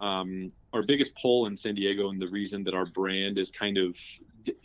um 0.01 0.51
our 0.73 0.83
biggest 0.83 1.14
pull 1.14 1.47
in 1.47 1.57
san 1.57 1.75
diego 1.75 2.11
and 2.11 2.21
the 2.21 2.29
reason 2.29 2.64
that 2.64 2.75
our 2.75 2.87
brand 2.87 3.39
is 3.39 3.51
kind 3.51 3.77
of 3.77 3.97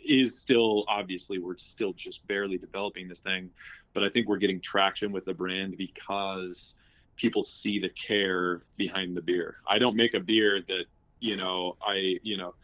is 0.02 0.38
still 0.38 0.84
obviously 0.88 1.38
we're 1.38 1.58
still 1.58 1.92
just 1.92 2.26
barely 2.26 2.56
developing 2.56 3.08
this 3.08 3.20
thing 3.20 3.50
but 3.96 4.04
I 4.04 4.10
think 4.10 4.28
we're 4.28 4.36
getting 4.36 4.60
traction 4.60 5.10
with 5.10 5.24
the 5.24 5.32
brand 5.32 5.78
because 5.78 6.74
people 7.16 7.42
see 7.42 7.78
the 7.78 7.88
care 7.88 8.60
behind 8.76 9.16
the 9.16 9.22
beer. 9.22 9.56
I 9.66 9.78
don't 9.78 9.96
make 9.96 10.12
a 10.12 10.20
beer 10.20 10.60
that, 10.68 10.84
you 11.18 11.34
know, 11.34 11.78
I, 11.80 12.18
you 12.22 12.36
know, 12.36 12.54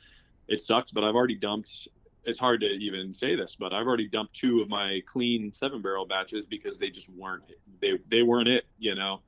it 0.46 0.60
sucks, 0.60 0.90
but 0.90 1.04
I've 1.04 1.14
already 1.14 1.36
dumped 1.36 1.88
it's 2.24 2.38
hard 2.38 2.60
to 2.60 2.66
even 2.66 3.12
say 3.12 3.34
this, 3.34 3.56
but 3.56 3.72
I've 3.72 3.86
already 3.86 4.08
dumped 4.08 4.34
two 4.34 4.60
of 4.60 4.68
my 4.68 5.02
clean 5.06 5.52
seven 5.52 5.82
barrel 5.82 6.06
batches 6.06 6.46
because 6.46 6.78
they 6.78 6.90
just 6.90 7.08
weren't 7.10 7.42
they 7.80 7.98
they 8.08 8.22
weren't 8.22 8.48
it, 8.48 8.64
you 8.78 8.94
know. 8.94 9.20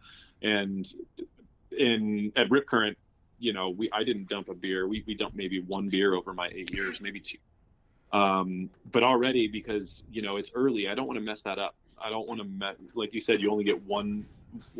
And 0.42 0.86
in 1.76 2.32
at 2.36 2.51
Rip 2.51 2.66
Current, 2.66 2.97
you 3.38 3.53
know, 3.53 3.70
we 3.70 3.90
I 3.92 4.05
didn't 4.05 4.28
dump 4.28 4.49
a 4.49 4.55
beer. 4.55 4.86
We 4.86 5.03
we 5.07 5.14
dumped 5.14 5.36
maybe 5.36 5.61
one 5.61 5.88
beer 5.88 6.14
over 6.14 6.32
my 6.32 6.49
eight 6.53 6.72
years, 6.74 7.01
maybe 7.01 7.20
two. 7.20 7.38
Um, 8.12 8.70
but 8.92 9.03
already 9.03 9.49
because 9.49 10.03
you 10.11 10.22
know 10.22 10.36
it's 10.36 10.53
early, 10.55 10.88
I 10.88 10.95
don't 10.95 11.07
want 11.07 11.18
to 11.18 11.24
mess 11.24 11.42
that 11.42 11.59
up. 11.59 11.74
I 11.99 12.11
don't 12.11 12.28
want 12.28 12.40
to 12.40 12.47
met 12.47 12.76
like 12.95 13.12
you 13.12 13.20
said, 13.20 13.40
you 13.40 13.51
only 13.51 13.64
get 13.64 13.82
one 13.84 14.26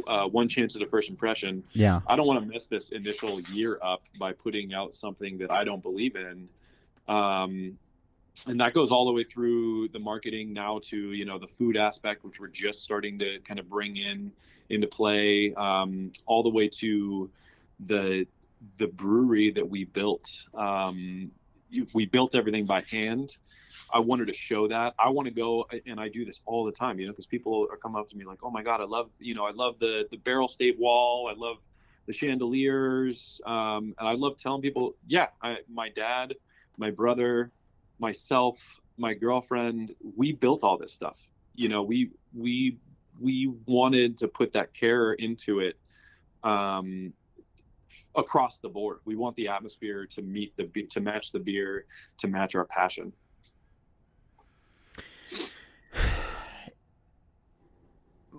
uh, 0.07 0.27
one 0.27 0.49
chance 0.49 0.77
at 0.77 0.83
a 0.83 0.87
first 0.87 1.11
impression. 1.11 1.65
Yeah. 1.73 2.01
I 2.07 2.17
don't 2.17 2.27
want 2.27 2.41
to 2.41 2.47
mess 2.47 2.67
this 2.67 2.91
initial 2.91 3.41
year 3.53 3.79
up 3.83 4.03
by 4.19 4.33
putting 4.33 4.73
out 4.73 4.95
something 4.95 5.39
that 5.39 5.51
I 5.51 5.65
don't 5.65 5.83
believe 5.83 6.15
in. 6.17 6.49
Um, 7.09 7.79
and 8.47 8.61
that 8.61 8.75
goes 8.75 8.93
all 8.93 9.07
the 9.07 9.13
way 9.13 9.25
through 9.25 9.89
the 9.89 9.99
marketing 9.99 10.53
now 10.53 10.81
to 10.85 11.13
you 11.13 11.25
know 11.25 11.39
the 11.39 11.47
food 11.47 11.77
aspect, 11.77 12.25
which 12.25 12.41
we're 12.41 12.49
just 12.49 12.83
starting 12.83 13.19
to 13.19 13.39
kind 13.41 13.61
of 13.61 13.69
bring 13.69 13.97
in 13.97 14.33
into 14.69 14.87
play, 14.87 15.55
um, 15.55 16.13
all 16.27 16.43
the 16.43 16.51
way 16.51 16.69
to 16.69 17.31
the 17.87 18.27
the 18.79 18.87
brewery 18.87 19.51
that 19.51 19.69
we 19.69 19.85
built. 19.85 20.45
Um, 20.55 21.31
we 21.93 22.07
built 22.07 22.35
everything 22.35 22.67
by 22.67 22.85
hand 22.91 23.37
I 23.93 24.01
wanted 24.01 24.27
to 24.27 24.33
show 24.33 24.69
that. 24.69 24.95
I 24.99 25.11
want 25.11 25.29
to 25.29 25.35
go, 25.35 25.67
and 25.87 26.01
I 26.01 26.09
do 26.09 26.25
this 26.25 26.41
all 26.47 26.65
the 26.65 26.73
time, 26.73 26.99
you 26.99 27.07
know, 27.07 27.13
because 27.13 27.27
people 27.27 27.69
are 27.71 27.77
coming 27.77 28.01
up 28.01 28.09
to 28.11 28.17
me 28.17 28.25
like, 28.25 28.43
"Oh 28.43 28.51
my 28.51 28.63
god, 28.63 28.81
I 28.81 28.85
love, 28.85 29.11
you 29.19 29.35
know, 29.35 29.45
I 29.45 29.53
love 29.53 29.79
the 29.79 30.07
the 30.11 30.17
barrel 30.17 30.49
stave 30.49 30.79
wall. 30.79 31.29
I 31.31 31.39
love 31.39 31.59
the 32.07 32.13
chandeliers, 32.13 33.41
um, 33.47 33.95
and 33.99 34.09
I 34.09 34.13
love 34.13 34.37
telling 34.37 34.63
people, 34.63 34.95
yeah, 35.07 35.29
I, 35.41 35.59
my 35.73 35.89
dad, 35.89 36.35
my 36.77 36.91
brother, 36.91 37.51
myself, 37.99 38.81
my 38.97 39.15
girlfriend, 39.15 39.95
we 40.17 40.33
built 40.33 40.63
all 40.63 40.79
this 40.79 40.93
stuff. 40.93 41.21
You 41.55 41.69
know, 41.69 41.83
we 41.83 42.11
we 42.35 42.79
we 43.21 43.53
wanted 43.67 44.17
to 44.19 44.29
put 44.29 44.53
that 44.55 44.75
care 44.75 45.13
into 45.13 45.61
it 45.61 45.79
um, 46.43 47.13
across 48.15 48.59
the 48.59 48.69
board. 48.69 48.99
We 49.05 49.17
want 49.17 49.37
the 49.37 49.49
atmosphere 49.49 50.07
to 50.07 50.23
meet 50.23 50.57
the 50.57 50.69
to 50.91 51.01
match 51.01 51.33
the 51.33 51.41
beer, 51.41 51.87
to 52.19 52.29
match 52.29 52.55
our 52.55 52.65
passion. 52.65 53.13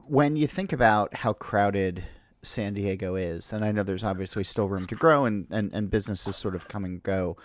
when 0.08 0.36
you 0.36 0.47
think 0.47 0.72
about 0.72 1.16
how 1.16 1.34
crowded 1.34 2.03
San 2.41 2.74
Diego 2.74 3.16
is, 3.16 3.51
and 3.51 3.66
I 3.66 3.72
know 3.72 3.84
there's 3.84 4.03
obviously 4.03 4.43
still 4.43 4.70
room 4.70 4.86
to 4.88 4.95
grow 4.95 5.26
and, 5.26 5.47
and, 5.51 5.74
and 5.74 5.89
businesses 5.89 6.36
sort 6.36 6.56
of 6.56 6.68
come 6.68 6.86
and 6.86 7.01
go, 7.01 7.38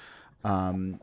um, 0.45 1.01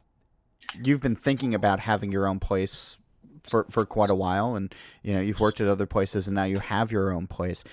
you've 0.84 1.02
been 1.02 1.16
thinking 1.16 1.54
about 1.54 1.80
having 1.80 2.12
your 2.12 2.28
own 2.28 2.40
place 2.40 3.00
for, 3.44 3.66
for 3.70 3.86
quite 3.86 4.10
a 4.10 4.16
while, 4.16 4.56
and 4.56 4.74
you 5.04 5.14
know 5.14 5.22
you've 5.22 5.40
worked 5.40 5.62
at 5.62 5.68
other 5.68 5.86
places, 5.86 6.28
and 6.28 6.36
now 6.36 6.44
you 6.44 6.60
have 6.60 6.92
your 6.92 7.12
own 7.12 7.28
place. 7.28 7.64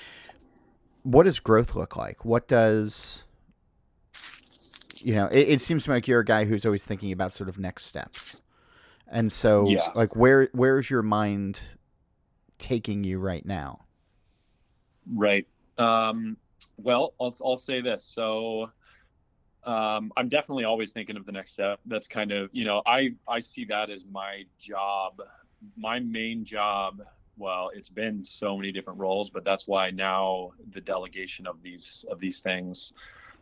What 1.03 1.25
does 1.25 1.41
growth 1.41 1.75
look 1.75 1.97
like? 1.97 2.25
What 2.25 2.49
does 2.49 3.25
you 4.97 5.15
know? 5.15 5.27
It, 5.27 5.49
it 5.49 5.61
seems 5.61 5.85
to 5.85 5.91
me 5.91 5.97
like 5.97 6.09
you're 6.09 6.21
a 6.21 6.25
guy 6.25 6.45
who's 6.45 6.65
always 6.65 6.85
thinking 6.85 7.13
about 7.13 7.33
sort 7.33 7.49
of 7.49 7.59
next 7.59 7.87
steps, 7.87 8.41
and 9.09 9.33
so 9.33 9.69
yeah. 9.69 9.91
like 9.95 10.17
where 10.17 10.49
where's 10.53 10.91
your 10.91 11.03
mind 11.03 11.61
taking 12.59 13.05
you 13.05 13.19
right 13.19 13.45
now? 13.45 13.81
Right. 15.13 15.47
Um, 15.77 16.37
well, 16.77 17.15
I'll, 17.21 17.35
I'll 17.45 17.57
say 17.57 17.81
this. 17.81 18.03
So 18.03 18.71
um, 19.67 20.13
I'm 20.17 20.29
definitely 20.29 20.65
always 20.65 20.93
thinking 20.93 21.17
of 21.17 21.27
the 21.27 21.33
next 21.33 21.53
step. 21.53 21.81
That's 21.87 22.09
kind 22.09 22.33
of, 22.33 22.51
you 22.53 22.65
know, 22.65 22.83
I, 22.87 23.15
I 23.27 23.41
see 23.41 23.65
that 23.67 23.91
as 23.91 24.05
my 24.11 24.45
job, 24.59 25.23
my 25.77 26.01
main 26.01 26.45
job. 26.45 27.03
Well, 27.37 27.71
it's 27.75 27.89
been 27.89 28.25
so 28.25 28.57
many 28.57 28.73
different 28.73 28.99
roles, 29.01 29.31
but 29.31 29.45
that's 29.45 29.67
why 29.67 29.91
now 29.91 30.53
the 30.73 30.81
delegation 30.81 31.47
of 31.47 31.63
these, 31.63 32.05
of 32.11 32.21
these 32.21 32.41
things 32.41 32.93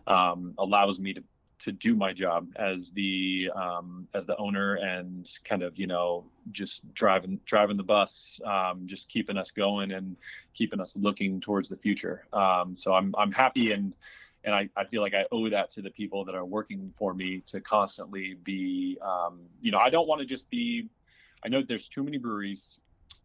um, 0.07 0.55
allows 0.59 0.99
me 0.99 1.13
to, 1.15 1.23
to 1.59 1.73
do 1.73 1.95
my 1.95 2.13
job 2.13 2.49
as 2.57 2.91
the 2.91 3.49
um, 3.55 4.09
as 4.15 4.27
the 4.27 4.37
owner 4.37 4.75
and 4.75 5.31
kind 5.45 5.63
of 5.63 5.79
you 5.79 5.87
know 5.87 6.25
just 6.51 6.93
driving 6.93 7.39
driving 7.45 7.77
the 7.77 7.85
bus, 7.85 8.41
um, 8.45 8.83
just 8.87 9.09
keeping 9.09 9.37
us 9.37 9.53
going 9.53 9.93
and 9.93 10.17
keeping 10.55 10.81
us 10.81 10.97
looking 10.97 11.41
towards 11.41 11.69
the 11.69 11.77
future. 11.77 12.27
Um, 12.33 12.75
so 12.75 12.95
I'm 12.95 13.15
I'm 13.17 13.31
happy 13.31 13.71
and 13.71 13.95
and 14.45 14.55
I, 14.55 14.69
I 14.77 14.85
feel 14.85 15.03
like 15.03 15.15
I 15.15 15.25
owe 15.31 15.49
that 15.51 15.71
to 15.71 15.83
the 15.83 15.91
people 15.91 16.25
that 16.25 16.35
are 16.35 16.45
working 16.45 16.93
for 16.97 17.15
me 17.15 17.43
to 17.47 17.61
constantly 17.61 18.35
be 18.43 18.99
um, 19.03 19.41
you 19.61 19.71
know 19.71 19.79
I 19.79 19.91
don't 19.91 20.09
want 20.09 20.21
to 20.21 20.27
just 20.27 20.49
be 20.51 20.89
I 21.45 21.49
know 21.49 21.63
there's 21.63 21.89
too 21.89 22.03
many 22.03 22.19
breweries 22.19 22.79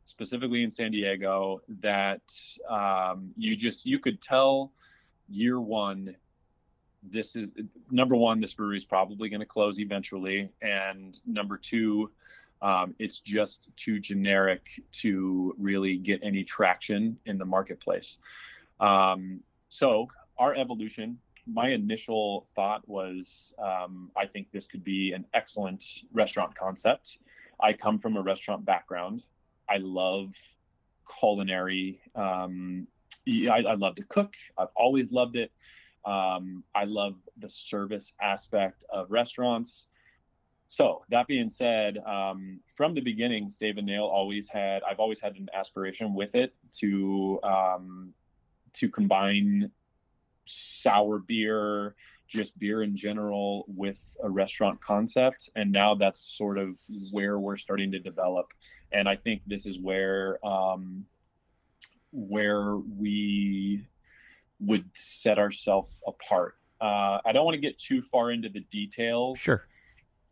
specifically 0.06 0.64
in 0.64 0.72
San 0.72 0.92
Diego 0.92 1.62
that 1.82 2.22
um, 2.70 3.32
you 3.38 3.56
just 3.56 3.86
you 3.86 4.00
could 4.00 4.22
tell 4.22 4.72
year 5.30 5.60
one 5.60 6.16
this 7.04 7.36
is 7.36 7.52
number 7.92 8.16
one 8.16 8.40
this 8.40 8.54
brewery 8.54 8.78
is 8.78 8.86
probably 8.86 9.30
going 9.30 9.40
to 9.40 9.46
close 9.46 9.80
eventually. 9.80 10.50
And 10.62 11.20
number 11.26 11.58
two 11.58 12.12
um, 12.62 12.96
it's 12.98 13.20
just 13.20 13.70
too 13.76 14.00
generic 14.00 14.82
to 14.92 15.54
really 15.60 15.98
get 15.98 16.20
any 16.24 16.44
traction 16.44 17.18
in 17.26 17.38
the 17.38 17.46
marketplace. 17.46 18.18
Um, 18.80 19.42
so 19.70 20.08
our 20.40 20.56
evolution 20.56 21.18
my 21.50 21.70
initial 21.70 22.48
thought 22.56 22.88
was 22.88 23.54
um, 23.58 24.12
i 24.18 24.26
think 24.26 24.52
this 24.52 24.68
could 24.68 24.84
be 24.84 25.14
an 25.14 25.26
excellent 25.34 25.84
restaurant 26.12 26.54
concept. 26.56 27.20
I 27.60 27.74
come 27.74 27.98
from 27.98 28.18
a 28.18 28.22
restaurant 28.22 28.66
background. 28.66 29.24
I 29.68 29.78
love 29.78 30.36
culinary 31.20 32.02
um, 32.16 32.88
I, 33.28 33.64
I 33.68 33.74
love 33.74 33.96
to 33.96 34.04
cook. 34.04 34.36
I've 34.58 34.70
always 34.76 35.12
loved 35.12 35.36
it. 35.36 35.52
Um, 36.06 36.64
I 36.74 36.86
love 36.86 37.16
the 37.38 37.50
service 37.50 38.14
aspect 38.22 38.86
of 38.90 39.12
restaurants. 39.12 39.88
So 40.70 41.04
that 41.10 41.28
being 41.28 41.50
said, 41.50 41.98
um, 42.00 42.60
from 42.76 42.94
the 42.94 43.02
beginning, 43.02 43.50
Stave 43.50 43.78
and 43.78 43.88
Nail 43.88 44.06
always 44.06 44.50
had 44.50 44.84
I've 44.84 45.00
always 45.00 45.20
had 45.20 45.36
an 45.36 45.50
aspiration 45.54 46.14
with 46.14 46.36
it 46.36 46.54
to 46.80 47.40
um, 47.44 48.14
to 48.74 48.90
combine 48.90 49.72
sour 50.48 51.20
beer, 51.20 51.96
just 52.28 52.58
beer 52.60 52.84
in 52.84 52.96
general, 52.96 53.66
with 53.68 54.18
a 54.24 54.30
restaurant 54.30 54.82
concept, 54.82 55.50
and 55.56 55.72
now 55.72 55.96
that's 55.96 56.20
sort 56.20 56.58
of 56.58 56.78
where 57.12 57.40
we're 57.40 57.58
starting 57.58 57.92
to 57.92 58.00
develop. 58.00 58.54
And 58.92 59.08
I 59.08 59.16
think 59.16 59.44
this 59.46 59.66
is 59.66 59.80
where 59.80 60.46
um, 60.46 61.06
where 62.12 62.76
we 62.76 63.86
would 64.60 64.86
set 64.94 65.38
ourselves 65.38 65.92
apart. 66.06 66.56
Uh, 66.82 67.20
I 67.26 67.32
don't 67.32 67.46
want 67.46 67.56
to 67.56 67.62
get 67.62 67.78
too 67.78 68.02
far 68.02 68.32
into 68.32 68.50
the 68.50 68.62
details. 68.72 69.40
Sure. 69.40 69.66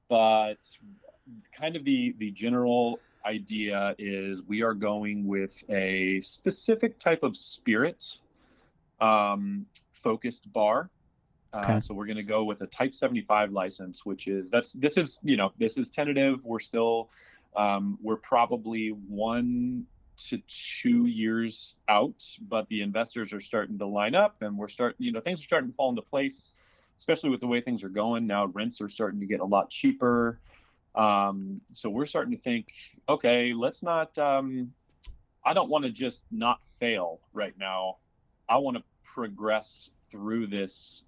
But 0.09 0.57
kind 1.57 1.75
of 1.75 1.83
the 1.85 2.15
the 2.19 2.31
general 2.31 2.99
idea 3.25 3.95
is 3.97 4.43
we 4.43 4.61
are 4.61 4.73
going 4.73 5.25
with 5.25 5.63
a 5.69 6.19
specific 6.21 6.99
type 6.99 7.23
of 7.23 7.35
spirit 7.35 8.19
um, 9.01 9.65
focused 10.05 10.53
bar. 10.53 10.91
Uh, 11.51 11.59
okay. 11.59 11.79
so 11.79 11.93
we're 11.93 12.05
going 12.05 12.17
to 12.17 12.23
go 12.23 12.43
with 12.43 12.61
a 12.61 12.67
Type 12.67 12.93
75 12.93 13.51
license, 13.51 14.05
which 14.05 14.27
is 14.27 14.51
that's 14.51 14.73
this 14.73 14.97
is 14.97 15.19
you 15.23 15.35
know 15.35 15.51
this 15.57 15.77
is 15.77 15.89
tentative. 15.89 16.45
We're 16.45 16.59
still 16.59 17.09
um, 17.55 17.97
we're 18.01 18.17
probably 18.17 18.89
one 18.89 19.85
to 20.17 20.41
two 20.47 21.07
years 21.07 21.75
out, 21.89 22.23
but 22.47 22.67
the 22.69 22.81
investors 22.81 23.33
are 23.33 23.39
starting 23.39 23.77
to 23.79 23.85
line 23.85 24.15
up 24.15 24.41
and 24.41 24.57
we're 24.57 24.67
starting, 24.67 24.95
you 24.99 25.11
know, 25.11 25.19
things 25.19 25.41
are 25.41 25.43
starting 25.43 25.69
to 25.69 25.75
fall 25.75 25.89
into 25.89 26.01
place, 26.01 26.53
especially 26.97 27.29
with 27.29 27.41
the 27.41 27.47
way 27.47 27.59
things 27.61 27.83
are 27.83 27.89
going. 27.89 28.25
Now 28.25 28.45
rents 28.47 28.79
are 28.81 28.89
starting 28.89 29.19
to 29.19 29.25
get 29.25 29.41
a 29.41 29.45
lot 29.45 29.69
cheaper. 29.69 30.39
Um, 30.93 31.59
so 31.71 31.89
we're 31.89 32.05
starting 32.05 32.31
to 32.31 32.41
think, 32.41 32.71
okay, 33.09 33.53
let's 33.53 33.83
not, 33.83 34.17
um, 34.17 34.71
I 35.45 35.53
don't 35.53 35.69
want 35.69 35.83
to 35.83 35.91
just 35.91 36.23
not 36.31 36.59
fail 36.79 37.19
right 37.33 37.53
now. 37.57 37.97
I 38.47 38.57
want 38.57 38.77
to 38.77 38.83
progress 39.03 39.89
through 40.15 40.47
this, 40.47 41.03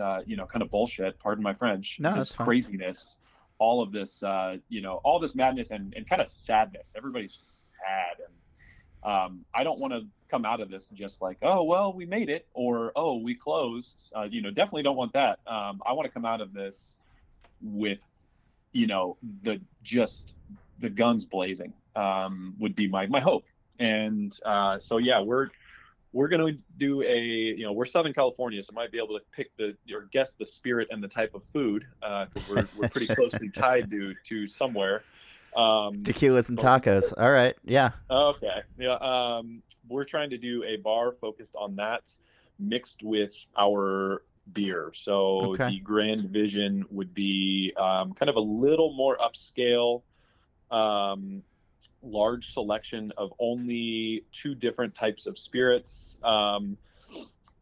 uh, 0.00 0.20
you 0.26 0.36
know, 0.36 0.46
kind 0.46 0.62
of 0.62 0.70
bullshit, 0.70 1.18
pardon 1.18 1.42
my 1.42 1.54
French, 1.54 1.98
no, 2.00 2.14
this 2.14 2.34
craziness 2.34 3.18
all 3.58 3.82
of 3.82 3.92
this, 3.92 4.22
uh, 4.22 4.56
you 4.68 4.80
know, 4.80 5.00
all 5.04 5.18
this 5.18 5.34
madness 5.34 5.70
and, 5.70 5.92
and 5.96 6.08
kind 6.08 6.22
of 6.22 6.28
sadness. 6.28 6.94
Everybody's 6.96 7.36
just 7.36 7.72
sad. 7.72 8.24
And 8.24 9.12
um, 9.12 9.44
I 9.54 9.64
don't 9.64 9.78
want 9.78 9.92
to 9.92 10.02
come 10.28 10.44
out 10.44 10.60
of 10.60 10.70
this 10.70 10.88
just 10.90 11.20
like, 11.20 11.38
oh, 11.42 11.64
well, 11.64 11.92
we 11.92 12.06
made 12.06 12.28
it 12.28 12.46
or, 12.54 12.92
oh, 12.94 13.18
we 13.18 13.34
closed. 13.34 14.12
Uh, 14.14 14.28
you 14.30 14.42
know, 14.42 14.50
definitely 14.50 14.82
don't 14.82 14.96
want 14.96 15.12
that. 15.14 15.40
Um, 15.46 15.80
I 15.84 15.92
want 15.92 16.06
to 16.06 16.12
come 16.12 16.24
out 16.24 16.40
of 16.40 16.52
this 16.52 16.98
with, 17.60 18.00
you 18.72 18.86
know, 18.86 19.16
the 19.42 19.60
just 19.82 20.34
the 20.78 20.90
guns 20.90 21.24
blazing 21.24 21.72
um, 21.96 22.54
would 22.58 22.76
be 22.76 22.86
my, 22.86 23.06
my 23.06 23.20
hope. 23.20 23.46
And 23.80 24.32
uh, 24.44 24.78
so, 24.78 24.98
yeah, 24.98 25.20
we're, 25.20 25.48
we're 26.12 26.28
going 26.28 26.54
to 26.54 26.58
do 26.78 27.02
a 27.02 27.18
you 27.18 27.64
know 27.64 27.72
we're 27.72 27.84
southern 27.84 28.12
california 28.12 28.62
so 28.62 28.72
might 28.72 28.90
be 28.90 28.98
able 28.98 29.18
to 29.18 29.20
pick 29.32 29.54
the 29.56 29.76
or 29.92 30.08
guess 30.10 30.34
the 30.34 30.46
spirit 30.46 30.88
and 30.90 31.02
the 31.02 31.08
type 31.08 31.34
of 31.34 31.44
food 31.44 31.84
because 32.00 32.50
uh, 32.50 32.54
we're, 32.54 32.68
we're 32.78 32.88
pretty 32.88 33.06
closely 33.14 33.48
tied 33.50 33.90
to 33.90 34.14
to 34.24 34.46
somewhere. 34.46 35.02
Um, 35.56 36.02
tequilas 36.02 36.50
and 36.50 36.58
tacos. 36.58 37.12
All 37.16 37.30
right. 37.30 37.56
Yeah. 37.64 37.90
Okay. 38.10 38.62
Yeah 38.78 38.94
um, 38.94 39.62
we're 39.88 40.04
trying 40.04 40.30
to 40.30 40.38
do 40.38 40.62
a 40.64 40.76
bar 40.76 41.12
focused 41.12 41.54
on 41.56 41.76
that 41.76 42.10
mixed 42.58 43.02
with 43.02 43.34
our 43.56 44.22
beer. 44.52 44.90
So 44.94 45.50
okay. 45.50 45.70
the 45.70 45.80
grand 45.80 46.30
vision 46.30 46.84
would 46.90 47.14
be 47.14 47.72
um, 47.76 48.12
kind 48.14 48.28
of 48.28 48.36
a 48.36 48.40
little 48.40 48.92
more 48.92 49.16
upscale 49.18 50.02
um, 50.70 51.42
large 52.02 52.52
selection 52.52 53.12
of 53.16 53.32
only 53.38 54.24
two 54.32 54.54
different 54.54 54.94
types 54.94 55.26
of 55.26 55.38
spirits. 55.38 56.18
Um, 56.22 56.76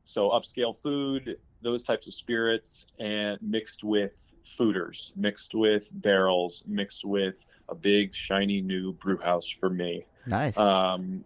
so 0.05 0.31
upscale 0.31 0.77
food, 0.77 1.39
those 1.63 1.83
types 1.83 2.07
of 2.07 2.15
spirits, 2.15 2.87
and 2.99 3.39
mixed 3.43 3.83
with 3.83 4.13
foeders, 4.59 5.13
mixed 5.17 5.55
with 5.55 5.89
barrels, 5.93 6.63
mixed 6.67 7.05
with 7.05 7.45
a 7.69 7.75
big 7.75 8.15
shiny 8.15 8.61
new 8.61 8.93
brew 8.93 9.19
house 9.19 9.49
for 9.49 9.69
me. 9.69 10.07
Nice. 10.27 10.57
Um, 10.57 11.25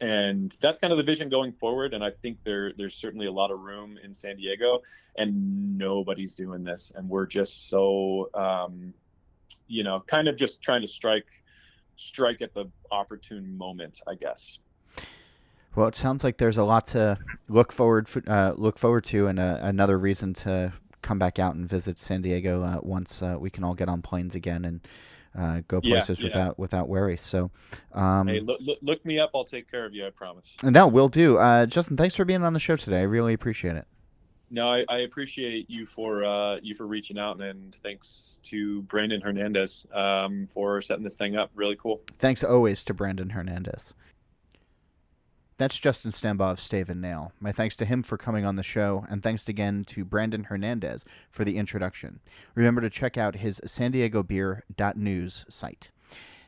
and 0.00 0.56
that's 0.62 0.78
kind 0.78 0.92
of 0.92 0.96
the 0.96 1.02
vision 1.02 1.28
going 1.28 1.52
forward. 1.52 1.92
And 1.92 2.02
I 2.02 2.10
think 2.10 2.38
there 2.44 2.72
there's 2.72 2.94
certainly 2.94 3.26
a 3.26 3.32
lot 3.32 3.50
of 3.50 3.60
room 3.60 3.98
in 4.02 4.14
San 4.14 4.36
Diego, 4.36 4.80
and 5.16 5.76
nobody's 5.76 6.34
doing 6.34 6.64
this, 6.64 6.92
and 6.94 7.08
we're 7.08 7.26
just 7.26 7.68
so 7.68 8.30
um, 8.34 8.94
you 9.70 9.84
know, 9.84 10.02
kind 10.06 10.28
of 10.28 10.36
just 10.36 10.60
trying 10.60 10.82
to 10.82 10.88
strike 10.88 11.26
strike 12.00 12.40
at 12.40 12.54
the 12.54 12.64
opportune 12.90 13.56
moment, 13.56 14.00
I 14.08 14.14
guess. 14.14 14.58
Well, 15.76 15.86
it 15.86 15.94
sounds 15.94 16.24
like 16.24 16.38
there's 16.38 16.58
a 16.58 16.64
lot 16.64 16.86
to 16.88 17.18
look 17.48 17.70
forward 17.72 18.08
uh, 18.26 18.54
look 18.56 18.78
forward 18.78 19.04
to, 19.04 19.28
and 19.28 19.38
uh, 19.38 19.58
another 19.60 19.98
reason 19.98 20.34
to 20.34 20.72
come 21.02 21.18
back 21.18 21.38
out 21.38 21.54
and 21.54 21.68
visit 21.68 21.98
San 21.98 22.22
Diego 22.22 22.62
uh, 22.62 22.78
once 22.82 23.22
uh, 23.22 23.36
we 23.38 23.50
can 23.50 23.62
all 23.62 23.74
get 23.74 23.88
on 23.88 24.02
planes 24.02 24.34
again 24.34 24.64
and 24.64 24.80
uh, 25.38 25.60
go 25.68 25.80
places 25.80 26.18
yeah, 26.18 26.24
yeah. 26.24 26.28
without 26.28 26.58
without 26.58 26.88
worry. 26.88 27.16
So, 27.16 27.52
um, 27.92 28.26
hey, 28.26 28.40
look, 28.40 28.58
look, 28.60 28.78
look, 28.82 29.04
me 29.04 29.20
up. 29.20 29.30
I'll 29.32 29.44
take 29.44 29.70
care 29.70 29.84
of 29.84 29.94
you. 29.94 30.06
I 30.06 30.10
promise. 30.10 30.56
No, 30.64 30.88
we'll 30.88 31.08
do. 31.08 31.38
Uh, 31.38 31.66
Justin, 31.66 31.96
thanks 31.96 32.16
for 32.16 32.24
being 32.24 32.42
on 32.42 32.52
the 32.52 32.60
show 32.60 32.74
today. 32.74 32.98
I 32.98 33.02
really 33.02 33.34
appreciate 33.34 33.76
it 33.76 33.86
no, 34.50 34.68
I, 34.68 34.84
I, 34.88 34.98
appreciate 34.98 35.70
you 35.70 35.86
for 35.86 36.24
uh, 36.24 36.56
you 36.60 36.74
for 36.74 36.86
reaching 36.86 37.18
out, 37.18 37.40
and 37.40 37.74
thanks 37.76 38.40
to 38.44 38.82
Brandon 38.82 39.20
Hernandez 39.20 39.86
um, 39.94 40.48
for 40.52 40.82
setting 40.82 41.04
this 41.04 41.16
thing 41.16 41.36
up. 41.36 41.50
Really 41.54 41.76
cool. 41.76 42.02
Thanks 42.14 42.42
always 42.42 42.84
to 42.84 42.94
Brandon 42.94 43.30
Hernandez. 43.30 43.94
That's 45.56 45.78
Justin 45.78 46.10
Stambaugh 46.10 46.52
of 46.52 46.60
Stave 46.60 46.88
and 46.88 47.02
Nail. 47.02 47.32
My 47.38 47.52
thanks 47.52 47.76
to 47.76 47.84
him 47.84 48.02
for 48.02 48.16
coming 48.16 48.46
on 48.46 48.56
the 48.56 48.62
show, 48.62 49.04
and 49.10 49.22
thanks 49.22 49.46
again 49.46 49.84
to 49.88 50.06
Brandon 50.06 50.44
Hernandez 50.44 51.04
for 51.30 51.44
the 51.44 51.58
introduction. 51.58 52.20
Remember 52.54 52.80
to 52.80 52.88
check 52.88 53.18
out 53.18 53.36
his 53.36 53.60
San 53.66 53.90
Diego 53.90 54.22
Beer 54.22 54.64
News 54.96 55.44
site. 55.50 55.90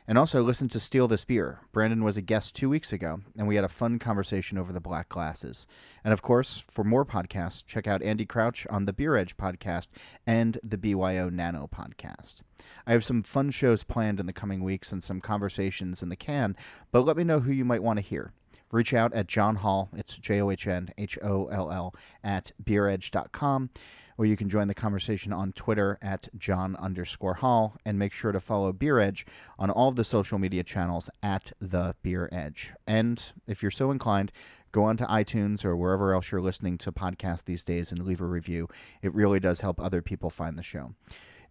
And 0.05 0.17
also 0.17 0.43
listen 0.43 0.67
to 0.69 0.81
Steal 0.81 1.07
This 1.07 1.23
Beer. 1.23 1.61
Brandon 1.71 2.03
was 2.03 2.17
a 2.17 2.21
guest 2.21 2.55
two 2.55 2.69
weeks 2.69 2.91
ago, 2.91 3.21
and 3.37 3.47
we 3.47 3.55
had 3.55 3.63
a 3.63 3.69
fun 3.69 3.99
conversation 3.99 4.57
over 4.57 4.73
the 4.73 4.81
black 4.81 5.07
glasses. 5.07 5.65
And 6.03 6.11
of 6.11 6.21
course, 6.21 6.65
for 6.69 6.83
more 6.83 7.05
podcasts, 7.05 7.65
check 7.65 7.87
out 7.87 8.01
Andy 8.01 8.25
Crouch 8.25 8.67
on 8.69 8.85
the 8.85 8.91
Beer 8.91 9.15
Edge 9.15 9.37
podcast 9.37 9.87
and 10.27 10.59
the 10.61 10.77
BYO 10.77 11.29
Nano 11.29 11.69
podcast. 11.73 12.41
I 12.85 12.91
have 12.91 13.05
some 13.05 13.23
fun 13.23 13.51
shows 13.51 13.83
planned 13.83 14.19
in 14.19 14.25
the 14.25 14.33
coming 14.33 14.61
weeks 14.61 14.91
and 14.91 15.01
some 15.01 15.21
conversations 15.21 16.03
in 16.03 16.09
the 16.09 16.17
can, 16.17 16.57
but 16.91 17.05
let 17.05 17.15
me 17.15 17.23
know 17.23 17.39
who 17.39 17.53
you 17.53 17.63
might 17.63 17.83
want 17.83 17.97
to 17.97 18.05
hear. 18.05 18.33
Reach 18.71 18.93
out 18.93 19.13
at 19.13 19.27
John 19.27 19.57
Holl. 19.57 19.89
it's 19.95 20.17
J 20.17 20.41
O 20.41 20.49
H 20.49 20.67
N 20.67 20.89
H 20.97 21.17
O 21.23 21.45
L 21.45 21.71
L, 21.71 21.93
at 22.23 22.51
beeredge.com 22.61 23.69
or 24.17 24.25
you 24.25 24.35
can 24.35 24.49
join 24.49 24.67
the 24.67 24.73
conversation 24.73 25.33
on 25.33 25.53
Twitter 25.53 25.97
at 26.01 26.27
John 26.37 26.75
underscore 26.77 27.35
Holl, 27.35 27.75
and 27.85 27.97
make 27.97 28.13
sure 28.13 28.31
to 28.31 28.39
follow 28.39 28.71
Beer 28.71 28.99
Edge 28.99 29.25
on 29.57 29.69
all 29.69 29.89
of 29.89 29.95
the 29.95 30.03
social 30.03 30.39
media 30.39 30.63
channels 30.63 31.09
at 31.21 31.51
The 31.59 31.95
Beer 32.01 32.29
Edge. 32.31 32.73
And 32.85 33.23
if 33.47 33.61
you're 33.61 33.71
so 33.71 33.91
inclined, 33.91 34.31
go 34.71 34.83
onto 34.83 35.05
iTunes 35.05 35.63
or 35.63 35.75
wherever 35.75 36.13
else 36.13 36.31
you're 36.31 36.41
listening 36.41 36.77
to 36.79 36.91
podcasts 36.91 37.45
these 37.45 37.63
days 37.63 37.91
and 37.91 38.05
leave 38.05 38.21
a 38.21 38.25
review. 38.25 38.67
It 39.01 39.13
really 39.13 39.39
does 39.39 39.61
help 39.61 39.79
other 39.79 40.01
people 40.01 40.29
find 40.29 40.57
the 40.57 40.63
show. 40.63 40.93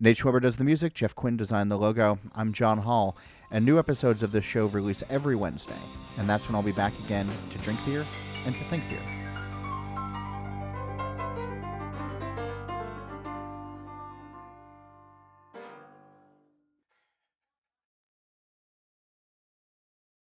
Nate 0.00 0.16
Schweber 0.16 0.42
does 0.42 0.56
the 0.56 0.64
music, 0.64 0.94
Jeff 0.94 1.14
Quinn 1.14 1.36
designed 1.36 1.70
the 1.70 1.78
logo. 1.78 2.18
I'm 2.34 2.52
John 2.52 2.78
Holl, 2.78 3.16
and 3.52 3.64
new 3.64 3.78
episodes 3.78 4.24
of 4.24 4.32
this 4.32 4.44
show 4.44 4.66
release 4.66 5.04
every 5.08 5.36
Wednesday. 5.36 5.72
And 6.18 6.28
that's 6.28 6.48
when 6.48 6.56
I'll 6.56 6.62
be 6.62 6.72
back 6.72 6.92
again 7.04 7.28
to 7.50 7.58
drink 7.58 7.78
beer 7.86 8.04
and 8.44 8.54
to 8.56 8.64
think 8.64 8.82
beer. 8.88 9.21